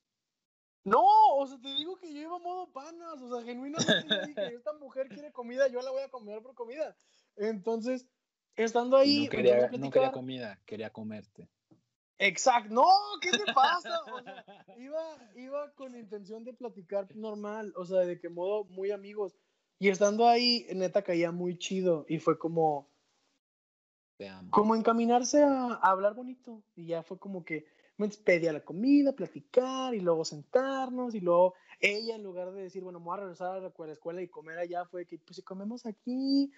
No, 0.87 1.03
o 1.35 1.45
sea, 1.45 1.59
te 1.59 1.67
digo 1.75 1.97
que 1.97 2.13
yo 2.13 2.21
iba 2.21 2.37
a 2.37 2.39
modo 2.39 2.71
panas, 2.71 3.21
o 3.21 3.35
sea, 3.35 3.45
genuinamente 3.45 4.25
dije, 4.25 4.55
esta 4.55 4.71
mujer 4.71 5.09
quiere 5.09 5.33
comida, 5.33 5.67
yo 5.67 5.81
la 5.81 5.91
voy 5.91 6.01
a 6.01 6.09
comer 6.09 6.41
por 6.41 6.55
comida. 6.55 6.95
Entonces, 7.35 8.07
estando 8.55 8.95
ahí. 8.95 9.25
No 9.25 9.29
quería, 9.31 9.69
no 9.69 9.91
quería 9.91 10.13
comida, 10.13 10.61
quería 10.65 10.89
comerte. 10.89 11.49
Exacto, 12.19 12.73
no, 12.73 12.87
¿qué 13.21 13.31
te 13.31 13.51
pasa? 13.53 13.99
O 14.13 14.23
sea, 14.23 14.45
iba, 14.77 15.01
iba 15.35 15.73
con 15.73 15.93
intención 15.93 16.45
de 16.45 16.53
platicar 16.53 17.13
normal, 17.17 17.73
o 17.75 17.83
sea, 17.83 17.99
de 17.99 18.17
que 18.17 18.29
modo 18.29 18.63
muy 18.63 18.91
amigos. 18.91 19.37
Y 19.79 19.89
estando 19.89 20.25
ahí, 20.25 20.67
neta, 20.73 21.01
caía 21.01 21.33
muy 21.33 21.57
chido 21.57 22.05
y 22.07 22.19
fue 22.19 22.39
como. 22.39 22.89
Te 24.15 24.29
amo. 24.29 24.51
Como 24.51 24.73
encaminarse 24.73 25.43
a, 25.43 25.73
hablar 25.73 26.15
bonito. 26.15 26.63
Y 26.75 26.87
ya 26.87 27.03
fue 27.03 27.19
como 27.19 27.43
que 27.43 27.67
me 27.97 28.07
pedía 28.09 28.53
la 28.53 28.63
comida, 28.63 29.13
platicar 29.13 29.93
y 29.93 29.99
luego 29.99 30.23
sentarnos. 30.23 31.15
Y 31.15 31.19
luego 31.19 31.55
ella, 31.79 32.15
en 32.15 32.23
lugar 32.23 32.51
de 32.51 32.63
decir, 32.63 32.83
bueno, 32.83 32.99
me 32.99 33.05
voy 33.05 33.17
a 33.17 33.21
regresar 33.21 33.57
a 33.57 33.59
la 33.59 33.71
escuela 33.91 34.21
y 34.21 34.27
comer 34.27 34.59
allá, 34.59 34.85
fue 34.85 35.05
que, 35.05 35.17
pues 35.19 35.37
si 35.37 35.43
comemos 35.43 35.85
aquí, 35.85 36.51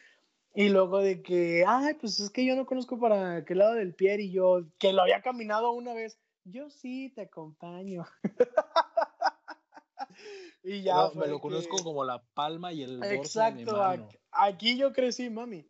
y 0.55 0.69
luego 0.69 0.99
de 0.99 1.21
que, 1.21 1.63
ay, 1.67 1.93
pues 1.95 2.19
es 2.19 2.29
que 2.29 2.45
yo 2.45 2.55
no 2.55 2.65
conozco 2.65 2.99
para 2.99 3.45
qué 3.45 3.55
lado 3.55 3.75
del 3.75 3.93
pie 3.93 4.21
y 4.21 4.31
yo, 4.31 4.65
que 4.79 4.93
lo 4.93 5.03
había 5.03 5.21
caminado 5.21 5.71
una 5.71 5.93
vez, 5.93 6.19
yo 6.43 6.69
sí 6.69 7.11
te 7.13 7.21
acompaño. 7.21 8.05
y 10.63 10.81
ya. 10.81 11.11
me 11.13 11.27
lo 11.27 11.39
conozco 11.39 11.77
como 11.83 12.03
la 12.03 12.23
palma 12.33 12.73
y 12.73 12.83
el 12.83 12.99
dorso 12.99 13.13
Exacto, 13.13 13.89
de 13.89 13.97
mi 13.99 14.05
aquí 14.31 14.77
yo 14.77 14.91
crecí, 14.91 15.29
mami. 15.29 15.68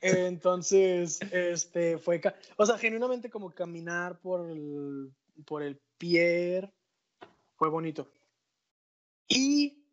Entonces, 0.00 1.20
este, 1.32 1.98
fue, 1.98 2.20
o 2.56 2.66
sea, 2.66 2.78
genuinamente 2.78 3.30
como 3.30 3.50
caminar 3.50 4.20
por 4.20 4.48
el, 4.48 5.12
por 5.44 5.62
el 5.62 5.80
pie 5.96 6.72
fue 7.56 7.68
bonito. 7.68 8.08
Y 9.26 9.84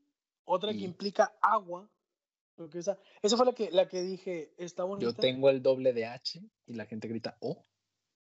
otra 0.45 0.71
que 0.71 0.79
implica 0.79 1.35
agua, 1.41 1.89
porque 2.55 2.79
esa, 2.79 2.99
esa 3.21 3.35
fue 3.35 3.47
la 3.47 3.53
que, 3.53 3.71
la 3.71 3.87
que 3.87 4.01
dije, 4.03 4.53
está 4.57 4.83
bonita. 4.83 5.09
Yo 5.09 5.15
tengo 5.15 5.49
el 5.49 5.61
doble 5.61 5.91
de 5.91 6.05
H 6.05 6.41
y 6.67 6.73
la 6.73 6.85
gente 6.85 7.07
grita 7.07 7.37
O. 7.39 7.63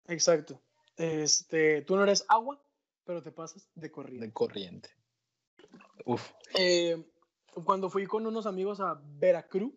Exacto. 0.07 0.61
Este, 0.97 1.83
tú 1.83 1.95
no 1.95 2.03
eres 2.03 2.25
agua, 2.27 2.61
pero 3.05 3.21
te 3.21 3.31
pasas 3.31 3.69
de 3.75 3.91
corriente. 3.91 4.25
De 4.25 4.33
corriente. 4.33 4.89
Uf. 6.05 6.31
Eh, 6.57 7.01
cuando 7.63 7.89
fui 7.89 8.05
con 8.07 8.25
unos 8.25 8.45
amigos 8.45 8.79
a 8.79 8.99
Veracruz. 9.01 9.73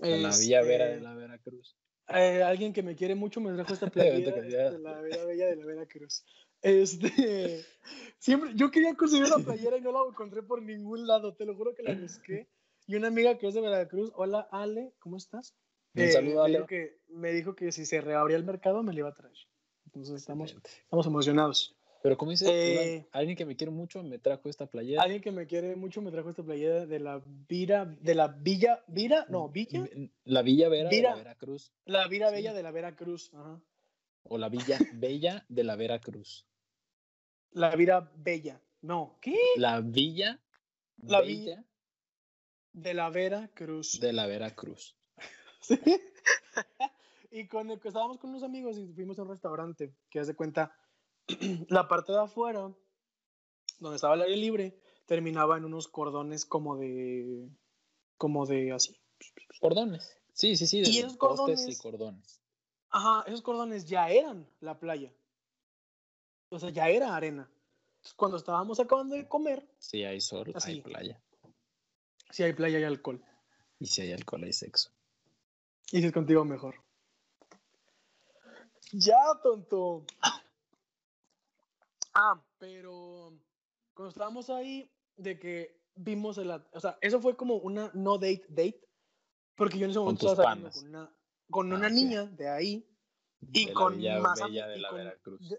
A 0.00 0.06
la 0.06 0.36
Villa 0.36 0.62
Vera 0.62 0.86
de 0.86 0.92
este, 0.92 1.04
la 1.04 1.14
Veracruz. 1.14 1.76
Eh, 2.08 2.42
alguien 2.42 2.72
que 2.72 2.82
me 2.82 2.96
quiere 2.96 3.14
mucho 3.14 3.40
me 3.40 3.52
trajo 3.52 3.74
esta 3.74 3.90
playera 3.90 4.36
de 4.36 4.78
la 4.78 5.00
Villa 5.02 5.24
Bella 5.24 5.46
de 5.46 5.56
la 5.56 5.66
Veracruz. 5.66 6.24
Este, 6.62 7.64
siempre, 8.18 8.50
yo 8.54 8.70
quería 8.70 8.94
conseguir 8.94 9.28
la 9.28 9.38
playera 9.38 9.76
y 9.76 9.80
no 9.80 9.92
la 9.92 10.00
encontré 10.08 10.42
por 10.42 10.62
ningún 10.62 11.06
lado, 11.06 11.34
te 11.34 11.44
lo 11.44 11.54
juro 11.54 11.74
que 11.74 11.82
la 11.82 11.94
busqué. 11.94 12.48
Y 12.86 12.96
una 12.96 13.08
amiga 13.08 13.36
que 13.36 13.48
es 13.48 13.54
de 13.54 13.60
Veracruz, 13.60 14.10
hola 14.14 14.48
Ale, 14.50 14.94
¿cómo 14.98 15.18
estás? 15.18 15.54
Un 15.94 16.02
eh, 16.02 16.12
saludo, 16.12 16.42
Ale. 16.42 16.64
Que, 16.66 17.00
me 17.08 17.32
dijo 17.32 17.54
que 17.54 17.70
si 17.72 17.84
se 17.84 18.00
reabría 18.00 18.36
el 18.36 18.44
mercado 18.44 18.82
me 18.82 18.92
lo 18.92 19.00
iba 19.00 19.08
a 19.10 19.14
traer. 19.14 19.36
Entonces 19.84 20.16
estamos, 20.16 20.56
estamos 20.82 21.06
emocionados. 21.06 21.77
Pero 22.02 22.16
como 22.16 22.30
dice, 22.30 22.46
eh, 22.96 23.08
alguien 23.12 23.36
que 23.36 23.44
me 23.44 23.56
quiere 23.56 23.72
mucho 23.72 24.02
me 24.02 24.18
trajo 24.18 24.48
esta 24.48 24.66
playera. 24.66 25.02
Alguien 25.02 25.20
que 25.20 25.32
me 25.32 25.46
quiere 25.46 25.74
mucho 25.74 26.00
me 26.00 26.10
trajo 26.10 26.30
esta 26.30 26.44
playera 26.44 26.86
de 26.86 27.00
la 27.00 27.22
Vira, 27.48 27.84
de 27.86 28.14
la 28.14 28.28
Villa, 28.28 28.84
Vira, 28.86 29.26
no, 29.28 29.48
Villa. 29.48 29.84
La 30.24 30.42
Villa 30.42 30.68
Vera 30.68 30.88
de 30.88 31.02
la 31.02 31.14
Veracruz. 31.16 31.72
La 31.84 32.06
Vira 32.06 32.30
Bella 32.30 32.52
de 32.54 32.62
la 32.62 32.70
Veracruz, 32.70 33.32
ajá. 33.34 33.60
O 34.22 34.38
la 34.38 34.48
Villa 34.48 34.78
Bella 34.94 35.44
de 35.48 35.64
la 35.64 35.74
Veracruz. 35.74 36.46
La 37.50 37.74
Vira 37.74 38.12
Bella, 38.14 38.60
no, 38.82 39.18
¿qué? 39.20 39.36
La 39.56 39.80
Villa 39.80 40.40
la 41.02 41.20
Villa 41.22 41.64
de 42.72 42.94
la 42.94 43.10
Vera 43.10 43.48
Cruz. 43.54 44.00
De 44.00 44.12
la 44.12 44.26
Vera 44.26 44.54
Cruz. 44.54 44.96
¿Sí? 45.60 45.78
y 47.30 47.46
cuando 47.46 47.74
estábamos 47.74 48.18
con 48.18 48.30
unos 48.30 48.42
amigos 48.42 48.78
y 48.78 48.92
fuimos 48.92 49.18
a 49.18 49.22
un 49.22 49.28
restaurante, 49.28 49.94
que 50.10 50.20
hace 50.20 50.34
cuenta, 50.34 50.72
la 51.68 51.88
parte 51.88 52.12
de 52.12 52.20
afuera, 52.20 52.72
donde 53.80 53.96
estaba 53.96 54.14
el 54.14 54.22
aire 54.22 54.36
libre, 54.36 54.80
terminaba 55.06 55.56
en 55.56 55.64
unos 55.64 55.88
cordones 55.88 56.44
como 56.44 56.76
de. 56.76 57.48
como 58.16 58.46
de 58.46 58.72
así. 58.72 58.96
Cordones. 59.60 60.16
Sí, 60.32 60.56
sí, 60.56 60.66
sí. 60.66 60.82
y 60.84 60.98
esos 60.98 61.16
cordones. 61.16 61.66
Y 61.68 61.76
cordones. 61.76 62.40
Ajá, 62.90 63.24
esos 63.26 63.42
cordones 63.42 63.86
ya 63.86 64.08
eran 64.08 64.48
la 64.60 64.78
playa. 64.78 65.12
O 66.50 66.58
sea, 66.58 66.70
ya 66.70 66.88
era 66.88 67.14
arena. 67.14 67.50
Entonces, 67.96 68.14
cuando 68.14 68.36
estábamos 68.36 68.80
acabando 68.80 69.16
de 69.16 69.28
comer. 69.28 69.68
Sí, 69.78 70.04
hay 70.04 70.20
sol, 70.20 70.54
hay 70.64 70.80
playa. 70.80 71.20
Si 72.30 72.42
hay 72.42 72.52
playa, 72.52 72.78
hay 72.78 72.84
alcohol. 72.84 73.22
Y 73.78 73.86
si 73.86 74.02
hay 74.02 74.12
alcohol, 74.12 74.44
hay 74.44 74.52
sexo. 74.52 74.90
Y 75.90 76.00
si 76.00 76.06
es 76.06 76.12
contigo, 76.12 76.44
mejor. 76.44 76.76
Ya, 78.92 79.18
tonto. 79.42 80.04
Ah, 82.20 82.42
pero 82.58 83.32
cuando 83.94 84.10
estábamos 84.10 84.50
ahí, 84.50 84.90
de 85.16 85.38
que 85.38 85.80
vimos 85.94 86.36
el. 86.38 86.50
O 86.50 86.80
sea, 86.80 86.98
eso 87.00 87.20
fue 87.20 87.36
como 87.36 87.56
una 87.56 87.92
no 87.94 88.18
date 88.18 88.44
date. 88.48 88.80
Porque 89.54 89.78
yo 89.78 89.84
en 89.84 89.90
ese 89.92 90.00
momento 90.00 90.28
estaba 90.28 90.50
saliendo 90.50 90.70
con 90.70 90.88
una, 90.88 91.14
con 91.48 91.72
una 91.72 91.86
ah, 91.86 91.90
niña 91.90 92.24
de 92.24 92.48
ahí. 92.48 92.84
Y 93.52 93.72
con 93.72 94.00
más 94.20 94.40
bella 94.42 94.66
de 94.66 94.78
la 94.78 94.92
Veracruz. 94.92 95.54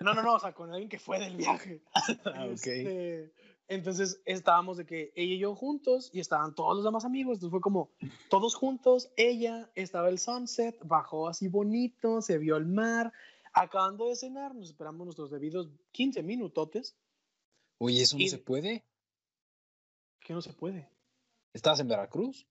no, 0.00 0.14
no, 0.14 0.22
no, 0.22 0.34
o 0.36 0.38
sea, 0.38 0.54
con 0.54 0.70
alguien 0.70 0.88
que 0.88 0.98
fue 0.98 1.18
del 1.18 1.36
viaje. 1.36 1.82
ah. 2.24 2.46
Este, 2.50 3.34
entonces 3.68 4.22
estábamos 4.24 4.78
de 4.78 4.86
que 4.86 5.12
ella 5.14 5.34
y 5.34 5.38
yo 5.38 5.54
juntos 5.54 6.10
y 6.14 6.20
estaban 6.20 6.54
todos 6.54 6.76
los 6.76 6.84
demás 6.84 7.04
amigos. 7.04 7.34
Entonces 7.34 7.50
fue 7.50 7.60
como 7.60 7.90
todos 8.30 8.54
juntos. 8.54 9.12
Ella 9.18 9.70
estaba 9.74 10.08
el 10.08 10.18
sunset, 10.18 10.78
bajó 10.82 11.28
así 11.28 11.48
bonito, 11.48 12.22
se 12.22 12.38
vio 12.38 12.56
el 12.56 12.66
mar. 12.66 13.12
Acabando 13.52 14.08
de 14.08 14.16
cenar, 14.16 14.54
nos 14.54 14.68
esperamos 14.68 15.04
nuestros 15.04 15.30
debidos 15.30 15.68
15 15.92 16.22
minutotes. 16.22 16.96
Oye, 17.78 18.02
¿eso 18.02 18.18
no 18.18 18.26
se 18.26 18.38
puede? 18.38 18.84
¿Qué 20.20 20.32
no 20.32 20.42
se 20.42 20.52
puede? 20.52 20.88
¿Estás 21.52 21.80
en 21.80 21.88
Veracruz? 21.88 22.46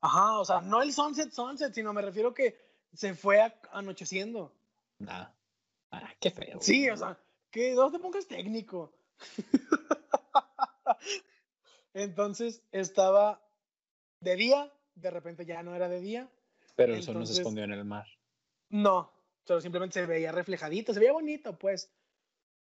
Ajá, 0.00 0.38
o 0.38 0.44
sea, 0.44 0.60
no 0.60 0.82
el 0.82 0.92
sunset, 0.92 1.32
sunset, 1.32 1.72
sino 1.72 1.92
me 1.92 2.02
refiero 2.02 2.34
que 2.34 2.58
se 2.92 3.14
fue 3.14 3.40
anocheciendo. 3.72 4.52
Nah. 4.98 5.28
Ah, 5.90 6.12
qué 6.20 6.30
feo. 6.30 6.60
Sí, 6.60 6.90
o 6.90 6.96
sea, 6.96 7.18
que 7.50 7.74
no 7.74 7.90
te 7.90 7.98
pongas 7.98 8.26
técnico. 8.26 8.92
Entonces 11.94 12.62
estaba 12.72 13.40
de 14.20 14.36
día, 14.36 14.72
de 14.96 15.10
repente 15.10 15.46
ya 15.46 15.62
no 15.62 15.74
era 15.74 15.88
de 15.88 16.00
día. 16.00 16.28
Pero 16.74 16.94
el 16.94 17.02
sol 17.02 17.18
no 17.18 17.26
se 17.26 17.34
escondió 17.34 17.64
en 17.64 17.72
el 17.72 17.84
mar. 17.84 18.06
No, 18.68 19.13
solo 19.44 19.60
simplemente 19.60 20.00
se 20.00 20.06
veía 20.06 20.32
reflejadito, 20.32 20.92
se 20.92 21.00
veía 21.00 21.12
bonito, 21.12 21.58
pues. 21.58 21.92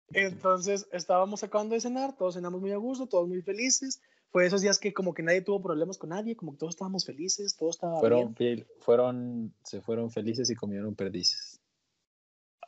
Entonces 0.09 0.89
estábamos 0.93 1.43
acabando 1.43 1.75
de 1.75 1.81
cenar, 1.81 2.17
todos 2.17 2.35
cenamos 2.35 2.61
muy 2.61 2.73
a 2.73 2.77
gusto, 2.77 3.07
todos 3.07 3.29
muy 3.29 3.43
felices. 3.43 4.03
Fue 4.31 4.47
esos 4.47 4.63
días 4.63 4.79
que 4.79 4.93
como 4.95 5.15
que 5.15 5.23
nadie 5.23 5.43
tuvo 5.43 5.63
problemas 5.63 5.99
con 5.99 6.11
nadie, 6.11 6.37
como 6.37 6.53
que 6.53 6.59
todos 6.59 6.75
estábamos 6.75 7.05
felices, 7.05 7.57
todo 7.57 7.71
estaba 7.71 8.01
fueron, 8.01 8.35
bien. 8.35 8.67
Fueron, 8.81 9.55
se 9.63 9.81
fueron 9.81 10.11
felices 10.11 10.51
y 10.51 10.55
comieron 10.55 10.95
perdices. 10.95 11.61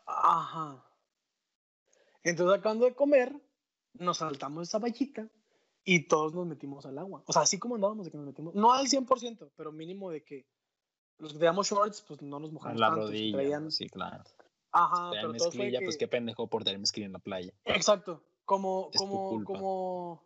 Ajá. 0.06 0.84
Entonces, 2.22 2.58
acabando 2.58 2.84
de 2.84 2.94
comer, 2.94 3.34
nos 3.94 4.18
saltamos 4.18 4.68
esa 4.68 4.78
vallita 4.78 5.28
y 5.84 6.06
todos 6.06 6.34
nos 6.34 6.46
metimos 6.46 6.84
al 6.86 6.98
agua. 6.98 7.22
O 7.26 7.32
sea, 7.32 7.42
así 7.42 7.58
como 7.58 7.76
andábamos 7.76 8.06
de 8.06 8.10
que 8.10 8.18
nos 8.18 8.26
metimos, 8.26 8.54
no 8.54 8.72
al 8.72 8.86
100%, 8.86 9.50
pero 9.56 9.72
mínimo 9.72 10.10
de 10.10 10.22
que 10.22 10.46
los 11.18 11.32
que 11.32 11.38
teníamos 11.38 11.68
shorts, 11.68 12.02
pues 12.06 12.20
no 12.22 12.38
nos 12.40 12.52
mojamos 12.52 12.78
la 12.80 12.88
tanto. 12.88 13.02
rodilla. 13.06 13.36
traían- 13.38 13.70
Sí, 13.70 13.88
claro. 13.88 14.24
Ajá, 14.72 15.10
pero 15.12 15.28
mezclilla, 15.32 15.78
que... 15.78 15.84
pues 15.84 15.96
qué 15.96 16.08
pendejo 16.08 16.48
por 16.48 16.64
tener 16.64 16.80
mezclilla 16.80 17.06
en 17.06 17.12
la 17.12 17.18
playa. 17.20 17.52
Exacto, 17.64 18.24
como, 18.44 18.90
Es 18.92 18.98
como, 18.98 19.44
como, 19.44 20.24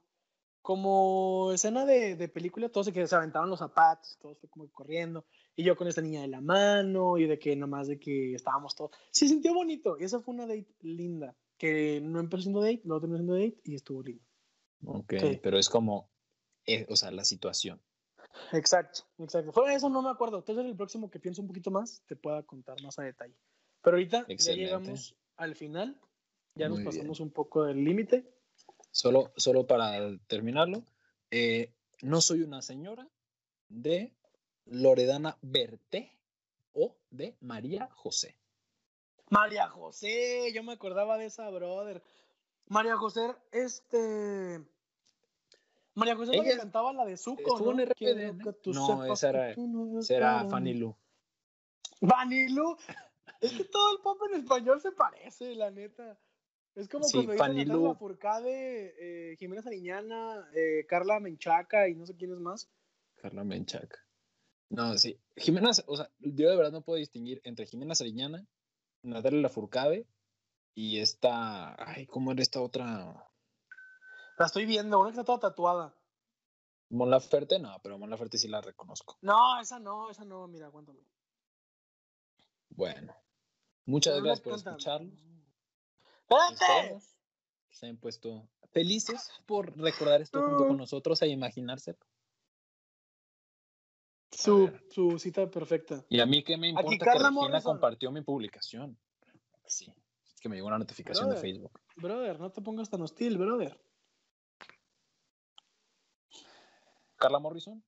como 0.63 1.53
escena 1.53 1.85
de, 1.85 2.17
de 2.17 2.29
película, 2.29 2.69
todos 2.69 2.87
se, 2.87 3.07
se 3.07 3.15
aventaron 3.15 3.49
los 3.51 3.59
zapatos, 3.59 4.17
todos 4.21 4.39
fue 4.39 4.49
como 4.49 4.71
corriendo, 4.71 5.25
y 5.55 5.65
yo 5.65 5.77
con 5.77 5.87
esta 5.89 6.01
niña 6.01 6.23
de 6.23 6.29
la 6.29 6.41
mano, 6.41 7.19
y 7.19 7.27
de 7.27 7.39
que 7.39 7.57
nomás 7.57 7.89
de 7.89 7.99
que 7.99 8.35
estábamos 8.35 8.75
todos, 8.75 8.91
se 9.11 9.29
sintió 9.29 9.55
bonito, 9.55 9.97
y 9.99 10.05
esa 10.05 10.21
fue 10.21 10.35
una 10.35 10.47
date 10.47 10.75
linda, 10.81 11.37
que 11.57 12.01
no 12.03 12.21
empezó 12.21 12.43
siendo 12.43 12.61
date, 12.61 12.83
luego 12.85 13.01
terminó 13.01 13.19
siendo 13.19 13.35
date, 13.35 13.61
y 13.65 13.75
estuvo 13.75 14.03
lindo. 14.03 14.25
Ok, 14.85 15.15
Sí. 15.21 15.41
pero 15.43 15.59
es 15.59 15.69
como, 15.69 16.11
eh, 16.67 16.87
o 16.89 16.97
sea, 16.97 17.11
la 17.11 17.25
situación. 17.25 17.83
Exacto, 18.53 19.03
exacto. 19.19 19.53
Fuera 19.53 19.71
de 19.71 19.77
eso 19.77 19.89
no 19.89 20.03
me 20.03 20.11
acuerdo, 20.11 20.39
entonces 20.39 20.65
el 20.65 20.77
próximo 20.77 21.11
que 21.11 21.21
pienso 21.21 21.43
un 21.43 21.49
poquito 21.49 21.71
más, 21.71 22.03
te 22.07 22.17
pueda 22.17 22.43
contar 22.43 22.81
más 22.83 22.99
a 22.99 23.03
detalle. 23.03 23.35
Pero 23.83 23.97
ahorita 23.97 24.25
Excelente. 24.29 24.45
ya 24.45 24.55
llegamos 24.55 25.17
al 25.37 25.55
final, 25.55 26.01
ya 26.55 26.69
Muy 26.69 26.79
nos 26.79 26.79
bien. 26.79 26.85
pasamos 26.87 27.21
un 27.21 27.31
poco 27.31 27.65
del 27.65 27.85
límite. 27.85 28.25
Solo, 28.91 29.33
solo 29.37 29.67
para 29.67 29.99
terminarlo, 30.27 30.83
eh, 31.31 31.73
no 32.03 32.21
soy 32.21 32.43
una 32.43 32.63
señora 32.63 33.07
de 33.69 34.13
Loredana 34.65 35.37
Berté 35.43 36.13
o 36.73 36.97
de 37.11 37.37
María 37.41 37.89
José. 37.93 38.37
María 39.31 39.69
José, 39.69 40.53
yo 40.55 40.63
me 40.63 40.73
acordaba 40.73 41.19
de 41.19 41.27
esa, 41.27 41.49
brother. 41.51 42.03
María 42.67 42.97
José, 42.97 43.35
este. 43.53 44.61
María 45.99 46.17
José 46.17 46.33
la 46.33 46.43
Ella 46.43 46.51
que 46.53 46.57
cantaba 46.59 46.93
la 46.93 47.05
de 47.05 47.17
Zuko, 47.17 47.43
¿no? 48.73 49.13
esa 49.13 49.29
era- 49.29 49.55
no 49.57 50.01
para 50.09 50.49
Fanny 50.49 50.75
mí. 50.75 50.79
Lu. 50.81 50.97
Vanillu. 52.01 52.77
Es 53.41 53.53
que 53.53 53.65
todo 53.65 53.93
el 53.93 54.03
pop 54.03 54.19
en 54.33 54.41
español 54.41 54.81
se 54.81 54.93
parece, 54.93 55.55
la 55.55 55.71
neta. 55.71 56.19
Es 56.75 56.89
como 56.89 57.05
Sí, 57.05 57.13
cuando 57.15 57.33
dicen 57.33 57.47
Fanny 57.47 57.61
cantar 57.61 57.77
Lu. 57.77 57.87
la 57.89 57.95
Furcade, 57.95 58.95
eh, 59.33 59.37
Jimena 59.37 59.63
Sariñana, 59.63 60.49
eh, 60.55 60.87
Carla 60.89 61.21
Menchaca 61.21 61.89
y 61.89 61.95
no 61.95 62.07
sé 62.07 62.17
quién 62.17 62.33
es 62.33 62.39
más. 62.39 62.69
Carla 63.17 63.45
Menchaca. 63.45 63.99
No, 64.71 64.97
sí. 64.99 65.19
Jimena, 65.37 65.71
o 65.87 65.97
sea, 65.97 66.11
yo 66.21 66.51
de 66.51 66.57
verdad 66.57 66.73
no 66.73 66.83
puedo 66.83 66.99
distinguir 66.99 67.41
entre 67.45 67.67
Jimena 67.67 67.95
Sariñana, 67.95 68.47
Natalia 69.03 69.41
Lafourcade 69.41 70.07
y 70.75 70.99
esta. 71.01 71.75
Ay, 71.85 72.07
¿cómo 72.07 72.33
era 72.33 72.43
esta 72.43 72.61
otra? 72.61 73.28
La 74.39 74.47
estoy 74.47 74.67
viendo, 74.67 74.99
una 75.01 75.09
que 75.11 75.13
está 75.19 75.25
toda 75.25 75.41
tatuada. 75.41 75.95
Mon 76.91 77.11
Laferte, 77.11 77.59
no, 77.59 77.79
pero 77.83 77.99
Mon 77.99 78.09
Laferte 78.09 78.39
sí 78.39 78.49
la 78.49 78.61
reconozco. 78.61 79.19
No, 79.21 79.61
esa 79.61 79.79
no, 79.79 80.11
esa 80.11 80.25
no, 80.25 80.47
mira, 80.49 80.67
aguántame. 80.67 81.01
Bueno, 82.71 83.15
muchas 83.85 84.15
gracias 84.23 84.41
por 84.41 84.53
canta- 84.55 84.71
escucharnos. 84.71 85.19
¡Espérate! 86.29 87.01
Se 87.71 87.87
hayan 87.87 87.99
puesto 87.99 88.49
felices 88.71 89.31
por 89.47 89.77
recordar 89.77 90.21
esto 90.23 90.41
junto 90.41 90.67
con 90.69 90.77
nosotros 90.77 91.21
e 91.23 91.29
imaginárselo. 91.29 91.99
Su, 94.31 94.71
su 94.91 95.19
cita 95.19 95.51
perfecta. 95.51 96.05
Y 96.09 96.21
a 96.21 96.27
mí 96.27 96.45
qué 96.45 96.57
me 96.57 96.69
importa 96.69 96.91
que 96.91 96.99
Carla 96.99 97.29
Regina 97.29 97.31
Morrison. 97.31 97.63
compartió 97.73 98.11
mi 98.13 98.21
publicación. 98.23 98.99
Sí, 99.67 99.93
es 100.35 100.41
que 100.41 100.49
me 100.49 100.57
llegó 100.57 100.69
una 100.69 100.79
notificación 100.79 101.31
de. 101.31 101.37
Facebook. 101.37 101.81
Brother, 101.97 102.39
no 102.39 102.51
te 102.53 102.61
pongas 102.63 102.89
tan 102.89 103.03
hostil, 103.03 103.37
brother. 103.39 103.79
Carla 107.19 107.39
Morrison. 107.39 107.83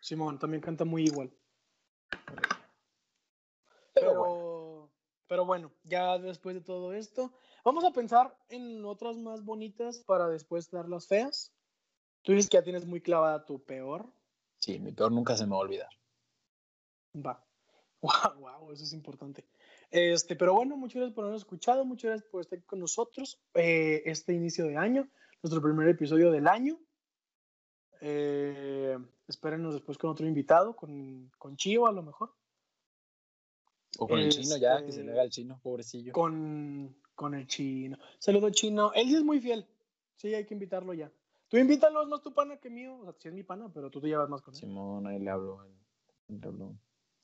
Simón 0.00 0.38
también 0.38 0.60
canta 0.60 0.84
muy 0.84 1.04
igual. 1.04 1.32
Pero 2.10 2.42
Pero, 3.94 4.14
bueno. 4.18 4.92
pero 5.28 5.44
bueno, 5.46 5.72
ya 5.84 6.18
después 6.18 6.54
de 6.56 6.62
todo 6.62 6.92
esto, 6.92 7.32
vamos 7.64 7.84
a 7.84 7.92
pensar 7.92 8.36
en 8.48 8.84
otras 8.84 9.16
más 9.16 9.44
bonitas 9.44 10.00
para 10.00 10.28
después 10.28 10.70
dar 10.70 10.88
las 10.88 11.06
feas. 11.06 11.52
Tú 12.22 12.32
dices 12.32 12.50
que 12.50 12.56
ya 12.56 12.64
tienes 12.64 12.86
muy 12.86 13.00
clavada 13.00 13.44
tu 13.44 13.62
peor. 13.62 14.12
Sí, 14.58 14.78
mi 14.78 14.92
peor 14.92 15.12
nunca 15.12 15.36
se 15.36 15.44
me 15.44 15.52
va 15.52 15.58
a 15.58 15.60
olvidar. 15.60 15.90
Va. 17.14 17.44
Wow, 18.04 18.38
wow, 18.38 18.70
eso 18.70 18.84
es 18.84 18.92
importante. 18.92 19.46
Este, 19.90 20.36
pero 20.36 20.52
bueno, 20.52 20.76
muchas 20.76 20.96
gracias 20.96 21.14
por 21.14 21.24
habernos 21.24 21.40
escuchado, 21.40 21.86
muchas 21.86 22.10
gracias 22.10 22.30
por 22.30 22.42
estar 22.42 22.62
con 22.64 22.78
nosotros 22.78 23.40
eh, 23.54 24.02
este 24.04 24.34
inicio 24.34 24.66
de 24.66 24.76
año, 24.76 25.08
nuestro 25.42 25.62
primer 25.62 25.88
episodio 25.88 26.30
del 26.30 26.46
año. 26.46 26.78
Eh, 28.06 28.98
espérenos 29.28 29.72
después 29.72 29.96
con 29.96 30.10
otro 30.10 30.26
invitado, 30.26 30.76
con, 30.76 31.30
con 31.38 31.56
Chio 31.56 31.86
a 31.86 31.92
lo 31.92 32.02
mejor, 32.02 32.34
O 33.98 34.06
con 34.06 34.18
el 34.18 34.28
chino 34.28 34.58
ya, 34.58 34.76
que 34.78 34.88
Este- 34.90 34.92
se 35.00 35.04
le 35.04 35.12
haga 35.12 35.22
el 35.22 35.30
chino, 35.30 35.58
pobrecillo. 35.62 36.12
con, 36.12 36.94
con 37.14 37.34
el 37.34 37.46
chino. 37.46 37.96
Saludo 38.18 38.50
chino, 38.50 38.92
él 38.92 39.06
sí 39.08 39.14
es 39.16 39.22
muy 39.24 39.40
fiel, 39.40 39.66
sí, 40.16 40.34
hay 40.34 40.44
que 40.44 40.52
invitarlo 40.52 40.92
ya. 40.92 41.10
Tú 41.48 41.56
invítalo, 41.56 42.02
es 42.02 42.08
más 42.08 42.20
tu 42.20 42.34
pana 42.34 42.58
que 42.58 42.68
mío, 42.68 42.98
o 42.98 43.04
sea, 43.04 43.14
sí 43.18 43.28
es 43.28 43.34
mi 43.34 43.42
pana, 43.42 43.70
pero 43.72 43.88
tú 43.90 44.02
te 44.02 44.08
llevas 44.08 44.28
más 44.28 44.42
con 44.42 44.52
él. 44.52 44.60
Simón, 44.60 45.06
ahí 45.06 45.18
le 45.18 45.30
hablo. 45.30 45.62
le 46.28 46.46
hablo. 46.46 46.74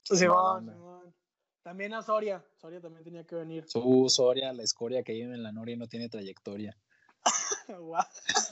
Simón. 0.03 0.65
Simón. 0.65 1.13
También 1.61 1.93
a 1.93 2.01
Soria, 2.01 2.43
Soria 2.55 2.81
también 2.81 3.03
tenía 3.03 3.23
que 3.23 3.35
venir. 3.35 3.65
Su 3.67 4.07
Soria, 4.09 4.51
la 4.51 4.63
escoria 4.63 5.03
que 5.03 5.13
vive 5.13 5.35
en 5.35 5.43
la 5.43 5.51
Noria 5.51 5.75
y 5.75 5.77
no 5.77 5.87
tiene 5.87 6.09
trayectoria. 6.09 6.75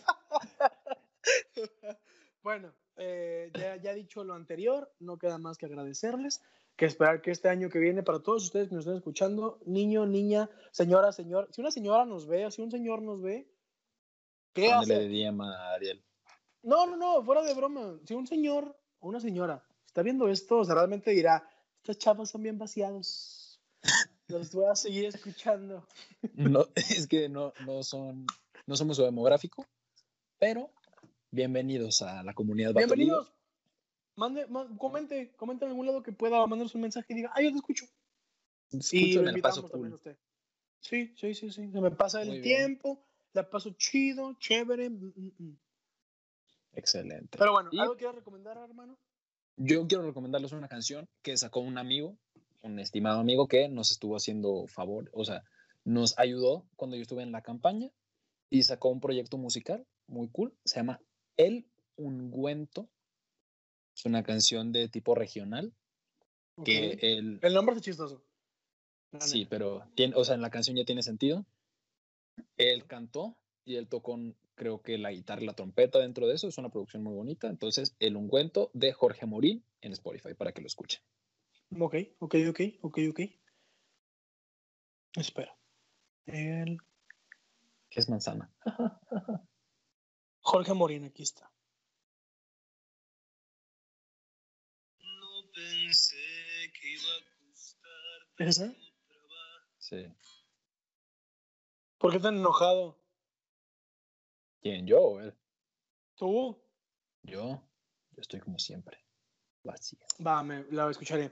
bueno, 2.43 2.73
eh, 2.97 3.51
ya, 3.53 3.75
ya 3.77 3.93
dicho 3.93 4.23
lo 4.23 4.33
anterior, 4.33 4.91
no 4.99 5.17
queda 5.17 5.37
más 5.37 5.57
que 5.57 5.65
agradecerles, 5.65 6.41
que 6.75 6.85
esperar 6.85 7.21
que 7.21 7.31
este 7.31 7.49
año 7.49 7.69
que 7.69 7.79
viene, 7.79 8.03
para 8.03 8.19
todos 8.19 8.43
ustedes 8.43 8.69
que 8.69 8.75
nos 8.75 8.85
estén 8.85 8.97
escuchando, 8.97 9.59
niño, 9.65 10.05
niña, 10.05 10.49
señora, 10.71 11.11
señor, 11.11 11.49
si 11.51 11.61
una 11.61 11.71
señora 11.71 12.05
nos 12.05 12.27
ve, 12.27 12.45
o 12.45 12.51
si 12.51 12.61
un 12.61 12.71
señor 12.71 13.01
nos 13.01 13.21
ve, 13.21 13.51
¿qué 14.53 14.71
hace? 14.71 15.07
DM 15.07 15.41
a 15.41 15.73
Ariel. 15.73 16.03
No, 16.63 16.85
no, 16.85 16.97
no, 16.97 17.23
fuera 17.23 17.41
de 17.41 17.53
broma. 17.53 17.99
Si 18.05 18.13
un 18.13 18.27
señor 18.27 18.77
o 18.99 19.09
una 19.09 19.19
señora 19.19 19.63
está 19.85 20.03
viendo 20.03 20.27
esto, 20.29 20.59
o 20.59 20.65
sea, 20.65 20.75
realmente 20.75 21.11
dirá, 21.11 21.49
estos 21.77 21.97
chavos 21.97 22.29
son 22.29 22.43
bien 22.43 22.57
vaciados. 22.57 23.61
Los 24.27 24.51
voy 24.53 24.65
a 24.65 24.75
seguir 24.75 25.05
escuchando. 25.05 25.87
No, 26.33 26.65
es 26.75 27.07
que 27.07 27.29
no, 27.29 27.53
no 27.65 27.83
son, 27.83 28.25
no 28.67 28.75
somos 28.75 28.97
su 28.97 29.03
demográfico, 29.03 29.65
pero 30.37 30.71
bienvenidos 31.31 32.01
a 32.01 32.23
la 32.23 32.33
comunidad 32.33 32.73
Vato 32.73 32.87
Bienvenidos. 32.87 33.33
Mande, 34.15 34.47
ma- 34.47 34.67
comente, 34.77 35.33
comente 35.35 35.65
en 35.65 35.71
algún 35.71 35.85
lado 35.85 36.03
que 36.03 36.11
pueda 36.11 36.39
mandarnos 36.45 36.75
un 36.75 36.81
mensaje 36.81 37.13
y 37.13 37.15
diga, 37.15 37.31
ay, 37.33 37.45
yo 37.45 37.51
te 37.51 37.57
escucho. 37.57 37.85
En 38.71 38.79
el 38.81 39.27
invitamos 39.29 39.41
paso 39.41 39.69
cool. 39.69 39.93
usted. 39.93 40.17
Sí, 40.81 41.13
sí, 41.15 41.33
sí, 41.33 41.51
sí. 41.51 41.71
Se 41.71 41.81
me 41.81 41.91
pasa 41.91 42.21
el 42.21 42.31
bien. 42.31 42.41
tiempo, 42.43 43.05
la 43.33 43.49
paso 43.49 43.71
chido, 43.71 44.33
chévere. 44.39 44.89
mm, 44.89 45.13
mm, 45.15 45.31
mm. 45.37 45.57
Excelente. 46.73 47.37
Pero 47.37 47.53
bueno, 47.53 47.69
¿algo 47.79 47.95
quieres 47.95 48.15
recomendar, 48.15 48.57
hermano? 48.57 48.97
Yo 49.57 49.87
quiero 49.87 50.05
recomendarles 50.05 50.51
una 50.51 50.67
canción 50.67 51.09
que 51.21 51.35
sacó 51.35 51.59
un 51.59 51.77
amigo, 51.77 52.17
un 52.61 52.79
estimado 52.79 53.19
amigo 53.19 53.47
que 53.47 53.67
nos 53.67 53.91
estuvo 53.91 54.15
haciendo 54.15 54.67
favor, 54.67 55.09
o 55.13 55.25
sea, 55.25 55.43
nos 55.83 56.17
ayudó 56.17 56.65
cuando 56.75 56.95
yo 56.95 57.01
estuve 57.01 57.23
en 57.23 57.31
la 57.31 57.41
campaña 57.41 57.89
y 58.49 58.63
sacó 58.63 58.89
un 58.89 59.01
proyecto 59.01 59.37
musical 59.37 59.85
muy 60.07 60.29
cool, 60.29 60.53
se 60.63 60.77
llama 60.77 61.01
El 61.39 61.65
Ungüento. 61.95 62.89
Es 63.95 64.05
una 64.05 64.23
canción 64.23 64.73
de 64.73 64.89
tipo 64.89 65.15
regional 65.15 65.73
que 66.65 66.99
él 67.01 67.39
El 67.41 67.53
nombre 67.53 67.75
es 67.75 67.81
chistoso. 67.81 68.21
Sí, 69.19 69.45
pero 69.45 69.89
tiene, 69.95 70.15
o 70.15 70.23
sea, 70.25 70.35
en 70.35 70.41
la 70.41 70.49
canción 70.49 70.75
ya 70.75 70.83
tiene 70.83 71.01
sentido. 71.01 71.45
Él 72.57 72.85
cantó 72.85 73.37
y 73.63 73.75
él 73.75 73.87
tocó, 73.87 74.19
creo 74.55 74.81
que 74.81 74.97
la 74.97 75.11
guitarra 75.11 75.41
y 75.41 75.45
la 75.45 75.53
trompeta 75.53 75.99
dentro 75.99 76.27
de 76.27 76.35
eso. 76.35 76.49
Es 76.49 76.57
una 76.57 76.69
producción 76.69 77.03
muy 77.03 77.13
bonita. 77.13 77.47
Entonces, 77.47 77.95
El 77.99 78.17
Ungüento 78.17 78.69
de 78.73 78.91
Jorge 78.91 79.25
Morín 79.25 79.63
en 79.81 79.93
Spotify 79.93 80.33
para 80.33 80.51
que 80.51 80.61
lo 80.61 80.67
escuchen. 80.67 81.01
Ok, 81.79 81.95
ok, 82.19 82.35
ok, 82.49 82.59
ok, 82.81 82.99
ok. 83.11 83.19
Espera. 85.15 85.57
El 86.25 86.77
¿Qué 87.89 87.99
es 88.01 88.09
manzana? 88.09 88.51
Jorge 90.49 90.73
Morín, 90.73 91.05
aquí 91.05 91.21
está. 91.21 91.47
No 94.97 95.51
pensé 95.53 96.17
que 96.73 96.89
iba 96.89 97.03
a 97.03 97.21
costar 97.37 98.47
¿Esa? 98.47 98.73
Sí. 99.77 100.11
¿Por 101.99 102.11
qué 102.11 102.19
tan 102.19 102.37
enojado? 102.37 102.99
¿Quién? 104.59 104.87
¿Yo 104.87 104.99
o 104.99 105.19
él? 105.19 105.37
¿Tú? 106.15 106.59
Yo. 107.21 107.61
Yo 108.13 108.21
estoy 108.21 108.39
como 108.39 108.57
siempre. 108.57 109.05
Vacío. 109.63 109.99
Va, 110.25 110.41
me 110.41 110.63
la 110.71 110.89
escucharé. 110.89 111.31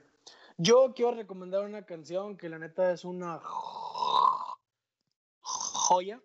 Yo 0.58 0.94
quiero 0.94 1.16
recomendar 1.16 1.64
una 1.66 1.88
canción 1.88 2.38
que 2.38 2.50
la 2.50 2.60
neta 2.60 2.92
es 2.92 3.04
una 3.04 3.42
joya. 5.42 6.22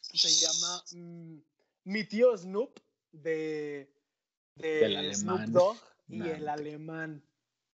Se 0.00 0.30
llama 0.30 0.82
mm, 0.92 1.51
Mi 1.84 2.04
tío 2.04 2.36
Snoop 2.36 2.78
de, 3.12 3.92
de 4.56 5.14
Snoop. 5.14 5.40
Dogg 5.48 5.76
y 6.08 6.18
Nah, 6.18 6.26
el 6.30 6.48
alemán. 6.48 7.22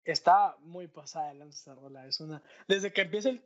Está 0.04 0.56
muy 0.60 0.88
pasada 0.88 1.28
de 1.28 1.34
lanza 1.34 1.74
rola. 1.74 2.06
Es 2.06 2.20
una. 2.20 2.42
Desde 2.66 2.92
que 2.92 3.02
empieza 3.02 3.28
el. 3.30 3.42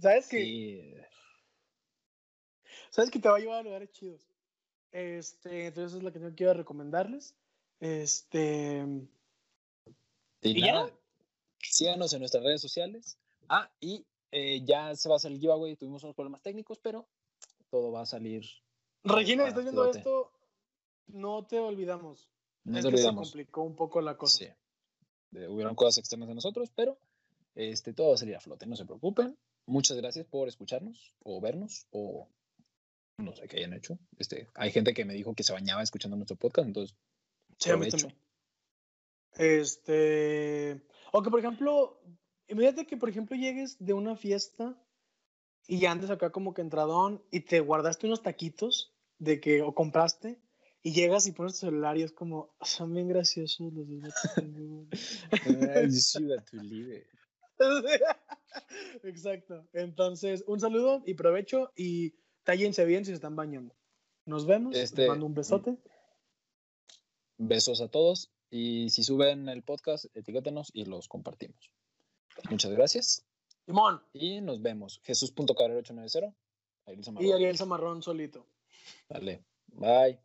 ¿Sabes 0.00 0.28
que 0.28 0.38
Sí. 0.38 0.94
Sabes 2.90 3.10
que 3.10 3.18
te 3.18 3.28
va 3.28 3.36
a 3.36 3.40
llevar 3.40 3.58
a 3.58 3.62
lugares 3.62 3.90
chidos. 3.90 4.26
Este, 4.92 5.66
entonces 5.66 5.98
es 5.98 6.04
la 6.04 6.12
que 6.12 6.20
yo 6.20 6.34
quiero 6.34 6.54
recomendarles. 6.54 7.34
Este. 7.80 8.84
Y 10.42 10.58
¿Y 10.58 10.60
ya? 10.60 10.88
síganos 11.60 12.12
en 12.12 12.20
nuestras 12.20 12.44
redes 12.44 12.60
sociales. 12.60 13.18
Ah, 13.48 13.70
y 13.80 14.06
eh, 14.30 14.64
ya 14.64 14.94
se 14.94 15.08
va 15.08 15.16
a 15.16 15.18
hacer 15.18 15.32
el 15.32 15.40
giveaway. 15.40 15.76
Tuvimos 15.76 16.04
unos 16.04 16.14
problemas 16.14 16.40
técnicos, 16.42 16.78
pero 16.78 17.08
todo 17.74 17.90
va 17.90 18.02
a 18.02 18.06
salir. 18.06 18.44
Regina, 19.02 19.48
estás 19.48 19.64
viendo 19.64 19.82
flote. 19.82 19.98
esto, 19.98 20.30
no 21.08 21.44
te 21.44 21.58
olvidamos. 21.58 22.30
No 22.62 22.78
es 22.78 22.84
te 22.84 22.90
que 22.92 22.96
se 22.98 23.02
olvidamos. 23.02 23.30
complicó 23.32 23.62
un 23.62 23.74
poco 23.74 24.00
la 24.00 24.16
cosa. 24.16 24.38
Sí. 24.38 25.38
Hubieron 25.48 25.74
cosas 25.74 25.98
externas 25.98 26.28
de 26.28 26.36
nosotros, 26.36 26.70
pero 26.72 26.96
este, 27.56 27.92
todo 27.92 28.10
va 28.10 28.14
a 28.14 28.18
salir 28.18 28.36
a 28.36 28.40
flote. 28.40 28.64
No 28.66 28.76
se 28.76 28.84
preocupen. 28.84 29.36
Muchas 29.66 29.96
gracias 29.96 30.24
por 30.24 30.46
escucharnos 30.46 31.12
o 31.24 31.40
vernos 31.40 31.88
o 31.90 32.28
no 33.18 33.34
sé 33.34 33.48
qué 33.48 33.56
hayan 33.56 33.72
hecho. 33.72 33.98
Este, 34.18 34.48
hay 34.54 34.70
gente 34.70 34.94
que 34.94 35.04
me 35.04 35.14
dijo 35.14 35.34
que 35.34 35.42
se 35.42 35.52
bañaba 35.52 35.82
escuchando 35.82 36.16
nuestro 36.16 36.36
podcast, 36.36 36.68
entonces 36.68 36.96
Sí, 37.58 37.70
a 37.70 37.76
mí 37.76 37.88
también. 37.88 38.14
Este. 39.32 40.80
O 41.10 41.22
que, 41.22 41.30
por 41.30 41.40
ejemplo, 41.40 42.00
imagínate 42.46 42.86
que, 42.86 42.96
por 42.96 43.08
ejemplo, 43.08 43.36
llegues 43.36 43.84
de 43.84 43.94
una 43.94 44.14
fiesta 44.14 44.80
y 45.66 45.78
ya 45.78 45.90
andes 45.92 46.10
acá 46.10 46.30
como 46.30 46.54
que 46.54 46.62
entradón 46.62 47.22
y 47.30 47.40
te 47.40 47.60
guardaste 47.60 48.06
unos 48.06 48.22
taquitos 48.22 48.94
de 49.18 49.40
que, 49.40 49.62
o 49.62 49.74
compraste, 49.74 50.40
y 50.82 50.92
llegas 50.92 51.26
y 51.26 51.32
pones 51.32 51.54
tu 51.54 51.60
celular 51.66 51.96
y 51.96 52.02
es 52.02 52.12
como, 52.12 52.54
son 52.60 52.92
bien 52.92 53.08
graciosos 53.08 53.72
los 53.72 53.88
dos 53.88 54.00
vatos". 54.00 54.14
Exacto. 59.04 59.66
Entonces, 59.72 60.44
un 60.46 60.60
saludo 60.60 61.02
y 61.06 61.14
provecho 61.14 61.72
y 61.76 62.14
tállense 62.44 62.84
bien 62.84 63.04
si 63.04 63.12
se 63.12 63.14
están 63.14 63.36
bañando. 63.36 63.74
Nos 64.26 64.46
vemos. 64.46 64.74
Les 64.74 64.84
Este, 64.84 65.08
mando 65.08 65.26
un 65.26 65.34
besote. 65.34 65.76
besos 67.38 67.80
a 67.80 67.88
todos 67.88 68.30
y 68.50 68.90
si 68.90 69.02
suben 69.02 69.48
el 69.48 69.62
podcast, 69.62 70.04
etiquétenos 70.14 70.70
y 70.72 70.84
los 70.84 71.08
compartimos. 71.08 71.72
Muchas 72.50 72.72
gracias 72.72 73.24
Simón 73.66 74.02
y 74.12 74.40
nos 74.40 74.60
vemos. 74.60 75.00
Jesús.cabrera890. 75.04 76.34
Ariel 76.86 77.00
y 77.00 77.04
Zamarrón. 77.04 77.32
Ariel 77.32 77.56
Zamarrón 77.56 78.02
solito. 78.02 78.46
Dale. 79.08 79.44
Bye. 79.68 80.20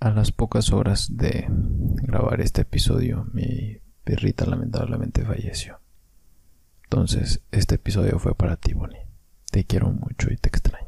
A 0.00 0.10
las 0.10 0.30
pocas 0.32 0.72
horas 0.72 1.16
de 1.16 1.46
grabar 1.48 2.40
este 2.40 2.62
episodio, 2.62 3.26
mi 3.32 3.78
perrita 4.04 4.46
lamentablemente 4.46 5.24
falleció. 5.24 5.80
Entonces, 6.84 7.42
este 7.50 7.74
episodio 7.74 8.18
fue 8.18 8.34
para 8.34 8.56
ti, 8.56 8.72
Bonnie. 8.72 9.06
Te 9.50 9.64
quiero 9.64 9.90
mucho 9.90 10.30
y 10.30 10.36
te 10.36 10.48
extraño. 10.48 10.85